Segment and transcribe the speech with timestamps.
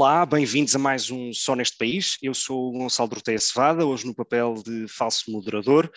[0.00, 2.16] Olá, bem-vindos a mais um Só Neste País.
[2.22, 5.92] Eu sou o Gonçalo Dorteia Cevada, hoje no papel de falso moderador,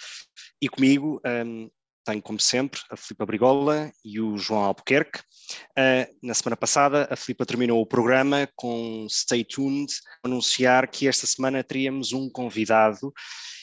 [0.62, 1.70] e comigo um,
[2.06, 5.20] tenho, como sempre, a Filipa Brigola e o João Albuquerque.
[5.72, 11.26] Uh, na semana passada, a Filipa terminou o programa com Stay Tuned, anunciar que esta
[11.26, 13.14] semana teríamos um convidado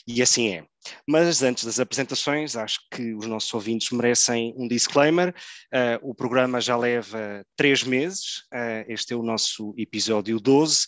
[0.07, 0.65] e assim é.
[1.07, 5.35] Mas antes das apresentações, acho que os nossos ouvintes merecem um disclaimer.
[5.73, 10.87] Uh, o programa já leva três meses, uh, este é o nosso episódio 12,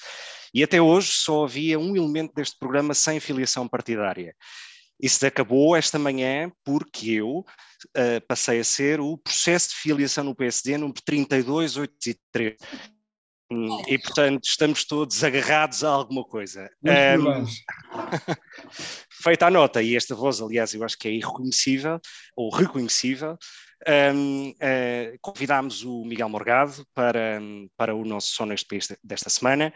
[0.55, 4.34] e até hoje só havia um elemento deste programa sem filiação partidária.
[5.01, 10.34] Isso acabou esta manhã porque eu uh, passei a ser o processo de filiação no
[10.34, 12.56] PSD número 32803.
[13.53, 16.70] Hum, e, portanto, estamos todos agarrados a alguma coisa.
[16.83, 17.45] Um,
[19.23, 22.01] feita a nota, e esta voz, aliás, eu acho que é irreconhecível,
[22.37, 23.39] ou reconhecível,
[24.14, 27.41] um, uh, convidámos o Miguel Morgado para,
[27.77, 28.37] para o nosso
[28.69, 29.73] País desta semana.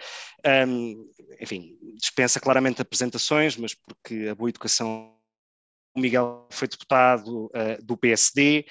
[0.69, 5.17] Um, enfim, dispensa claramente apresentações, mas porque a boa educação
[5.97, 8.67] o Miguel foi deputado uh, do PSD,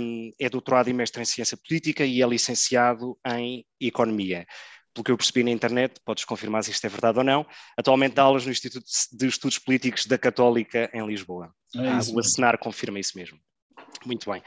[0.00, 4.46] um, é doutorado e mestre em ciência política e é licenciado em economia.
[4.92, 7.46] Pelo que eu percebi na internet, podes confirmar se isto é verdade ou não,
[7.76, 11.54] atualmente dá aulas no Instituto de Estudos Políticos da Católica em Lisboa.
[11.76, 13.38] É ah, o assinar confirma isso mesmo.
[14.04, 14.42] Muito bem.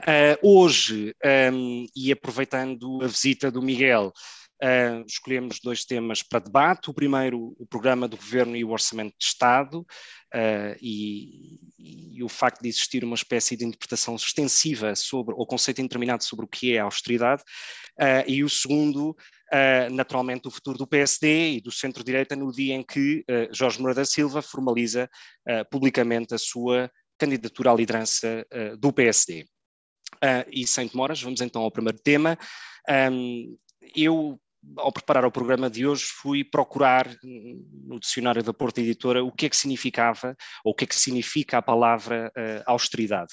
[0.00, 1.14] Uh, hoje,
[1.52, 4.12] um, e aproveitando a visita do Miguel,
[4.62, 6.90] Uh, escolhemos dois temas para debate.
[6.90, 12.28] O primeiro, o programa do governo e o orçamento de Estado, uh, e, e, o
[12.28, 16.74] facto de existir uma espécie de interpretação extensiva sobre, ou conceito indeterminado sobre o que
[16.74, 17.42] é austeridade.
[18.00, 19.16] Uh, e o segundo,
[19.90, 24.04] naturalmente, o futuro do PSD e do centro-direita no dia em que Jorge Moreira da
[24.04, 25.08] Silva formaliza
[25.70, 28.46] publicamente a sua candidatura à liderança
[28.78, 29.46] do PSD.
[30.52, 32.38] e sem demoras, vamos então ao primeiro tema.
[33.10, 33.56] Um,
[33.96, 34.38] eu
[34.76, 39.46] ao preparar o programa de hoje, fui procurar no dicionário da Porta Editora o que
[39.46, 43.32] é que significava, ou o que é que significa a palavra uh, austeridade.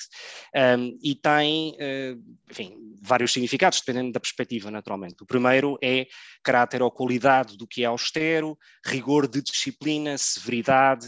[0.56, 5.22] Um, e tem, uh, enfim, vários significados, dependendo da perspectiva, naturalmente.
[5.22, 6.06] O primeiro é
[6.44, 11.07] caráter ou qualidade do que é austero, rigor de disciplina, severidade,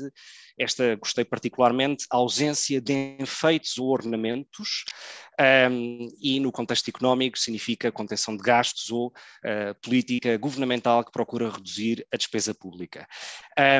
[0.58, 4.86] esta gostei particularmente, ausência de enfeites ou ornamentos,
[5.70, 11.52] um, e no contexto económico significa contenção de gastos ou uh, política governamental que procura
[11.52, 13.08] reduzir a despesa pública.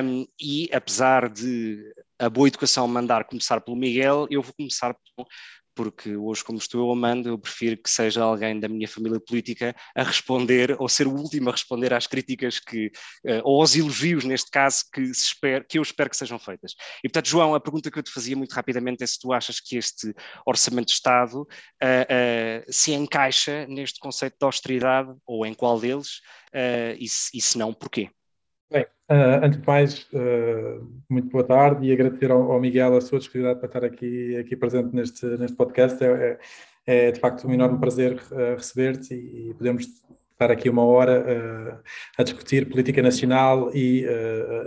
[0.04, 1.82] Um, e apesar de
[2.20, 4.96] a boa educação mandar começar pelo Miguel, eu vou começar
[5.78, 9.76] porque hoje, como estou eu amando, eu prefiro que seja alguém da minha família política
[9.96, 12.88] a responder, ou ser o último a responder às críticas que,
[13.24, 15.12] uh, ou aos elogios, neste caso, que,
[15.70, 16.74] que eu espero que sejam feitas.
[17.04, 19.60] E, portanto, João, a pergunta que eu te fazia muito rapidamente é se tu achas
[19.60, 20.16] que este
[20.48, 26.22] Orçamento de Estado uh, uh, se encaixa neste conceito de austeridade, ou em qual deles,
[26.98, 28.10] e se, e, se, não, porquê?
[28.70, 33.02] Bem, uh, antes de mais, uh, muito boa tarde e agradecer ao, ao, Miguel a
[33.02, 36.04] sua disponibilidade para estar aqui, aqui presente neste, neste podcast.
[36.04, 36.38] É,
[36.86, 39.88] é, é de facto um enorme prazer uh, receber-te e, e, podemos
[40.34, 41.82] estar aqui uma hora
[42.16, 44.06] a discutir política nacional e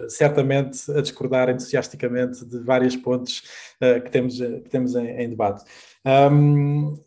[0.09, 3.45] certamente a discordar entusiasticamente de vários pontos
[3.79, 5.65] que temos, que temos em, em debate.
[6.05, 6.99] Um,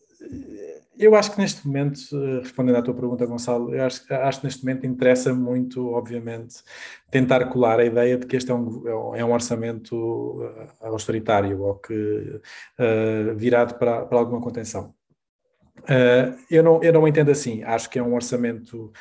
[0.98, 4.46] eu acho que neste momento, eh, respondendo à tua pergunta, Gonçalo, eu acho, acho que
[4.46, 6.58] neste momento interessa muito, obviamente,
[7.10, 10.44] tentar colar a ideia de que este é um, é um orçamento
[10.82, 14.94] eh, austeritário ou que uh, virado para, para alguma contenção.
[15.80, 17.64] Uh, eu, não, eu não entendo assim.
[17.64, 18.92] Acho que é um orçamento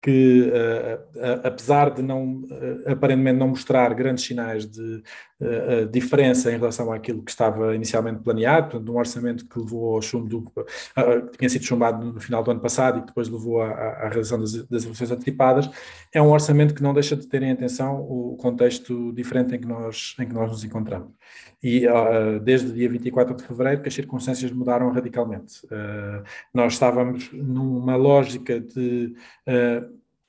[0.00, 5.02] que, uh, apesar de não, uh, aparentemente não mostrar grandes sinais de
[5.40, 10.02] uh, diferença em relação àquilo que estava inicialmente planeado, portanto, um orçamento que levou ao
[10.02, 10.42] chumbo do,
[11.30, 14.08] que tinha sido chumbado no final do ano passado e que depois levou à, à
[14.08, 15.70] realização das, das eleições antecipadas,
[16.12, 19.66] é um orçamento que não deixa de ter em atenção o contexto diferente em que
[19.66, 21.12] nós, em que nós nos encontramos.
[21.62, 21.86] E
[22.44, 25.60] desde o dia 24 de fevereiro que as circunstâncias mudaram radicalmente.
[26.54, 29.12] nós estávamos numa lógica de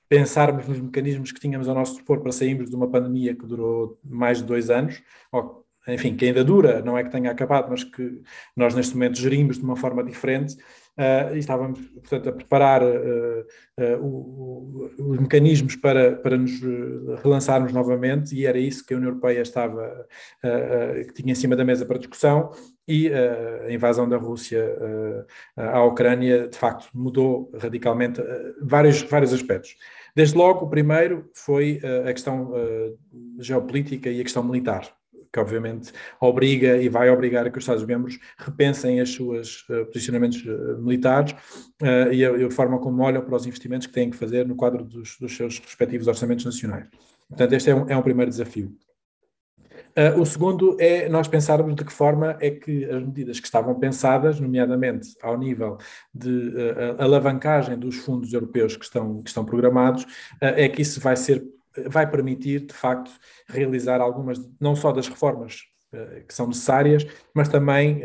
[0.09, 3.99] pensarmos nos mecanismos que tínhamos ao nosso dispor para sairmos de uma pandemia que durou
[4.03, 5.01] mais de dois anos,
[5.31, 8.21] ou, enfim, que ainda dura, não é que tenha acabado, mas que
[8.55, 10.55] nós neste momento gerimos de uma forma diferente,
[10.97, 13.45] uh, e estávamos, portanto, a preparar uh,
[13.79, 16.59] uh, o, o, os mecanismos para, para nos
[17.23, 20.07] relançarmos novamente, e era isso que a União Europeia estava,
[21.07, 22.51] que tinha em cima da mesa para discussão,
[22.87, 24.65] e a invasão da Rússia
[25.55, 28.19] à Ucrânia, de facto, mudou radicalmente
[28.59, 29.75] vários, vários aspectos.
[30.19, 32.97] Desde logo, o primeiro foi uh, a questão uh,
[33.39, 34.85] geopolítica e a questão militar,
[35.31, 40.43] que obviamente obriga e vai obrigar a que os Estados-membros repensem os seus uh, posicionamentos
[40.77, 41.33] militares
[42.11, 44.57] e, a, e, a, forma como olham para os investimentos que têm que fazer no
[44.57, 46.89] quadro dos, dos seus respectivos orçamentos nacionais.
[47.29, 48.75] Portanto, este é um, é um primeiro desafio.
[49.99, 53.77] Uh, o segundo é nós pensarmos de que forma é que as medidas que estavam
[53.77, 55.77] pensadas, nomeadamente ao nível
[56.13, 61.01] de uh, alavancagem dos fundos europeus que estão, que estão programados, uh, é que isso
[61.01, 61.43] vai ser,
[61.87, 63.11] vai permitir, de facto,
[63.49, 65.63] realizar algumas, não só das reformas
[66.27, 67.03] que são necessárias,
[67.33, 68.03] mas também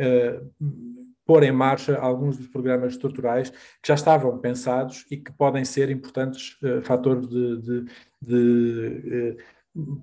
[1.27, 5.91] pôr em marcha alguns dos programas estruturais que já estavam pensados e que podem ser
[5.91, 7.85] importantes fatores de, de,
[8.23, 9.37] de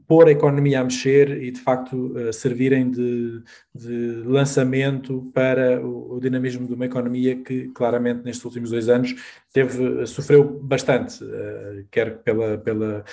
[0.05, 3.41] pôr a economia a mexer e, de facto, uh, servirem de,
[3.73, 9.15] de, lançamento para o, o, dinamismo de uma economia que, claramente, nestes últimos dois anos
[9.53, 13.03] teve, sofreu bastante, uh, quer pela, pela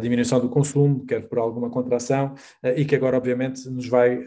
[0.00, 2.34] diminuição do consumo, quer por alguma contração,
[2.76, 4.22] e que agora, obviamente, nos vai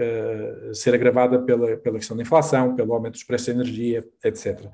[0.74, 4.70] ser agravada pela, pela questão da inflação, pelo aumento dos preços da energia, etc.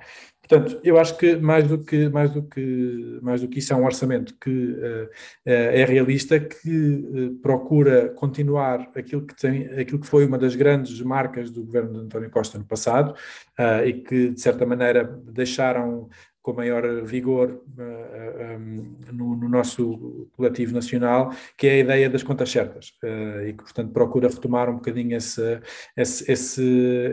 [0.48, 3.76] Portanto, eu acho que mais do que, mais do que, mais do que isso é
[3.76, 5.10] um orçamento que uh,
[5.46, 11.02] é realista, que uh, procura continuar aquilo que, tem, aquilo que foi uma das grandes
[11.02, 13.16] marcas do governo de António Costa no passado
[13.60, 16.10] uh, e que, de certa maneira, deixaram
[16.46, 21.80] com maior vigor uh, eh, um, eh, no, no, nosso coletivo nacional, que é a
[21.80, 25.60] ideia das contas certas, uh, e que, portanto, procura retomar um bocadinho esse,
[25.98, 26.64] esse, esse,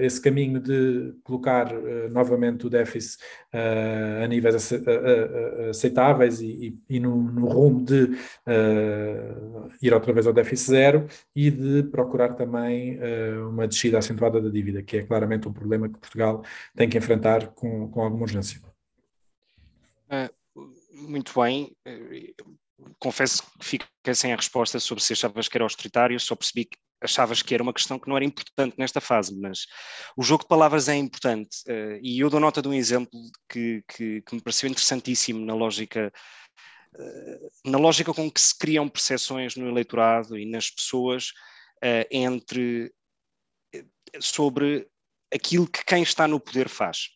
[0.02, 3.22] esse caminho de colocar uh, novamente o déficit
[4.22, 4.72] a níveis
[5.68, 8.16] aceitáveis e, e, e no, no, rumo de
[9.82, 11.06] ir outra vez ao déficit zero
[11.36, 12.98] e de procurar também
[13.46, 16.42] uma descida acentuada da dívida, que é claramente um problema que Portugal
[16.74, 18.71] tem que enfrentar com, com alguma urgência.
[20.92, 21.74] Muito bem.
[22.98, 26.78] Confesso que fiquei sem a resposta sobre se achavas que era austeritário, só percebi que
[27.00, 29.66] achavas que era uma questão que não era importante nesta fase, mas
[30.16, 31.58] o jogo de palavras é importante.
[31.66, 33.18] Uh, e eu dou nota de um exemplo
[33.48, 36.12] que, que, que me pareceu interessantíssimo na lógica
[37.64, 41.32] na lógica com que se criam percepções no eleitorado e nas pessoas
[42.10, 42.92] entre
[44.20, 44.86] sobre
[45.32, 47.08] aquilo que quem está no poder faz.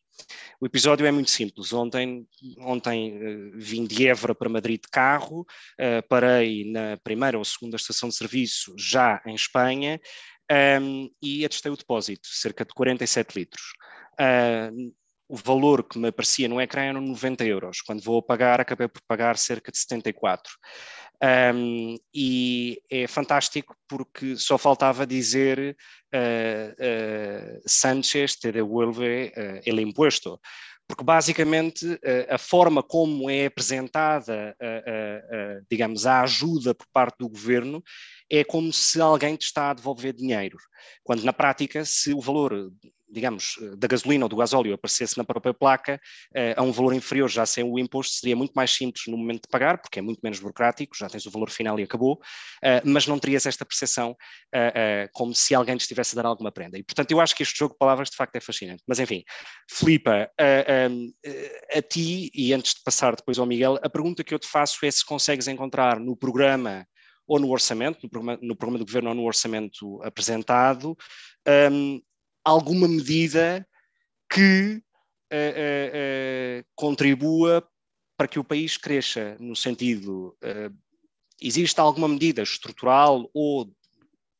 [0.61, 1.73] O episódio é muito simples.
[1.73, 2.27] Ontem,
[2.59, 7.77] ontem uh, vim de Évora para Madrid de carro, uh, parei na primeira ou segunda
[7.77, 10.01] estação de serviço, já em Espanha,
[10.51, 13.73] um, ehm, e atestei o depósito, cerca de 47 litros.
[14.19, 14.95] Uh,
[15.28, 17.81] o valor que me aparecia no ecrã eram 90 euros.
[17.81, 20.52] Quando vou pagar, acabei por pagar cerca de 74.
[21.55, 25.75] Um, e é fantástico porque só faltava dizer
[26.14, 30.38] uh, uh, Sánchez te devuelve uh, el impuesto,
[30.87, 34.56] porque basicamente a forma como é apresentada,
[35.69, 37.82] digamos, a ajuda por parte do governo
[38.31, 40.56] é como se alguém te está a devolver dinheiro,
[41.02, 42.70] quando na prática, se o valor
[43.17, 45.99] digamos, eh, da gasolina ou do gasóleo aparecesse na própria placa
[46.35, 49.45] uh, a um valor inferior, já sem o imposto, seria muito mais simples no momento
[49.45, 52.83] de pagar, porque é muito menos burocrático, já tens o valor final e acabou, uh,
[52.85, 54.14] mas não terias esta percepção
[55.12, 56.79] como se alguém te estivesse a dar alguma prenda.
[56.79, 58.83] E, portanto, eu acho que este jogo de palavras de facto é fascinante.
[58.87, 59.23] Mas, enfim,
[59.71, 60.31] Filipa,
[60.90, 61.12] um,
[61.76, 64.85] a ti, e antes de passar depois ao Miguel, a pergunta que eu te faço
[64.85, 66.87] é se consegues encontrar no programa
[67.26, 70.97] ou no orçamento, no programa, no programa do governo ou no orçamento apresentado,
[71.73, 72.00] um,
[72.47, 73.67] alguma medida
[74.33, 74.81] que
[75.33, 77.69] uh, uh, contribua
[78.17, 80.35] para que o país cresça, no sentido,
[81.38, 83.71] existe alguma medida estrutural ou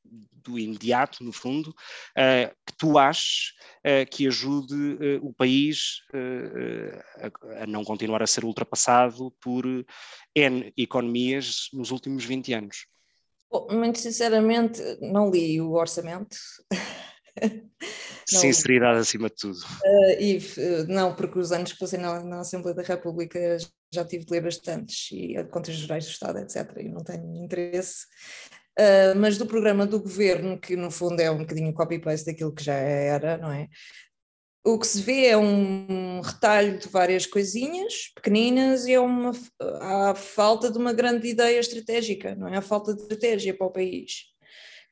[0.03, 1.75] do imediato, no fundo,
[2.67, 3.53] que tu aches
[4.11, 6.01] que ajude o país
[7.21, 9.67] a, a, não continuar a ser ultrapassado por
[10.35, 12.87] N economias nos últimos 20 anos?
[13.51, 16.39] Bom, muito sinceramente, não li o orçamento.
[18.29, 19.59] Sinceridade acima de tudo.
[19.59, 23.39] Uh, e, uh, não, porque os anos que passei na, na, Assembleia da República
[23.93, 26.73] já tive de ler bastantes, e contas gerais do Estado, etc.
[26.79, 28.05] E não tenho interesse.
[28.79, 32.65] Uh, mas do programa do governo, que no fundo é um bocadinho copy-paste daquilo que
[32.65, 33.69] já era, não é?
[34.65, 39.31] O que se vê é um retalho de várias coisinhas pequeninas e é uma
[39.81, 42.57] a falta de uma grande ideia estratégica, não é?
[42.57, 44.36] A falta de estratégia para o país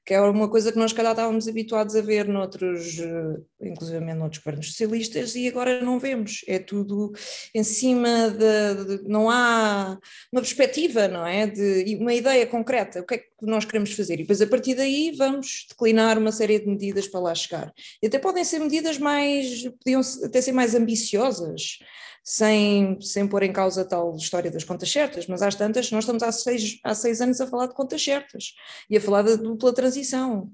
[0.05, 4.43] que é uma coisa que nós, calhar, estávamos habituados a ver noutros, eh, inclusive noutros
[4.43, 6.45] governos socialistas, e agora não vemos.
[6.47, 7.13] É tudo
[7.55, 9.99] em cima de, de, não há
[10.31, 11.47] uma perspectiva, não é?
[11.47, 14.15] De uma ideia concreta, o que é que nós queremos fazer.
[14.15, 17.73] E depois, a partir daí, vamos declinar uma série de medidas para lá chegar.
[18.03, 21.79] E até podem ser medidas mais, podiam até ser mais ambiciosas
[22.25, 26.05] sem, sem pôr em causa a tal história das contas certas, mas às tantas, nós
[26.05, 28.55] estamos há seis, há seis anos a falar de contas certas
[28.89, 30.51] e a falar da dupla transição.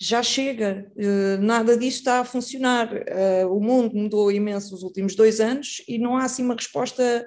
[0.00, 2.90] já chega, uh, nada disso está a funcionar.
[2.92, 7.26] Uh, o mundo mudou imenso nos últimos dois anos e não há assim uma resposta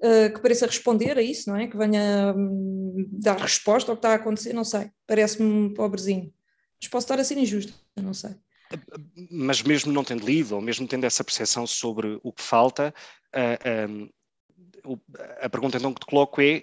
[0.00, 1.66] uh, que pareça responder a isso, não é?
[1.66, 4.90] Que venha um, dar resposta ao que está a acontecer, não sei.
[5.06, 6.32] Parece-me pobrezinho.
[6.80, 8.36] Mas posso estar a ser injusto, não sei.
[9.30, 12.94] Mas mesmo não tendo lido, ou mesmo tendo essa percepção sobre o que falta,
[15.40, 16.62] a pergunta então que te coloco é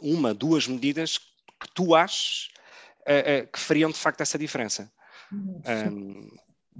[0.00, 2.48] uma, duas medidas que tu achas
[3.02, 4.92] uh, que fariam de facto essa diferença.
[5.32, 6.28] Um,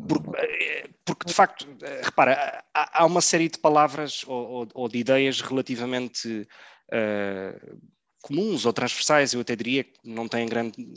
[0.09, 1.67] porque, porque, de facto,
[2.03, 6.49] repara, há, uma série de palavras ou, ou, ou de ideias relativamente
[6.89, 7.81] uh,
[8.23, 10.95] comuns ou transversais, eu até diria que não têm grande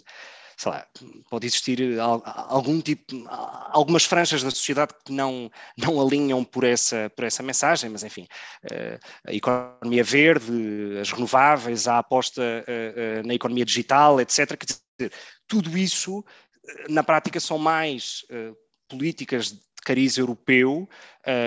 [0.58, 0.86] sei lá,
[1.30, 7.26] pode existir algum tipo, algumas franjas da sociedade que não, não alinham por essa, por
[7.26, 8.28] essa mensagem, mas enfim,
[8.72, 14.56] eh, a economia verde, as renováveis, a aposta eh, eh, na economia digital, etc.
[14.58, 15.14] Quer dizer,
[15.48, 16.24] tudo isso,
[16.90, 18.26] na prática, são mais
[18.88, 20.90] políticas de cariz europeu,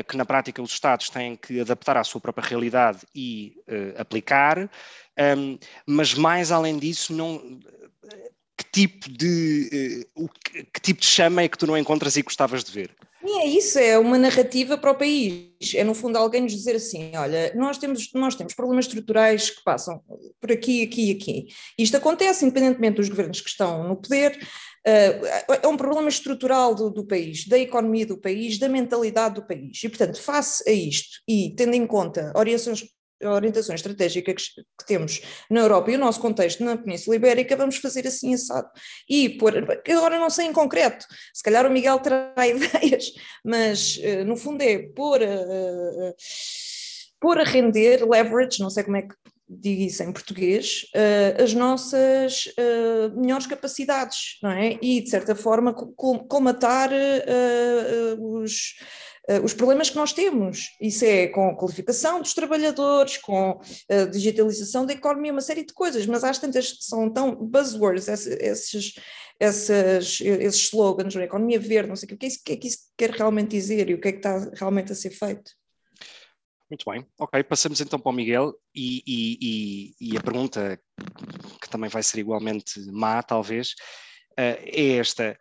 [0.07, 3.57] que na prática os Estados têm que adaptar à sua própria realidade e
[3.97, 4.71] aplicar,
[5.17, 7.59] ehm, mas mais além disso, não
[8.87, 12.63] tipo de uh, que, que, tipo de chama é que tu não encontras e gostavas
[12.63, 12.95] de ver?
[13.25, 15.75] É isso, é uma narrativa para o país.
[15.75, 19.63] É no fundo alguém nos dizer assim: olha, nós temos, nós temos problemas estruturais que
[19.65, 20.01] passam
[20.41, 21.47] por aqui, aqui e aqui.
[21.77, 24.39] Isto acontece independentemente dos governos que estão no poder.
[24.87, 29.47] Uh, é um problema estrutural do, do, país, da economia do país, da mentalidade do
[29.47, 29.83] país.
[29.83, 32.85] E, portanto, face a isto e tendo em conta orientações
[33.23, 35.21] orientações estratégicas que, que, temos
[35.51, 38.69] na Europa e o nosso contexto na Península Ibérica, vamos fazer assim assado.
[39.09, 43.13] E por, agora não sei em concreto, se calhar o Miguel terá ideias,
[43.45, 46.15] mas uh, no fundo é pôr a, uh,
[47.21, 49.15] pôr a render, leverage, não sei como é que
[49.51, 50.83] digo isso em português,
[51.43, 52.53] as nossas
[53.17, 54.79] melhores capacidades, não é?
[54.83, 56.91] E, de certa forma, colmatar
[58.21, 58.75] os,
[59.45, 60.77] os problemas que nós temos.
[60.81, 65.75] Isso é com a qualificação dos trabalhadores, com a digitalização da economia, uma série de
[65.75, 68.95] coisas, mas às tantas são tão buzzwords, esses,
[69.39, 72.69] esses, esses slogans, economia verde, não sei o que, é isso, o que é que
[72.69, 75.53] isso quer realmente dizer e o que é que está realmente a ser feito.
[76.71, 80.79] Muito bem, ok, passamos então para o Miguel e, e, e, e a pergunta
[81.63, 83.71] que também vai ser igualmente má, talvez,
[84.33, 85.39] uh, é esta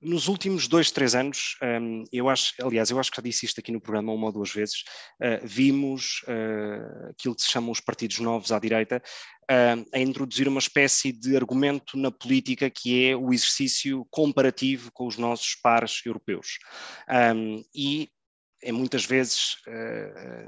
[0.00, 3.58] nos últimos dois, três anos, um, eu acho, aliás, eu acho que já disse isto
[3.58, 4.84] aqui no programa uma ou duas vezes,
[5.20, 9.02] uh, vimos uh, aquilo que se chamam os partidos novos à direita
[9.50, 15.06] uh, a introduzir uma espécie de argumento na política que é o exercício comparativo com
[15.06, 16.58] os nossos pares europeus.
[17.34, 18.08] Um, e
[18.62, 19.54] é muitas vezes,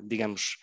[0.03, 0.57] digamos,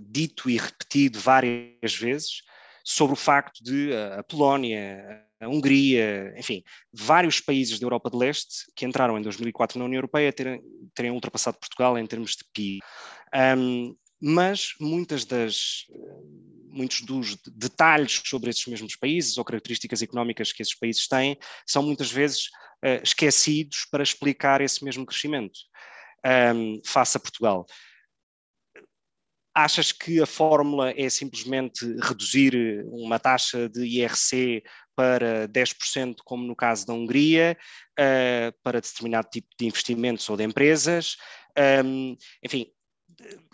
[0.00, 2.42] dito e repetido várias vezes
[2.84, 6.62] sobre o facto de a Polónia, a Hungria, enfim,
[6.92, 10.62] vários países da Europa de Leste que entraram em 2004 na União Europeia terem,
[10.94, 12.80] terem ultrapassado Portugal em termos de PIB.
[13.58, 15.84] Um, mas muitas das,
[16.70, 21.82] muitos dos detalhes sobre esses mesmos países ou características económicas que esses países têm são
[21.82, 22.46] muitas vezes
[22.82, 25.58] uh, esquecidos para explicar esse mesmo crescimento
[26.54, 27.66] um, face a Portugal.
[29.54, 34.62] Achas que a fórmula é simplesmente reduzir uma taxa de IRC
[34.96, 37.56] para 10%, como no caso da Hungria,
[37.92, 41.16] uh, para determinado tipo de investimentos ou de empresas?
[41.84, 42.66] Um, enfim,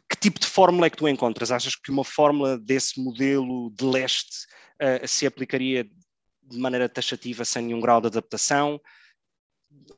[0.09, 1.51] que tipo de fórmula é que tu encontras?
[1.51, 4.47] Achas que uma fórmula desse modelo de leste
[4.81, 8.81] uh, se aplicaria de maneira taxativa sem nenhum grau de adaptação?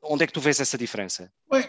[0.02, 1.32] Onde é que tu vês essa diferença?
[1.50, 1.64] Bem,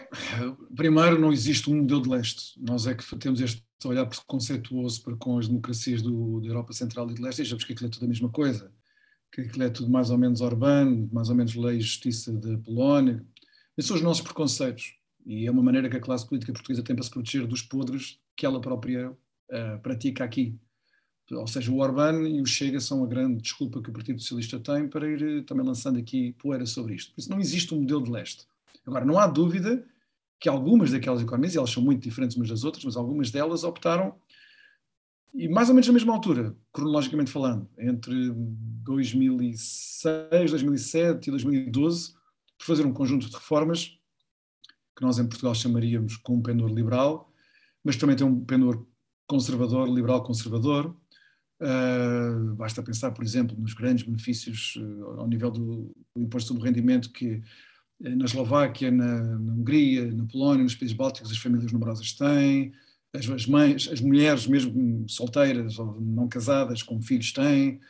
[0.74, 2.52] primeiro, não existe um modelo de leste.
[2.56, 7.10] Nós é que temos este olhar preconceituoso para com as democracias do, da Europa Central
[7.10, 8.72] e de Leste e achamos que aquilo é tudo a mesma coisa.
[9.36, 12.56] Que aquilo é tudo mais ou menos urbano, mais ou menos lei e justiça da
[12.56, 13.22] Polónia.
[13.76, 14.96] Esses são os nossos preconceitos.
[15.26, 18.18] E é uma maneira que a classe política portuguesa tem para se proteger dos podres
[18.34, 20.58] que ela própria uh, pratica aqui.
[21.30, 24.58] Ou seja, o Orbán e o Chega são a grande desculpa que o Partido Socialista
[24.58, 27.12] tem para ir eh, também lançando aqui poeira sobre isto.
[27.12, 28.46] Por isso não existe um modelo de leste.
[28.86, 29.84] Agora, não há dúvida
[30.38, 33.64] que algumas daquelas economias, e elas são muito diferentes umas das outras, mas algumas delas
[33.64, 34.14] optaram,
[35.34, 38.32] e mais ou menos na mesma altura, cronologicamente falando, entre
[38.84, 42.14] 2006, 2007 e 2012,
[42.58, 43.98] por fazer um conjunto de reformas
[44.96, 47.30] que nós em Portugal chamaríamos com um pendor liberal,
[47.84, 48.86] mas também tem um pendor
[49.26, 50.96] conservador, liberal conservador,
[51.60, 56.68] Uh, basta pensar, por exemplo, nos grandes benefícios uh, ao nível do, do, imposto sobre
[56.68, 57.36] rendimento que
[58.00, 62.74] uh, na Eslováquia, na, na, Hungria, na Polónia, nos países bálticos as famílias numerosas têm,
[63.16, 67.80] as, as, mães, as mulheres mesmo solteiras ou não casadas com filhos têm,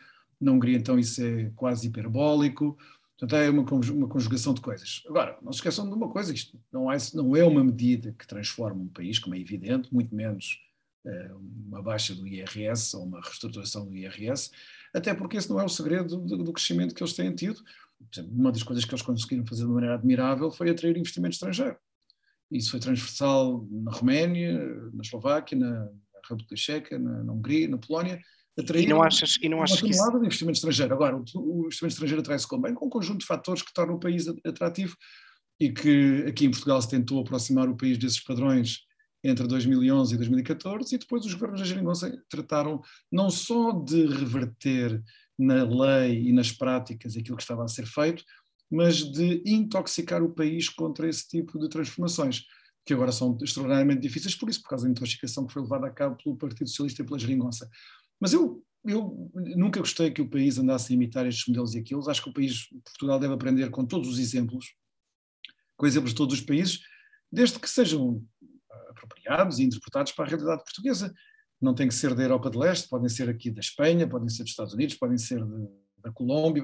[0.40, 2.76] na Hungria então isso é quase hiperbólico.
[3.18, 5.02] Portanto, é uma, uma conjugação de coisas.
[5.08, 8.26] Agora, não se esqueçam de uma coisa: isto não é, não é uma medida que
[8.26, 10.58] transforma um país, como é evidente, muito menos
[11.06, 14.50] uh, uma baixa do IRS ou uma reestruturação do IRS,
[14.94, 17.62] até porque esse não é o segredo do, do crescimento que eles têm tido.
[18.30, 21.78] Uma das coisas que eles conseguiram fazer de maneira admirável foi atrair investimento estrangeiro.
[22.50, 24.58] Isso foi transversal na Roménia,
[24.92, 25.88] na Eslováquia, na
[26.22, 28.20] República Checa, na, na Hungria, na Polónia
[28.58, 30.20] atrair e não achas, e não achas uma tonelada isso...
[30.20, 30.94] de investimento estrangeiro.
[30.94, 33.96] Agora, o, o investimento estrangeiro atrai-se com bem com um conjunto de fatores que tornam
[33.96, 34.96] o país atrativo
[35.60, 38.80] e que aqui em Portugal se tentou aproximar o país desses padrões
[39.24, 45.02] entre 2011 e 2014 e depois os governos da Geringonça trataram não só de reverter
[45.38, 48.22] na lei e nas práticas aquilo que estava a ser feito,
[48.70, 52.44] mas de intoxicar o país contra esse tipo de transformações,
[52.84, 55.90] que agora são extraordinariamente difíceis por isso, por causa da intoxicação que foi levada a
[55.90, 57.68] cabo pelo Partido Socialista e pela Geringonça.
[58.20, 62.08] Mas eu, eu nunca gostei que o país andasse a imitar estes modelos e aqueles.
[62.08, 64.74] Acho que o país, Portugal, deve aprender com todos os exemplos,
[65.76, 66.80] com exemplos de todos os países,
[67.30, 68.24] desde que sejam
[68.88, 71.12] apropriados e interpretados para a realidade portuguesa.
[71.60, 74.42] Não tem que ser da Europa de Leste, podem ser aqui da Espanha, podem ser
[74.42, 75.68] dos Estados Unidos, podem ser de,
[75.98, 76.62] da Colômbia,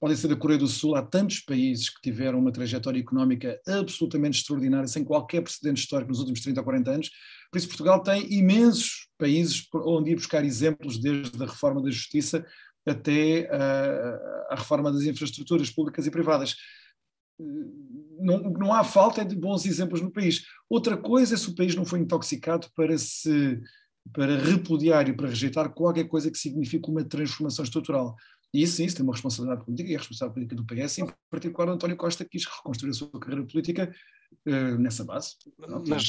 [0.00, 0.96] podem ser da Coreia do Sul.
[0.96, 6.20] Há tantos países que tiveram uma trajetória económica absolutamente extraordinária, sem qualquer precedente histórico nos
[6.20, 7.10] últimos 30 ou 40 anos.
[7.52, 12.44] Por isso, Portugal tem imensos países onde ir buscar exemplos, desde a reforma da justiça
[12.86, 16.56] até a, a reforma das infraestruturas públicas e privadas.
[18.18, 20.44] Não, não há falta de bons exemplos no país.
[20.68, 23.60] Outra coisa é se o país não foi intoxicado para se
[24.14, 28.16] para repudiar e para rejeitar qualquer coisa que signifique uma transformação estrutural.
[28.52, 31.68] E isso, isso tem uma responsabilidade política, e a responsabilidade política do PS, em particular
[31.68, 33.94] António Costa, quis reconstruir a sua carreira política
[34.46, 35.36] uh, nessa base.
[35.86, 36.08] Mas,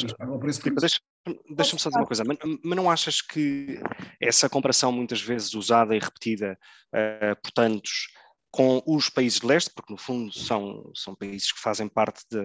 [1.56, 3.80] deixa-me só dizer uma coisa, mas, mas, não achas que
[4.20, 6.58] essa comparação muitas vezes usada e repetida
[6.94, 8.08] uh, por tantos
[8.52, 12.38] com os países de leste, porque no fundo são, são países que fazem parte de,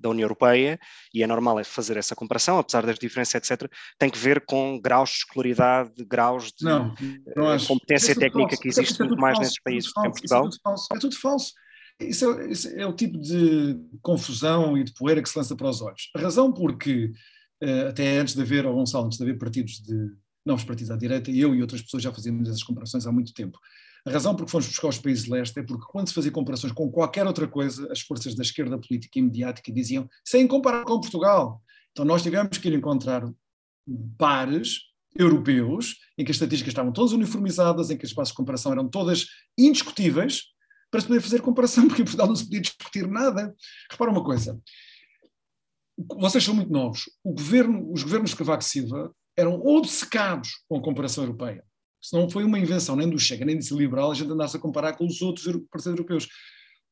[0.00, 0.80] da União Europeia
[1.12, 4.80] e é normal é fazer essa comparação, apesar das diferenças, etc., tem que ver com
[4.80, 6.94] graus de escolaridade, graus de não,
[7.36, 8.62] não uh, competência é técnica falso.
[8.62, 10.40] que existe é muito mais falso, nesses países do que em Portugal.
[10.40, 10.88] É tudo falso.
[10.92, 11.52] É tudo falso.
[12.00, 15.68] Isso é, isso é, o tipo de confusão e de poeira que se lança para
[15.68, 16.10] os olhos.
[16.16, 17.12] A razão porque,
[17.62, 20.10] uh, até antes de haver, ou Gonçalo, antes de haver partidos de
[20.46, 23.58] novos partidos à direita, eu e outras pessoas já fazíamos essas comparações há muito tempo.
[24.06, 26.30] A razão por que fomos buscar os países de leste é porque, quando se fazia
[26.30, 30.84] comparações com qualquer outra coisa, as forças da esquerda política e mediática diziam sem comparar
[30.84, 31.62] com Portugal.
[31.92, 33.28] Então, nós tivemos que ir encontrar
[34.16, 34.80] pares
[35.16, 38.88] europeus em que as estatísticas estavam todas uniformizadas, em que as bases de comparação eram
[38.88, 40.44] todas indiscutíveis,
[40.90, 43.54] para se poder fazer comparação, porque em Portugal não se podia discutir nada.
[43.90, 44.60] Repara uma coisa.
[46.16, 47.10] Vocês são muito novos.
[47.24, 51.64] Governo, os governos de Cavaco Silva eram obcecados com a comparação europeia
[52.00, 54.60] se não foi uma invenção nem do Chega, nem do liberal, a gente andasse a
[54.60, 56.28] comparar com os outros parceiros europeus.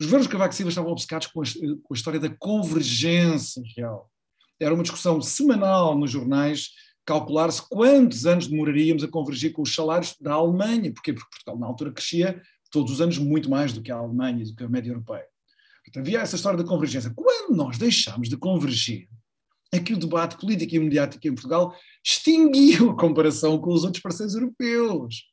[0.00, 4.10] Os governos Cavaco Silva estavam obcecados com a, com a história da convergência real.
[4.60, 6.70] Era uma discussão semanal nos jornais,
[7.04, 10.92] calcular-se quantos anos demoraríamos a convergir com os salários da Alemanha.
[10.92, 11.12] Porquê?
[11.12, 14.46] Porque Portugal, na altura, crescia todos os anos muito mais do que a Alemanha e
[14.46, 15.24] do que a média europeia.
[15.84, 17.12] Portanto, havia essa história da convergência.
[17.14, 19.08] Quando nós deixámos de convergir,
[19.76, 24.02] é que o debate político e mediático em Portugal extinguiu a comparação com os outros
[24.02, 25.24] parceiros europeus.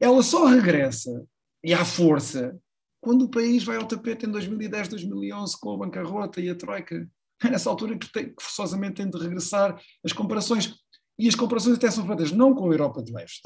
[0.00, 1.24] Ela só regressa
[1.62, 2.58] e à força
[3.00, 7.08] quando o país vai ao tapete em 2010, 2011 com a bancarrota e a troika.
[7.44, 10.74] É nessa altura que, tem, que forçosamente tem de regressar as comparações.
[11.18, 13.42] E as comparações até são feitas não com a Europa de Leste,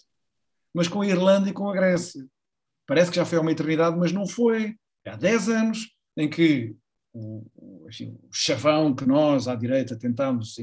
[0.72, 2.24] mas com a Irlanda e com a Grécia.
[2.86, 4.76] Parece que já foi há uma eternidade, mas não foi.
[5.06, 6.74] Há 10 anos em que
[7.12, 7.88] o, o
[8.32, 10.56] chavão que nós, à direita, tentámos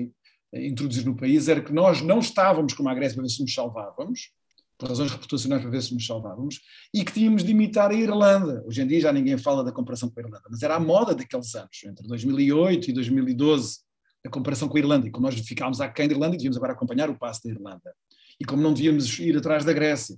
[0.54, 3.54] introduzir no país era que nós não estávamos como a Grécia para ver se nos
[3.54, 4.32] salvávamos,
[4.78, 6.62] por razões reputacionais para ver se nos salvávamos,
[6.94, 8.64] e que tínhamos de imitar a Irlanda.
[8.66, 11.16] Hoje em dia já ninguém fala da comparação com a Irlanda, mas era a moda
[11.16, 13.80] daqueles anos, entre 2008 e 2012,
[14.26, 16.74] a comparação com a Irlanda, e como nós ficámos aquém da Irlanda e devíamos agora
[16.74, 17.94] acompanhar o passo da Irlanda,
[18.40, 20.16] e como não devíamos ir atrás da Grécia.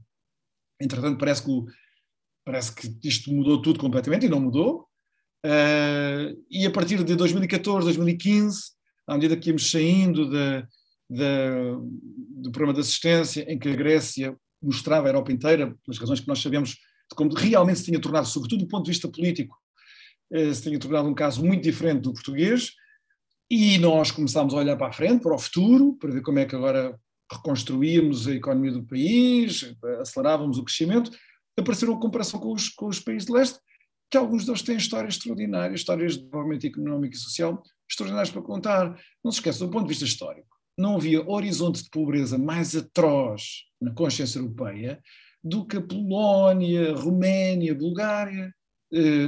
[0.80, 1.66] Entretanto, parece que, o,
[2.44, 4.89] parece que isto mudou tudo completamente, e não mudou,
[5.46, 8.72] Uh, e a partir de 2014, 2015,
[9.08, 10.68] à medida que íamos saindo de,
[11.10, 16.20] de, do programa de assistência, em que a Grécia mostrava a Europa inteira, pelas razões
[16.20, 19.56] que nós sabemos, de como realmente se tinha tornado, sobretudo do ponto de vista político,
[20.34, 22.74] uh, se tinha tornado um caso muito diferente do português,
[23.50, 26.46] e nós começámos a olhar para a frente, para o futuro, para ver como é
[26.46, 27.00] que agora
[27.32, 31.12] reconstruíamos a economia do país, acelerávamos o crescimento,
[31.58, 33.60] apareceram a comparação com os, com os países de leste,
[34.10, 39.00] que alguns deles têm histórias extraordinárias, histórias de desenvolvimento económico e social extraordinárias para contar.
[39.24, 43.66] Não se esqueça, do ponto de vista histórico, não havia horizonte de pobreza mais atroz
[43.82, 45.02] na consciência europeia
[45.44, 48.54] do que a Polónia, Roménia, Bulgária.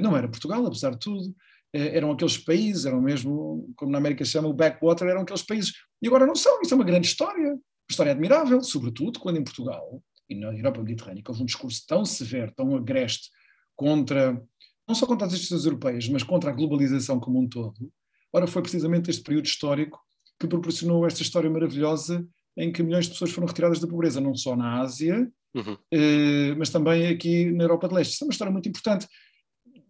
[0.02, 1.36] não era Portugal, apesar de tudo,
[1.74, 5.74] eram aqueles países, eram mesmo, como na América se chama, o backwater, eram aqueles países,
[6.02, 9.44] e agora não são, isso é uma grande história, uma história admirável, sobretudo quando em
[9.44, 13.30] Portugal e na Europa Mediterrânea houve um discurso tão severo, tão agreste
[13.76, 14.42] contra,
[14.88, 17.92] não só contra as instituições europeias, mas contra a globalização como um todo,
[18.34, 20.00] ora foi precisamente este período histórico
[20.40, 24.36] que proporcionou esta história maravilhosa em que milhões de pessoas foram retiradas da pobreza, não
[24.36, 25.78] só na Ásia, uhum.
[25.92, 28.14] eh, mas também aqui na Europa de Leste.
[28.14, 29.08] Isso é uma história muito importante.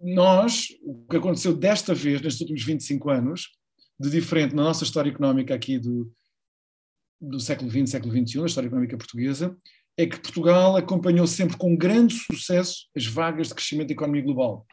[0.02, 3.50] Nós, o que aconteceu desta vez, nestes últimos 25 anos,
[4.00, 6.12] de diferente na nossa história económica aqui do,
[7.20, 9.56] do século XX, século XXI, a história económica portuguesa,
[9.98, 14.66] é que Portugal acompanhou sempre com grande sucesso as vagas de crescimento da economia global.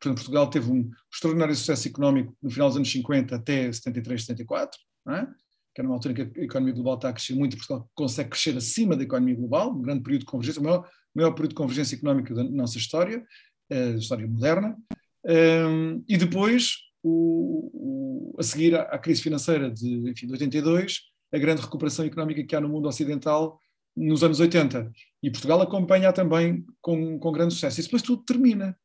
[0.00, 4.78] Portanto, Portugal teve um extraordinário sucesso económico no final dos anos 50 até 73, 74,
[5.08, 5.26] é?
[5.74, 8.30] que é numa altura em que a economia global está a crescer muito, Portugal consegue
[8.30, 11.56] crescer acima da economia global, um grande período de convergência, o maior, maior período de
[11.56, 13.24] convergência económica da nossa história,
[13.70, 14.76] a história moderna.
[15.24, 21.00] Um, e depois, o, o, a seguir à, à, crise financeira de, enfim, de 82,
[21.32, 23.60] a grande recuperação económica que há no mundo ocidental
[23.96, 24.90] nos anos 80.
[25.22, 27.80] E Portugal acompanha também com, com grande sucesso.
[27.80, 28.76] E depois tudo termina.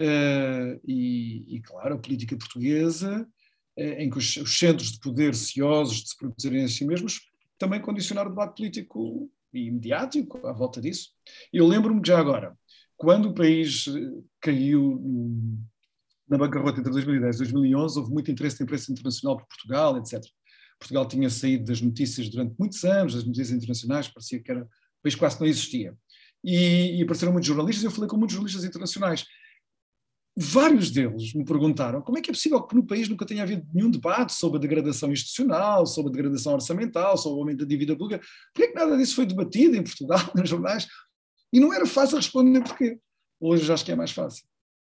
[0.00, 3.28] Uh, e, e, claro, a política portuguesa,
[3.78, 7.20] uh, em que os, os, centros de poder ciosos de se produzirem a si mesmos,
[7.58, 11.10] também condicionaram o debate político e mediático à volta disso.
[11.52, 12.56] Eu lembro-me já agora,
[12.96, 15.00] quando o país eh, caiu
[16.28, 20.22] na bancarrota entre 2010 e 2011, houve muito interesse da imprensa internacional por Portugal, etc.
[20.78, 25.02] Portugal tinha saído das notícias durante muitos anos, das notícias internacionais, parecia que era, o
[25.02, 25.94] país quase não existia.
[26.44, 29.24] E, e apareceram muitos jornalistas, eu falei com muitos jornalistas internacionais.
[30.34, 33.66] Vários deles me perguntaram como é que é possível que no país nunca tenha havido
[33.72, 37.94] nenhum debate sobre a degradação institucional, sobre a degradação orçamental, sobre o aumento da dívida
[37.94, 38.24] pública.
[38.54, 40.86] Por que nada disso foi debatido em Portugal, nos jornais?
[41.52, 42.98] E não era fácil responder porquê.
[43.38, 44.44] Hoje acho que é mais fácil.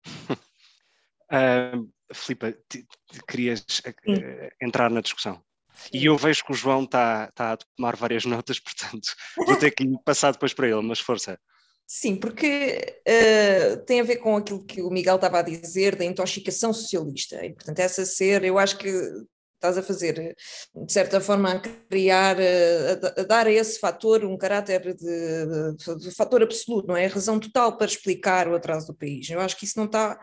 [1.25, 2.55] Uh, Filipe,
[3.27, 5.43] querias uh, entrar na discussão?
[5.91, 9.71] E eu vejo que o João está tá a tomar várias notas, portanto, vou ter
[9.71, 11.39] que passar depois para ele, mas força.
[11.87, 16.03] Sim, porque uh, tem a ver com aquilo que o Miguel estava a dizer da
[16.03, 17.45] intoxicação socialista.
[17.45, 18.89] E, portanto, essa ser, eu acho que
[19.55, 20.35] estás a fazer,
[20.75, 25.95] de certa forma, a criar, a, a dar a esse fator um caráter de, de,
[25.99, 27.05] de, fator absoluto, não é?
[27.05, 29.29] A razão total para explicar o atraso do país.
[29.29, 30.19] Eu acho que isso não está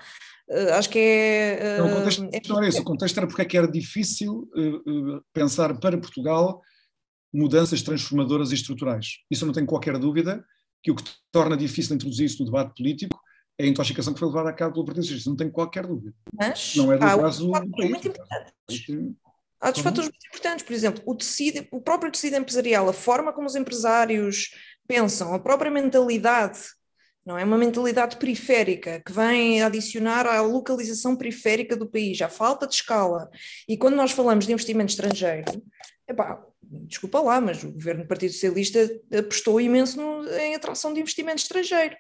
[0.49, 1.79] Uh, acho que é.
[1.79, 3.67] Uh, não, o contexto é, não era isso, o contexto era porque é que era
[3.67, 6.61] difícil uh, pensar para Portugal
[7.33, 9.19] mudanças transformadoras e estruturais.
[9.31, 10.45] Isso eu não tenho qualquer dúvida
[10.83, 13.21] que o que torna difícil introduzir isso no debate político
[13.59, 16.15] é a intoxicação que foi levada a cabo pelo Partido não tenho qualquer dúvida.
[16.33, 17.91] Mas, não é do há caso do país.
[17.91, 19.17] Muito importante.
[19.61, 23.33] Há outros fatores muito importantes, por exemplo, o, tecido, o próprio tecido empresarial, a forma
[23.33, 24.51] como os empresários
[24.89, 26.59] pensam, a própria mentalidade
[27.25, 32.67] não é uma mentalidade periférica que vem adicionar à localização periférica do país, à falta
[32.67, 33.31] de escala.
[33.69, 35.63] E quando nós falamos de investimento estrangeiro,
[36.09, 36.45] epá,
[36.87, 41.43] desculpa lá, mas o governo do Partido Socialista apostou imenso no, em atração de investimento
[41.43, 41.97] estrangeiro.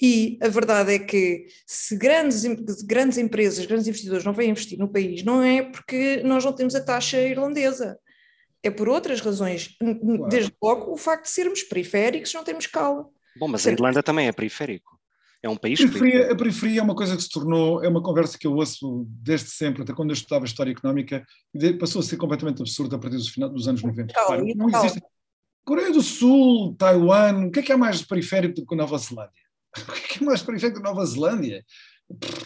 [0.00, 2.44] E a verdade é que se grandes,
[2.82, 6.74] grandes empresas, grandes investidores não vêm investir no país, não é porque nós não temos
[6.74, 7.98] a taxa irlandesa.
[8.62, 9.76] É por outras razões.
[9.78, 10.28] Claro.
[10.28, 13.06] Desde logo, o facto de sermos periféricos, não temos escala.
[13.36, 14.93] Bom, mas a Irlanda também é periférico.
[15.44, 18.02] É um país a periferia, a periferia é uma coisa que se tornou, é uma
[18.02, 21.22] conversa que eu ouço desde sempre, até quando eu estudava História Económica,
[21.54, 24.14] e passou a ser completamente absurda a partir dos, final, dos anos 90.
[24.14, 25.02] Claro, não existe.
[25.62, 28.96] Coreia do Sul, Taiwan, o que é que é mais periférico do que a Nova
[28.96, 29.44] Zelândia?
[29.86, 31.62] O que é que é mais periférico da Nova Zelândia?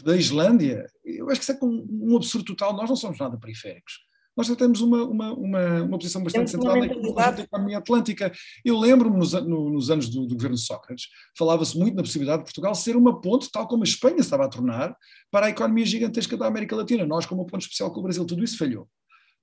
[0.03, 0.85] Da Islândia?
[1.05, 2.75] Eu acho que isso é um absurdo total.
[2.75, 4.08] Nós não somos nada periféricos
[4.39, 8.31] nós já temos uma, uma, uma, uma posição bastante central na economia atlântica.
[8.65, 12.45] Eu lembro-me nos, no, nos anos do, do, governo Sócrates, falava-se muito na possibilidade de
[12.45, 14.97] Portugal ser uma ponte, tal como a Espanha estava a tornar,
[15.29, 17.05] para a economia gigantesca da América Latina.
[17.05, 18.89] Nós, como ponto especial com o Brasil, tudo isso falhou.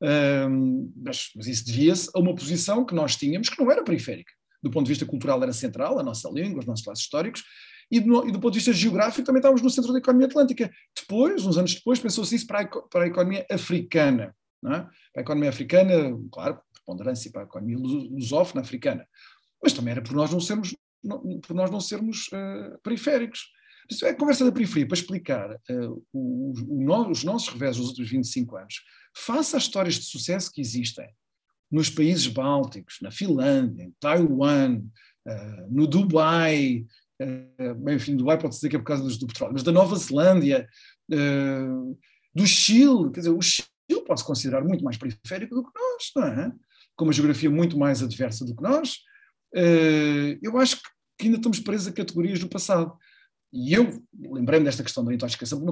[0.02, 4.32] Um, mas, mas isso devia-se a uma posição que nós tínhamos que não era periférica.
[4.64, 7.44] Do ponto de vista cultural era central, a nossa língua, os nossos laços históricos,
[7.92, 10.72] e do, e do, ponto de vista geográfico também estávamos no centro da economia atlântica.
[10.98, 14.34] Depois, uns anos depois, pensou-se isso para a, para a economia africana.
[14.74, 15.20] É?
[15.20, 15.94] A economia africana,
[16.32, 19.08] claro, preponderância para a economia lusófona africana,
[19.62, 23.52] mas também era por nós não sermos, não, por nós não sermos uh, periféricos.
[23.90, 27.90] Isso é a conversa da periferia para explicar uh, o, o, os nossos revés dos
[27.90, 28.84] últimos 25 anos,
[29.16, 31.08] face às histórias de sucesso que existem
[31.72, 34.82] nos países bálticos, na Finlândia, em Taiwan,
[35.28, 36.86] uh, no Dubai,
[37.22, 40.68] uh, enfim, Dubai pode dizer que é por causa do petróleo, mas da Nova Zelândia,
[42.34, 43.68] do Chile, quer dizer, o Chile
[44.06, 46.52] pode se considerar muito mais periférico do que nós, não é?
[46.96, 49.00] Com uma geografia muito mais adversa do que nós.
[49.56, 50.82] Eh, eu acho
[51.18, 52.96] que ainda estamos presos a categorias do passado.
[53.54, 55.64] E eu lembrei-me desta questão da intoxicação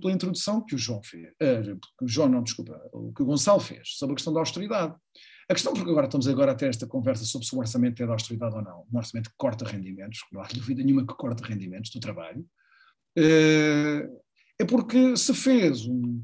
[0.00, 2.76] pela, introdução que o João fez, uh, que o João, não, desculpa,
[3.14, 4.92] que o Gonçalo fez, sobre a questão da austeridade.
[5.48, 8.06] A questão, porque agora estamos agora a ter esta conversa sobre se o orçamento é
[8.06, 11.46] de austeridade ou não, um orçamento que corta rendimentos, não há dúvida nenhuma que corta
[11.46, 12.40] rendimentos do trabalho,
[13.16, 14.22] uh,
[14.58, 16.20] é porque se fez um,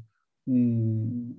[0.47, 1.35] um,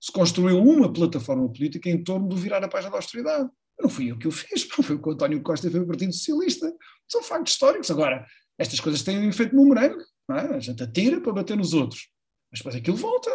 [0.00, 3.48] se construiu uma plataforma política em torno do virar a página da austeridade.
[3.80, 6.12] Não fui eu que o fiz, foi o que o António Costa fez o Partido
[6.12, 6.74] Socialista.
[7.08, 7.90] São factos históricos.
[7.90, 8.26] Agora,
[8.58, 10.02] estas coisas têm um efeito bumerangue.
[10.30, 10.54] É?
[10.54, 12.08] A gente atira para bater nos outros.
[12.50, 13.30] Mas depois aquilo volta.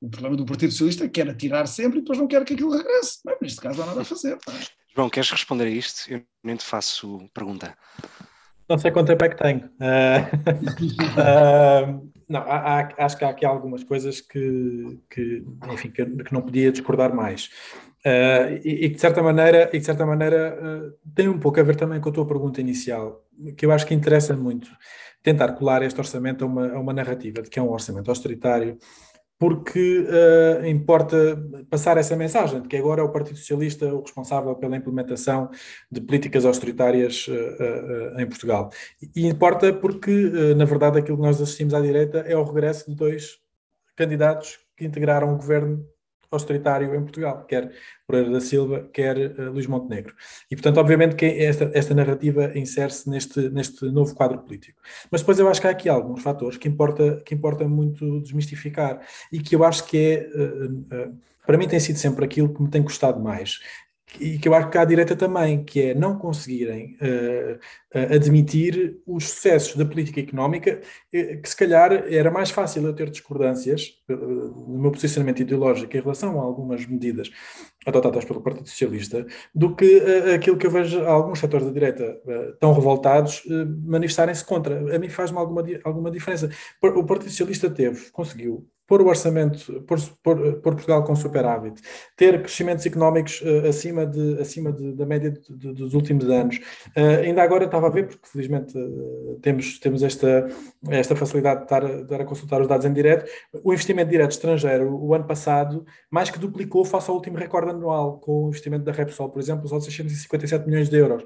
[0.00, 2.54] O problema do Partido Socialista é que quer atirar sempre e depois não quer que
[2.54, 3.20] aquilo regresse.
[3.24, 4.34] Mas neste caso não há nada a fazer.
[4.34, 4.38] É?
[4.94, 6.10] João, queres responder a isto?
[6.10, 7.76] Eu nem te faço pergunta.
[8.68, 9.70] Não sei quanto tempo é que tenho.
[9.80, 10.22] Uh,
[12.00, 16.32] uh, não, há, há, acho que há aqui algumas coisas que, que enfim, que, que,
[16.32, 17.46] não podia discordar mais.
[18.04, 21.62] Uh, e, e, que de certa maneira, e de certa maneira tem um pouco a
[21.62, 23.24] ver também com a tua pergunta inicial,
[23.56, 24.68] que eu acho que interessa muito
[25.22, 28.78] tentar colar este orçamento a uma, a uma narrativa de que é um orçamento austeritário,
[29.38, 31.16] porque uh, importa
[31.68, 35.50] passar essa mensagem de que agora é o Partido Socialista o responsável pela implementação
[35.90, 38.70] de políticas austeritárias uh, uh, em Portugal.
[39.14, 42.96] E importa porque, na verdade, aquilo que nós assistimos à direita é o regresso de
[42.96, 43.38] dois
[43.94, 45.86] candidatos que integraram o governo
[46.36, 47.72] austeritário em Portugal, quer
[48.06, 50.14] Pereira da Silva, quer uh, Luís Montenegro.
[50.50, 54.80] E, portanto, obviamente que esta, esta narrativa insere-se neste, neste novo quadro político.
[55.10, 59.00] Mas depois eu acho que há aqui alguns fatores que importa, que importa muito desmistificar
[59.32, 62.62] e que eu acho que é, uh, uh, para mim tem sido sempre aquilo que
[62.62, 63.60] me tem custado mais,
[64.20, 67.54] e que eu acho que há à direita também, que é não conseguirem uh,
[67.98, 72.94] uh, admitir os sucessos da política económica, uh, que se calhar era mais fácil eu
[72.94, 77.30] ter discordâncias no meu posicionamento ideológico em relação a algumas medidas
[77.84, 80.02] adotadas pelo Partido Socialista, do que
[80.34, 82.20] aquilo que eu vejo alguns setores da direita
[82.58, 83.44] tão revoltados
[83.84, 84.96] manifestarem-se contra.
[84.96, 86.50] A mim faz-me alguma, alguma diferença.
[86.82, 91.82] O Partido Socialista teve, conseguiu pôr o orçamento, pôr, pôr, pôr, Portugal com superávit,
[92.16, 96.56] ter crescimentos económicos uh, acima, de, acima de, da média de, dos últimos anos.
[96.96, 100.48] Uh, ainda agora estava a ver, porque felizmente uh, temos, temos esta,
[100.88, 103.28] esta facilidade de estar, de estar, a consultar os dados em direto,
[103.64, 108.18] o investimento direto estrangeiro, o ano passado, mais que duplicou face ao último recorde anual,
[108.20, 111.24] com o investimento da Repsol, por exemplo, só de 657 milhões de euros.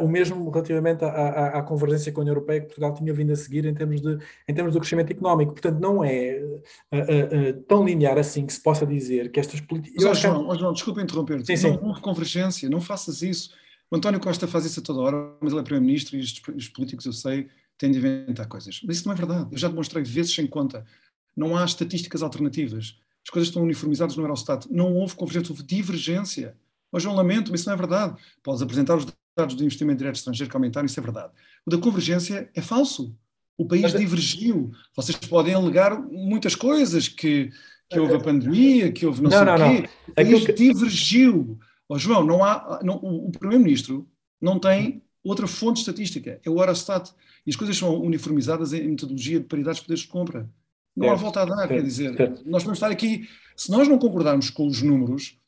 [0.00, 3.32] o mesmo relativamente à, à, à, convergência com a União Europeia que Portugal tinha vindo
[3.32, 5.52] a seguir em termos de, em termos do crescimento económico.
[5.52, 6.40] Portanto, não é
[7.00, 10.04] uh, uh, tão linear assim que se possa dizer que estas políticas.
[10.04, 10.58] Mas, João, que...
[10.58, 11.70] João, desculpa interromper sim, sim.
[11.70, 13.50] não houve convergência, não faças isso.
[13.90, 16.68] O António Costa faz isso a toda hora, mas ele é Primeiro-Ministro e os, os
[16.68, 18.80] políticos, eu sei, têm de inventar coisas.
[18.84, 19.48] Mas isso não é verdade.
[19.52, 20.84] Eu já demonstrei vezes sem conta.
[21.36, 22.98] Não há estatísticas alternativas.
[23.24, 24.66] As coisas estão uniformizadas no Eurostat.
[24.70, 26.56] Não houve convergência, houve divergência.
[26.90, 28.16] Mas João, lamento, mas isso não é verdade.
[28.42, 29.06] Podes apresentar os
[29.36, 31.32] dados do investimento direto estrangeiro que aumentaram, isso é verdade.
[31.66, 33.14] O da convergência é falso.
[33.58, 34.70] O país Mas, divergiu.
[34.94, 37.50] Vocês podem alegar muitas coisas, que,
[37.88, 39.82] que houve a pandemia, que houve não, não sei não, o quê.
[39.82, 40.12] Não.
[40.12, 40.52] O país que...
[40.52, 41.58] divergiu.
[41.88, 44.06] Oh, João, não há, não, o Primeiro-Ministro
[44.40, 47.12] não tem outra fonte estatística, é o Eurostat.
[47.46, 50.50] E as coisas são uniformizadas em metodologia de paridade de poderes de compra.
[50.96, 54.48] Não há volta a dar, quer dizer, nós vamos estar aqui, se nós não concordarmos
[54.48, 55.38] com os números,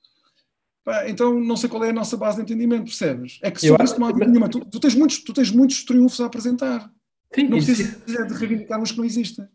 [0.85, 3.39] pá, então não sei qual é a nossa base de entendimento, percebes?
[3.43, 4.49] É que sobre isso não há nenhuma.
[4.49, 6.93] Tu, tu, tens muitos, tu tens muitos triunfos a apresentar.
[7.35, 9.47] Sim, não precisa de reivindicar os que não existem.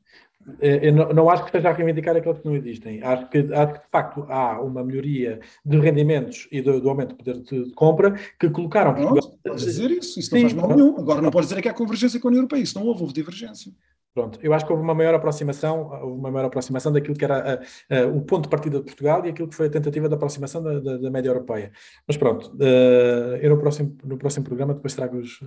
[0.59, 3.01] É, eu não, não, acho que esteja a reivindicar aqueles que não existem.
[3.01, 7.09] Acho que, acho que, de facto, há uma melhoria de rendimentos e do, do aumento
[7.09, 8.91] de poder de, compra que colocaram.
[8.93, 9.39] Não, Portugal...
[9.43, 10.97] podes dizer isso, isso Sim, não faz mal nenhum.
[10.97, 13.13] Agora não podes dizer que há convergência com a União Europeia, isso não houve, houve
[13.13, 13.71] divergência.
[14.13, 17.95] Pronto, eu acho que houve uma maior aproximação, uma maior aproximação daquilo que era a,
[17.97, 20.61] a, o ponto de partida de Portugal e aquilo que foi a tentativa de aproximação
[20.61, 21.71] da, da, da média europeia.
[22.07, 25.39] Mas pronto, uh, eu no próximo, no próximo programa depois trago os.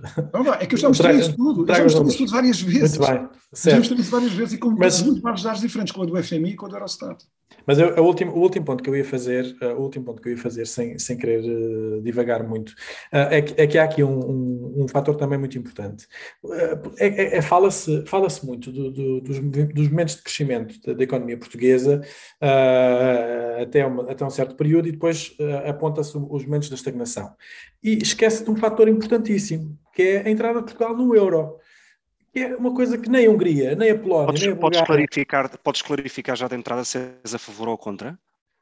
[0.59, 2.97] É que eu já mostrei isso tudo, eu já mostrei isso tudo várias vezes.
[2.97, 3.73] Muito bem, certo.
[3.73, 6.21] Já mostrei isso várias vezes e com Mas, muito mais dados diferentes, com a do
[6.21, 7.23] FMI e com a do Eurostat.
[7.65, 10.21] Mas eu, o, último, o último ponto que eu ia fazer, uh, o último ponto
[10.21, 13.77] que eu ia fazer sem, sem querer uh, divagar muito, uh, é, que, é que
[13.77, 16.07] há aqui um, um, um fator também muito importante.
[16.97, 21.03] É, é, é fala-se fala muito do, do, dos, dos, momentos de crescimento da, da
[21.03, 22.01] economia portuguesa
[23.61, 25.35] até, uma, até um certo período e depois
[25.67, 27.33] aponta-se os momentos da estagnação.
[27.83, 31.57] E esquece de um fator importantíssimo, que é a entrada de Portugal no euro
[32.39, 35.57] é uma coisa que nem a Hungria, nem a Polónia, podes, nem a podes clarificar,
[35.59, 38.17] podes clarificar já de entrada se és a favor ou contra?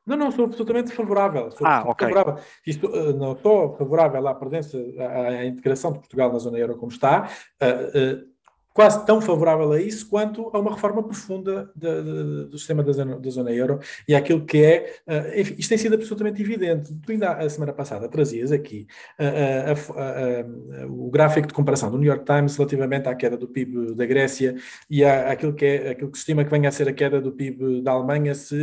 [0.06, 1.50] Não, não, sou absolutamente favorável.
[1.52, 2.08] Sou ah, ok.
[2.08, 2.44] Favorável.
[2.66, 6.78] Isto, uh, não estou favorável à presença, à, à, integração de Portugal na zona euro
[6.78, 7.28] como está.
[7.60, 8.35] Uh, uh,
[8.76, 12.92] quase tão favorável a isso quanto a uma reforma profunda de, de, do sistema da
[12.92, 16.94] zona, da zona, euro e àquilo que é, uh, enfim, isto tem sido absolutamente evidente.
[16.94, 18.86] Tu ainda a semana passada trazias aqui
[19.18, 24.06] uh, o gráfico de comparação do New York Times relativamente à queda do PIB da
[24.06, 24.56] Grécia
[24.90, 27.22] e à, àquilo, que é, àquilo que se estima que venha a ser a queda
[27.22, 28.58] do PIB da Alemanha se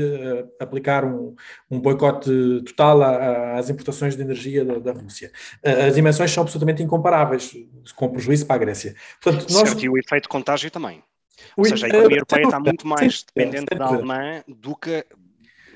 [0.61, 1.35] aplicar um,
[1.71, 2.31] um boicote
[2.67, 3.03] total
[3.57, 5.33] às importações de energia da, da Rússia.
[5.65, 7.55] as dimensões são absolutamente incomparáveis,
[7.97, 8.95] com prejuízo para a Grécia.
[9.23, 11.03] Portanto, nós, efeito contágio também.
[11.57, 15.05] Ou seja, a economia europeia está muito mais dependente da alemã do que,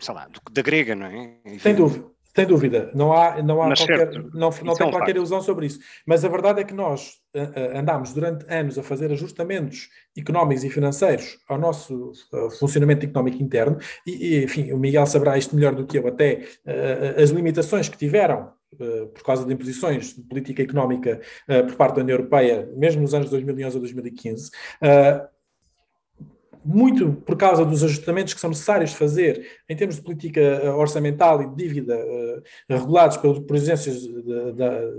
[0.00, 1.58] sei lá, do que da grega, não é?
[1.58, 2.16] Sem dúvida.
[2.36, 5.64] Sem dúvida, não há, não há qualquer, certo, não, não tem é qualquer ilusão sobre
[5.64, 5.80] isso.
[6.04, 10.68] Mas a verdade é que nós uh, andámos durante anos a fazer ajustamentos económicos e
[10.68, 15.74] financeiros ao nosso uh, funcionamento económico interno, e, e, enfim, o Miguel saberá isto melhor
[15.74, 16.42] do que eu, até
[17.16, 18.52] as limitações que tiveram
[19.14, 23.14] por causa de imposições de política económica uh, por parte da União Europeia, mesmo nos
[23.14, 25.35] anos 2011 a 2015, uh,
[26.66, 31.40] muito por causa dos ajustamentos que são necessários fazer em termos de política eh, orçamental
[31.40, 34.02] e de dívida uh, regulados pelas presidências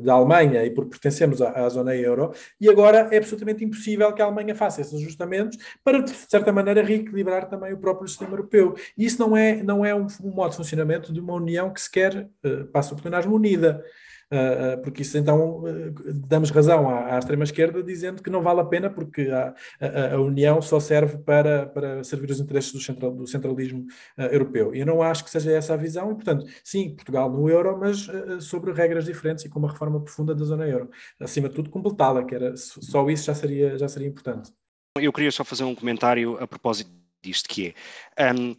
[0.01, 4.21] da Alemanha e por pertencermos à, à, zona euro, e agora é absolutamente impossível que
[4.21, 8.75] a Alemanha faça esses ajustamentos para, de certa maneira, reequilibrar também o próprio sistema europeu.
[8.97, 11.81] E isso não é, não é um, um modo de funcionamento de uma União que
[11.81, 13.83] se quer, uh, passa o plenário, unida.
[14.31, 15.93] Uh, porque isso então uh,
[16.27, 20.19] damos razão à, à extrema-esquerda dizendo que não vale a pena porque a, a, a,
[20.19, 23.85] União só serve para, para servir os interesses do, central, do centralismo
[24.17, 24.75] europeu.
[24.75, 27.77] E eu não acho que seja essa a visão, e portanto, sim, Portugal no euro,
[27.79, 28.07] mas
[28.41, 30.89] sobre regras diferentes e com uma reforma profunda da zona euro.
[31.19, 34.51] Acima de tudo, completá-la, que era só isso já seria, já seria importante.
[34.95, 36.89] Eu queria só fazer um comentário a propósito
[37.21, 37.73] disto, que
[38.17, 38.33] é.
[38.33, 38.55] Um,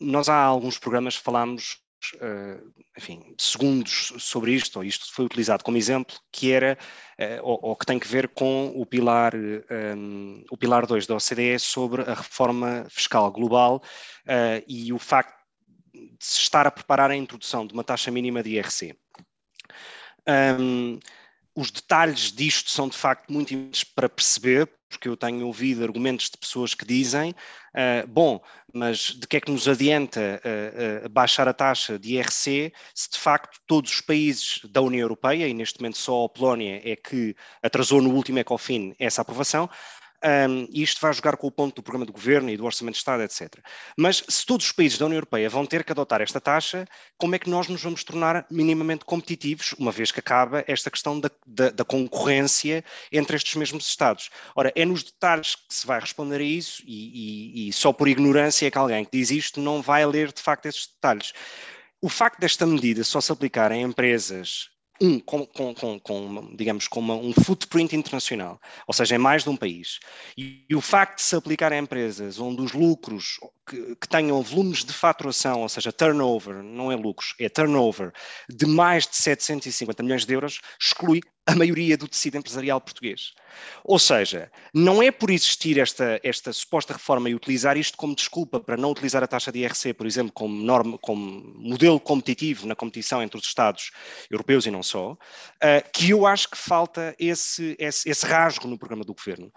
[0.00, 1.80] nós há alguns programas falámos
[2.14, 6.78] uh, enfim, segundos sobre isto, ou isto foi utilizado como exemplo, que era,
[7.18, 11.06] uh, ou, ou, que tem que ver com o pilar, um, ehm, o pilar 2
[11.06, 13.82] da OCDE sobre a reforma fiscal global
[14.24, 15.34] uh, e o facto
[15.92, 18.94] de se estar a preparar a introdução de uma taxa mínima de IRC.
[20.28, 20.98] Um, ehm,
[21.56, 26.30] os detalhes disto são de facto muito importantes para perceber, porque eu tenho ouvido argumentos
[26.30, 28.40] de pessoas que dizem: uh, bom,
[28.72, 33.10] mas de que é que nos adianta uh, uh, baixar a taxa de IRC se
[33.10, 36.94] de facto todos os países da União Europeia, e neste momento só a Polónia é
[36.94, 39.68] que atrasou no último ECOFIN essa aprovação,
[40.24, 42.94] um, e isto vai jogar com o ponto do programa do governo e do orçamento
[42.94, 43.58] de Estado, etc.
[43.96, 47.34] Mas se todos os países da União Europeia vão ter que adotar esta taxa, como
[47.34, 51.30] é que nós nos vamos tornar minimamente competitivos, uma vez que acaba esta questão da,
[51.46, 54.30] da, da concorrência entre estes mesmos Estados?
[54.54, 58.08] Ora, é nos detalhes que se vai responder a isso, e, e, e só por
[58.08, 61.32] ignorância é que alguém que diz isto não vai ler de facto esses detalhes.
[62.00, 66.88] O facto desta medida só se aplicar em empresas um, com, com, com, com, digamos,
[66.88, 69.98] com uma, um footprint internacional, ou seja, em mais de um país.
[70.36, 74.42] E, e, o facto de se aplicar a empresas onde os lucros que, que, tenham
[74.42, 78.12] volumes de faturação, ou seja, turnover, não é lucros, é turnover,
[78.48, 83.32] de mais de 750 milhões de euros, exclui a maioria do tecido empresarial português.
[83.84, 88.58] Ou seja, não é por existir esta, esta suposta reforma e utilizar isto como desculpa
[88.58, 92.74] para não utilizar a taxa de IRC, por exemplo, como, norma, como modelo competitivo na
[92.74, 93.92] competição entre os Estados
[94.30, 95.18] europeus e não só, uh,
[95.92, 99.52] que eu acho que falta esse, esse, esse rasgo no programa do governo.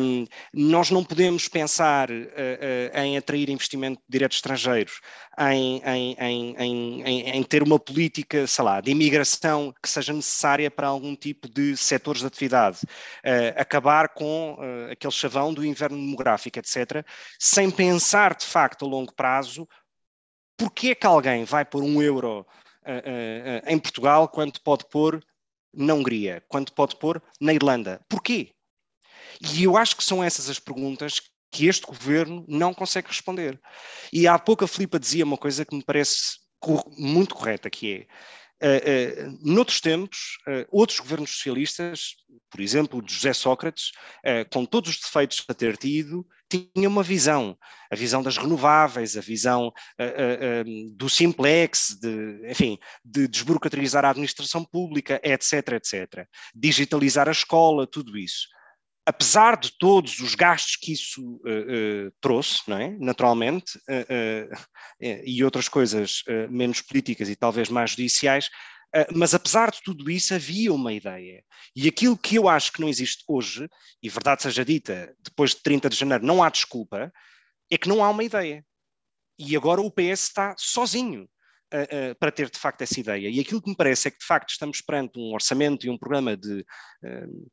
[0.00, 4.92] Um, nós não podemos pensar uh, uh, em atrair investimento direto estrangeiro,
[5.38, 6.16] em, em,
[6.58, 11.48] em, em, ter uma política, sei lá, de imigração que seja necessária para algum tipo
[11.48, 17.04] de setores de atividade, uh, acabar com uh, aquele chavão do inverno demográfico, etc.,
[17.38, 19.68] sem pensar de facto a longo prazo
[20.58, 25.24] porque é que alguém vai pôr um euro uh, em Portugal quando pode pôr
[25.72, 28.04] na Hungria, quando pode pôr na Irlanda.
[28.08, 28.52] Porquê?
[29.40, 33.58] E eu acho que são essas as perguntas que este governo não consegue responder.
[34.12, 36.38] E há pouco a Filipa dizia uma coisa que me parece
[36.96, 38.06] muito correta, que é
[38.60, 42.16] Uh, uh, noutros tempos, uh, outros governos socialistas,
[42.50, 43.92] por exemplo, o de José Sócrates,
[44.50, 47.56] com todos os defeitos a ter tido, tinha uma visão,
[47.92, 49.70] a visão das renováveis, a visão
[50.96, 56.26] do simplex, de, enfim, de desburocratizar a administração pública, etc, etc.
[56.54, 58.48] Digitalizar a escola, tudo isso
[59.08, 62.94] apesar de todos os gastos que isso uh, uh, trouxe, não é?
[63.00, 64.56] naturalmente, uh,
[65.24, 68.50] e outras coisas menos políticas e talvez mais judiciais,
[69.14, 71.42] mas apesar de tudo isso, havia uma ideia.
[71.74, 73.68] E aquilo que eu acho que não existe hoje,
[74.02, 77.12] e verdade seja dita, depois de 30 de janeiro não há desculpa,
[77.70, 78.64] é que não há uma ideia.
[79.38, 81.28] E agora o PS está sozinho.
[81.72, 83.28] Uh, uh, para ter de facto essa ideia.
[83.28, 85.98] E aquilo que me parece é que de facto estamos perante um orçamento e um
[85.98, 87.50] programa de, uh,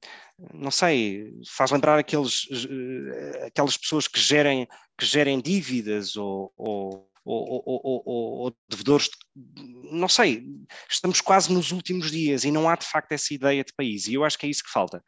[0.54, 2.48] não sei, faz lembrar aqueles,
[3.46, 9.10] aquelas pessoas que gerem, que gerem dívidas ou, ou ou, ou, ou, ou, devedores,
[9.92, 10.46] não sei,
[10.88, 14.14] estamos quase nos últimos dias e não há de facto essa ideia de país, e
[14.14, 15.04] eu acho que é isso que falta.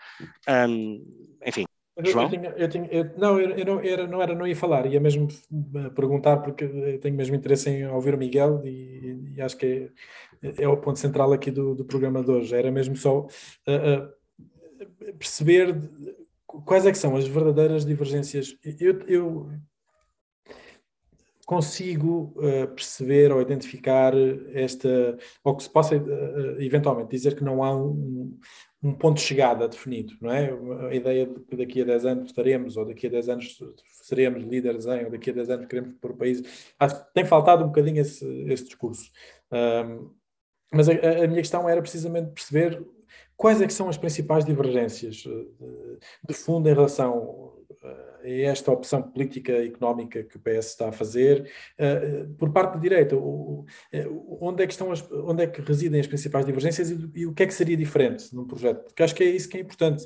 [0.68, 1.66] Um, enfim.
[2.06, 2.26] João?
[2.26, 5.00] Eu, tinha, eu, tinha, eu não, eu, não, era, não era, não ia falar, ia
[5.00, 5.28] mesmo
[5.95, 9.89] perguntar, porque eu tenho mesmo interesse em ouvir o Miguel e, e acho que
[10.41, 12.56] é, é, o ponto central aqui do, do programa de hoje.
[12.56, 15.76] Era mesmo só uh, uh, perceber
[16.45, 18.56] quais é que são as verdadeiras divergências.
[18.80, 19.50] Eu, eu
[21.45, 24.14] consigo uh, perceber ou identificar
[24.54, 25.95] esta, ou que se possa
[26.60, 28.38] eventualmente dizer que não há um,
[28.84, 30.51] um, ponto de chegada definido, não é?
[30.89, 33.57] A ideia de que daqui a 10 anos estaremos, ou daqui a 10 anos
[34.03, 36.41] seremos líderes em, ou daqui a 10 anos queremos pôr o país.
[36.80, 39.09] Acho que tem faltado um bocadinho esse, esse discurso.
[39.51, 40.11] Um,
[40.71, 42.86] mas a, a, minha questão era precisamente perceber
[43.36, 45.47] quais é que são as principais divergências de,
[46.28, 47.47] de fundo em relação
[48.23, 51.49] é esta opção política e económica que o PS está a fazer.
[51.79, 53.65] Uh, por parte da direita, uh,
[54.41, 57.43] onde, é que estão as, onde é que residem as principais divergências e, o que
[57.43, 58.83] é que seria diferente num projeto?
[58.85, 60.05] Porque acho que é isso que é importante.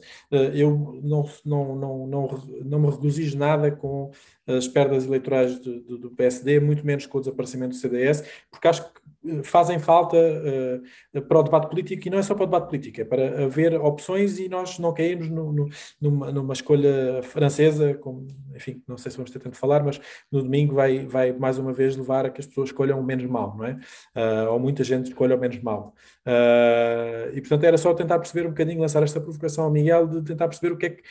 [0.54, 4.12] Eu não, não, não, não, não me regozijo nada com
[4.48, 8.68] as perdas eleitorais do, do, do, PSD, muito menos com o desaparecimento do CDS, porque
[8.68, 9.01] acho que
[9.44, 13.02] fazem falta uh, para o debate político e não é só para o debate político,
[13.02, 15.70] é para haver opções e nós não caímos no, no,
[16.00, 20.02] numa, numa, escolha francesa, como, enfim, não sei se vamos ter tempo de falar, mas
[20.32, 23.26] no domingo vai, vai mais uma vez levar a que as pessoas escolham o menos
[23.26, 23.80] mal, não é?
[24.16, 25.94] Uh, ou muita gente escolha o menos mal.
[26.26, 30.24] Uh, e portanto era só tentar perceber um bocadinho, lançar esta provocação ao Miguel, de
[30.24, 31.04] tentar perceber o que é que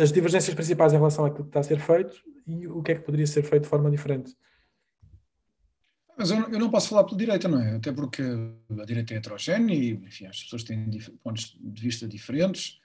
[0.00, 2.14] as divergências principais em relação àquilo que está a ser feito
[2.46, 4.34] e o que é que poderia ser feito de forma diferente.
[6.18, 7.76] Mas eu, eu, não posso falar pela direita, não é?
[7.76, 10.90] Até porque a direita é heterogénea e, enfim, as pessoas têm
[11.22, 12.80] pontos de vista diferentes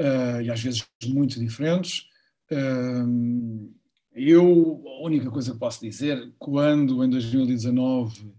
[0.00, 2.08] uh, e às vezes muito diferentes.
[2.50, 3.72] Uh,
[4.12, 8.34] eu, a única coisa que posso dizer, quando em 2019 uh,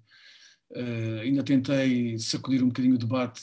[0.75, 3.41] eh, ainda tentei sacudir um bocadinho o debate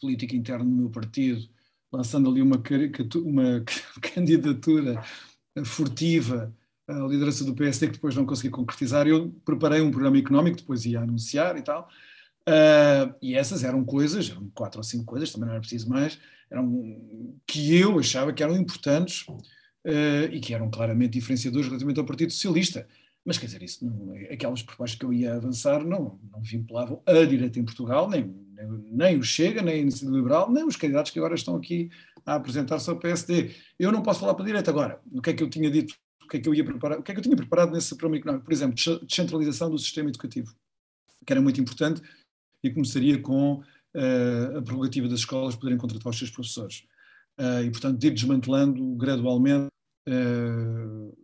[0.00, 1.48] político interno no meu partido,
[1.90, 2.60] lançando ali uma,
[3.24, 3.64] uma
[4.02, 5.02] candidatura
[5.64, 6.52] furtiva
[6.88, 9.06] a liderança do PSD que depois não consegui concretizar.
[9.06, 11.88] Eu preparei um programa económico, depois ia anunciar e tal.
[12.48, 16.18] Uh, e essas eram coisas, eram quatro ou cinco coisas, também não era preciso mais,
[16.50, 17.00] eram
[17.46, 22.32] que eu achava que eram importantes uh, e que eram claramente diferenciadores relativamente ao Partido
[22.32, 22.86] Socialista.
[23.24, 27.24] Mas quer dizer, isso não, aquelas propostas que eu ia avançar não, não vinculavam a
[27.24, 31.12] direita em Portugal, nem, nem, nem o Chega, nem a Iniciativa Liberal, nem os candidatos
[31.12, 31.88] que agora estão aqui
[32.26, 33.52] a apresentar-se ao PSD.
[33.78, 35.00] Eu não posso falar para a direita agora.
[35.12, 35.94] O que é que eu tinha dito
[36.28, 38.16] que é que eu ia preparar, o que é que eu tinha preparado nesse programa
[38.16, 38.44] económico?
[38.44, 38.74] Por exemplo,
[39.06, 40.54] descentralização do sistema educativo,
[41.26, 42.02] que era muito importante
[42.62, 46.84] e começaria com uh, a prerrogativa das escolas poderem contratar os seus professores.
[47.38, 49.68] Uh, e, portanto, de ir desmantelando gradualmente
[50.08, 51.16] uh,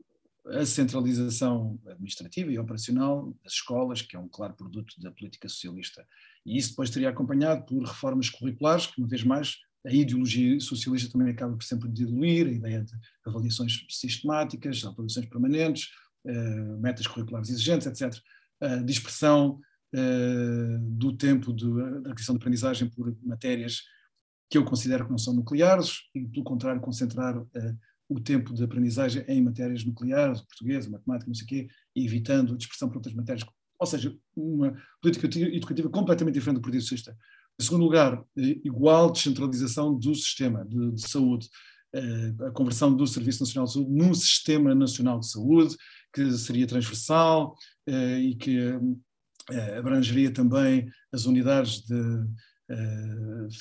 [0.50, 6.06] a centralização administrativa e operacional das escolas, que é um claro produto da política socialista.
[6.44, 11.10] E isso depois teria acompanhado por reformas curriculares, que, uma vez mais, a ideologia socialista
[11.12, 12.92] também acaba por sempre diluir a ideia de
[13.24, 15.88] avaliações sistemáticas, avaliações permanentes,
[16.24, 18.20] uh, metas curriculares exigentes, etc.
[18.60, 19.60] Uh, dispersão
[19.94, 21.66] uh, do tempo de,
[22.02, 23.82] da aquisição de aprendizagem por matérias
[24.50, 27.36] que eu considero que não são nucleares e, pelo contrário, concentrar
[28.08, 32.56] o tempo de aprendizagem em matérias nucleares, português, matemática, não sei o quê, evitando a
[32.56, 33.46] dispersão por outras matérias.
[33.78, 37.16] Ou seja, uma política educativa completamente diferente do Partido Socialista.
[37.60, 41.48] Em segundo lugar, eh, igual descentralização do sistema de, de saúde,
[41.92, 45.76] eh, a conversão do Serviço Nacional de Saúde num Sistema Nacional de Saúde,
[46.12, 47.56] que seria transversal
[47.86, 48.58] eh, e que
[49.76, 52.26] abrangeria também as unidades de,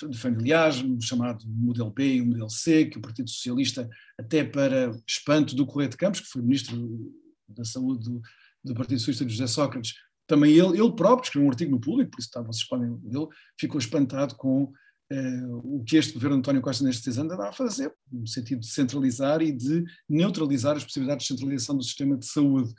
[0.10, 4.92] de familiares, chamado modelo B e o modelo C, que o Partido Socialista, até para
[5.08, 7.10] espanto do Correio de Campos, que foi ministro
[7.48, 8.22] da Saúde do,
[8.66, 9.94] do Partido Socialista de José Sócrates,
[10.28, 13.28] também ele, ele próprio escreveu um artigo no público, por isso tá, vocês podem ele
[13.58, 14.72] ficou espantado com
[15.10, 18.60] eh, o que este governo António Costa nestes seis anos anda a fazer, no sentido
[18.60, 22.74] de centralizar e de neutralizar as possibilidades de centralização do sistema de saúde.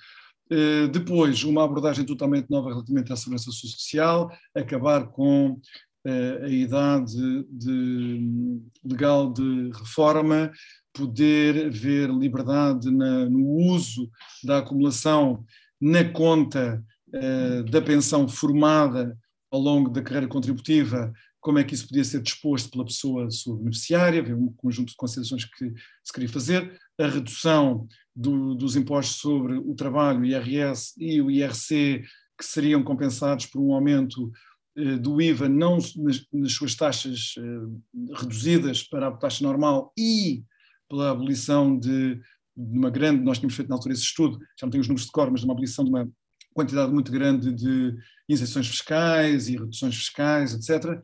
[0.50, 7.44] Uh, depois, uma abordagem totalmente nova relativamente à segurança social, acabar com uh, a idade
[7.50, 10.50] de, legal de reforma,
[10.92, 14.10] poder haver liberdade na, no uso
[14.42, 15.44] da acumulação
[15.78, 16.82] na conta
[17.70, 19.16] da pensão formada
[19.50, 23.56] ao longo da carreira contributiva, como é que isso podia ser disposto pela pessoa sua
[23.56, 25.72] beneficiária, havia um conjunto de considerações que
[26.04, 31.30] se queria fazer, a redução do, dos impostos sobre o trabalho, o IRS e o
[31.30, 32.02] IRC
[32.38, 34.30] que seriam compensados por um aumento
[34.76, 40.44] eh, do IVA, não nas, nas suas taxas eh, reduzidas para a taxa normal e
[40.88, 44.70] pela abolição de, de, uma grande, nós tínhamos feito na altura esse estudo, já não
[44.70, 46.10] tenho os números de cor, mas de uma abolição de uma
[46.58, 47.96] quantidade muito grande de
[48.28, 51.00] isenções fiscais e reduções fiscais, etc.,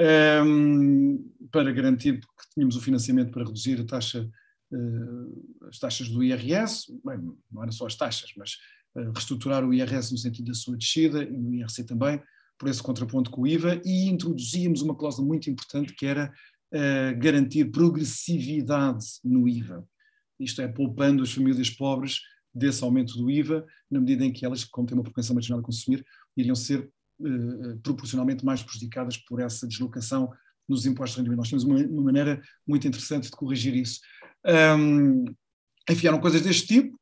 [0.00, 1.18] um, ehm,
[1.50, 4.30] para garantir que tínhamos o financiamento para reduzir a taxa,
[4.72, 7.18] uh, as taxas do IRS, bem,
[7.50, 8.52] não eram só as taxas, mas
[8.94, 12.22] uh, reestruturar o IRS no sentido da sua descida e o IRC também,
[12.56, 16.32] por esse contraponto com o IVA e introduzíamos uma cláusula muito importante que era
[16.72, 19.84] uh, garantir progressividade no IVA.
[20.38, 22.20] Isto é, poupando as famílias pobres
[22.54, 25.62] desse aumento do IVA, na medida em que elas, como têm uma propensão marginal a
[25.62, 26.04] consumir,
[26.36, 26.90] iriam ser
[27.20, 30.32] uh, proporcionalmente mais prejudicadas por essa deslocação
[30.68, 31.38] nos impostos de rendimento.
[31.38, 34.00] Nós temos uma, uma maneira muito interessante de corrigir isso.
[34.78, 35.24] Um,
[35.88, 36.98] enfiaram coisas deste tipo,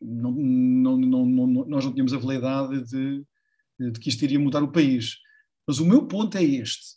[0.00, 3.22] não, não, não, nós não tínhamos a veleidade de
[3.78, 5.18] de que isto iria mudar o país.
[5.66, 6.96] Mas o meu ponto é este.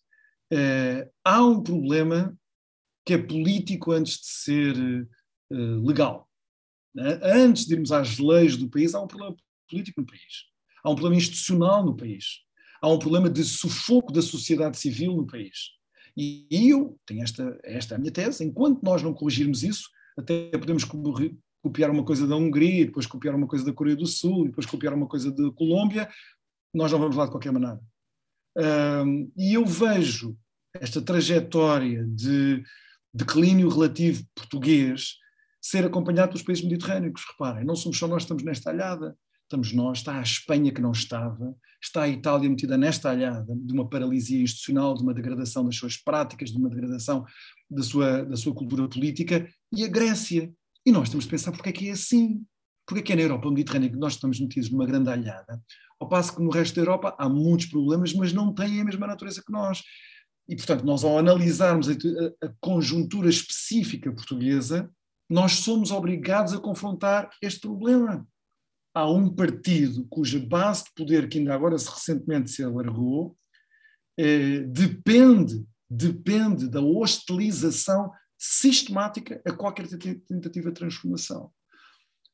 [0.52, 2.36] Uh, há um problema
[3.06, 5.08] que é político antes de ser
[5.52, 6.29] uh, legal.
[6.94, 7.20] Né?
[7.24, 9.36] Antes de irmos às leis do país, há um problema
[9.70, 10.50] político no país.
[10.84, 12.42] Há um problema institucional no país.
[12.82, 15.72] Há um problema de sufoco da sociedade civil no país.
[16.16, 20.50] E eu tenho esta, esta é a minha tese, enquanto nós não corrigirmos isso, até
[20.52, 24.66] podemos copiar uma coisa da Hungria, depois copiar uma coisa da Coreia do Sul, depois
[24.66, 26.10] copiar uma coisa da Colômbia,
[26.74, 27.80] nós não vamos lá de qualquer maneira.
[28.58, 30.38] Um, e eu vejo
[30.74, 32.64] esta trajetória de
[33.14, 35.16] declínio relativo português
[35.62, 37.22] ser acompanhado pelos países mediterrâneos.
[37.32, 40.82] Reparem, não somos só nós que estamos nesta alhada, estamos nós, está a Espanha que
[40.82, 45.66] não estava, está a Itália metida nesta alhada de uma paralisia institucional, de uma degradação
[45.66, 47.26] das suas práticas, de uma degradação
[47.70, 50.52] da sua, da sua cultura política, e a Grécia.
[50.86, 52.44] E nós temos de pensar porque é que é assim.
[52.86, 55.62] Porque é que é na Europa Mediterrânea que nós estamos metidos numa grande alhada,
[56.00, 59.06] ao passo que no resto da Europa há muitos problemas, mas não têm a mesma
[59.06, 59.84] natureza que nós.
[60.48, 64.90] E, portanto, nós ao analisarmos a, a conjuntura específica portuguesa,
[65.30, 68.28] nós somos obrigados a confrontar este problema.
[68.94, 73.38] Há um partido cuja base de poder, que ainda agora se recentemente se alargou,
[74.18, 81.52] eh, depende, depende da hostilização sistemática a qualquer tentativa de transformação.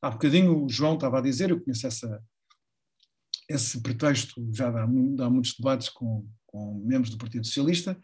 [0.02, 2.24] Há bocadinho o João estava a dizer, eu conheço essa,
[3.50, 8.00] esse pretexto já dá, muitos debates com, com, membros do Partido Socialista,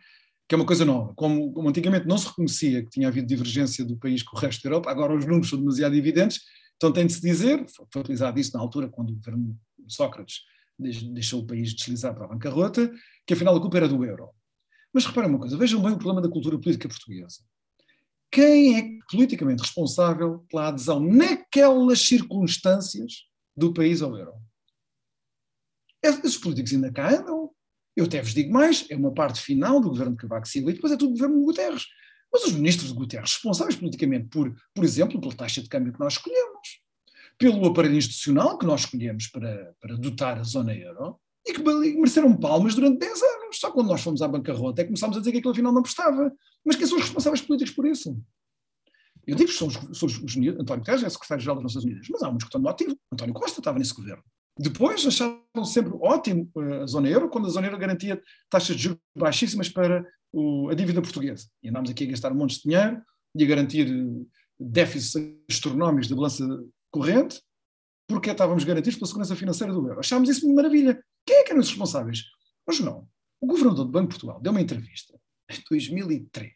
[0.51, 1.13] que é uma coisa nova.
[1.15, 4.61] Como, como, antigamente não se reconhecia que tinha havido divergência do país com o resto
[4.61, 6.41] da Europa, agora os números são demasiado evidentes,
[6.75, 10.41] então tem de se dizer, foi utilizado isso na altura quando o governo Sócrates
[10.77, 12.91] deixou o país deslizar para a bancarrota,
[13.25, 14.27] que afinal a culpa era do euro.
[14.93, 17.37] Mas reparem uma coisa, vejam bem o problema da cultura política portuguesa.
[18.29, 23.23] Quem é politicamente responsável pela adesão naquelas circunstâncias
[23.55, 24.33] do país ao euro?
[26.03, 27.51] Esses políticos ainda cá andam.
[27.95, 30.73] Eu até vos digo mais, é uma parte final do governo de Cavaco Silva e
[30.73, 31.85] depois é tudo governo de Guterres.
[32.31, 35.99] Mas os ministros de Guterres, responsáveis politicamente por, por exemplo, pela taxa de câmbio que
[35.99, 36.81] nós escolhemos,
[37.37, 42.35] pelo aparelho institucional que nós escolhemos para, para dotar a zona euro, e que mereceram
[42.37, 43.59] palmas durante 10 anos.
[43.59, 45.81] Só quando nós fomos à bancarrota é que começámos a dizer que aquilo afinal não
[45.81, 46.31] prestava.
[46.63, 48.15] Mas quem são os responsáveis políticos por isso?
[49.25, 52.07] Eu digo que são os, são os, os António Guterres é secretário-geral das Nações Unidas,
[52.09, 52.97] mas há muitos que estão no ativo.
[53.11, 54.23] António Costa estava nesse governo.
[54.61, 58.83] Depois acharam sempre ótimo eh, a zona euro, quando a zona euro garantia taxas de
[58.83, 61.47] juros baixíssimas para o, a dívida portuguesa.
[61.63, 63.01] E andámos aqui a gastar um monte de dinheiro
[63.35, 64.25] e a garantir eh,
[64.59, 66.45] déficits astronómicos da balança
[66.91, 67.41] corrente,
[68.07, 69.99] porque estávamos garantidos pela segurança financeira do euro.
[69.99, 71.03] Achámos isso uma maravilha.
[71.25, 72.25] Quem é que eram os responsáveis?
[72.67, 73.07] Mas não.
[73.39, 76.51] O governador do Banco de Portugal deu uma entrevista em 2003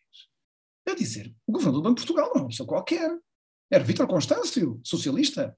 [0.87, 3.09] a dizer o governador do Banco de Portugal não é uma pessoa qualquer.
[3.71, 5.57] Era Vítor Constâncio, socialista,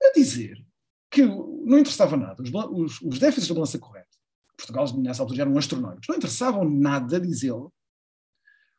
[0.00, 0.64] a dizer
[1.10, 4.08] que não interessava nada, os, os, os déficits da balança corrente,
[4.56, 7.68] Portugal nessa altura já eram astronómicos, não interessavam nada, diz ele,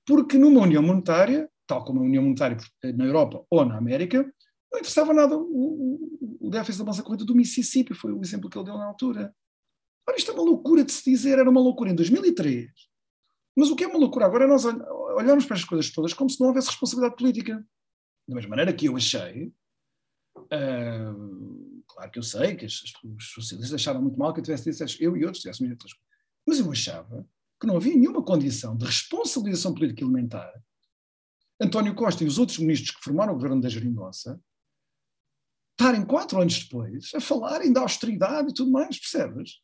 [0.05, 2.57] porque numa união monetária, tal como a união monetária
[2.95, 4.23] na Europa ou na América,
[4.71, 8.49] não interessava nada o, o, o déficit da balança corrente do Mississippi, foi o exemplo
[8.49, 9.35] que ele deu na altura.
[10.07, 12.69] Ora, isto é uma loucura de se dizer, era uma loucura em 2003.
[13.55, 16.29] Mas o que é uma loucura agora é nós olharmos para as coisas todas como
[16.29, 17.65] se não houvesse responsabilidade política.
[18.27, 19.51] Da mesma maneira que eu achei,
[20.37, 25.03] uh, Claro que eu sei que os socialistas acharam muito mal que eu tivesse dito,
[25.03, 25.97] eu e outros outras coisas.
[26.47, 27.27] Mas eu achava
[27.59, 30.51] que não havia nenhuma condição de responsabilização política elementar.
[31.59, 34.41] António Costa e os outros ministros que formaram o governo da Geringonça
[35.71, 39.61] estarem quatro anos depois a falarem da austeridade e tudo mais, percebes?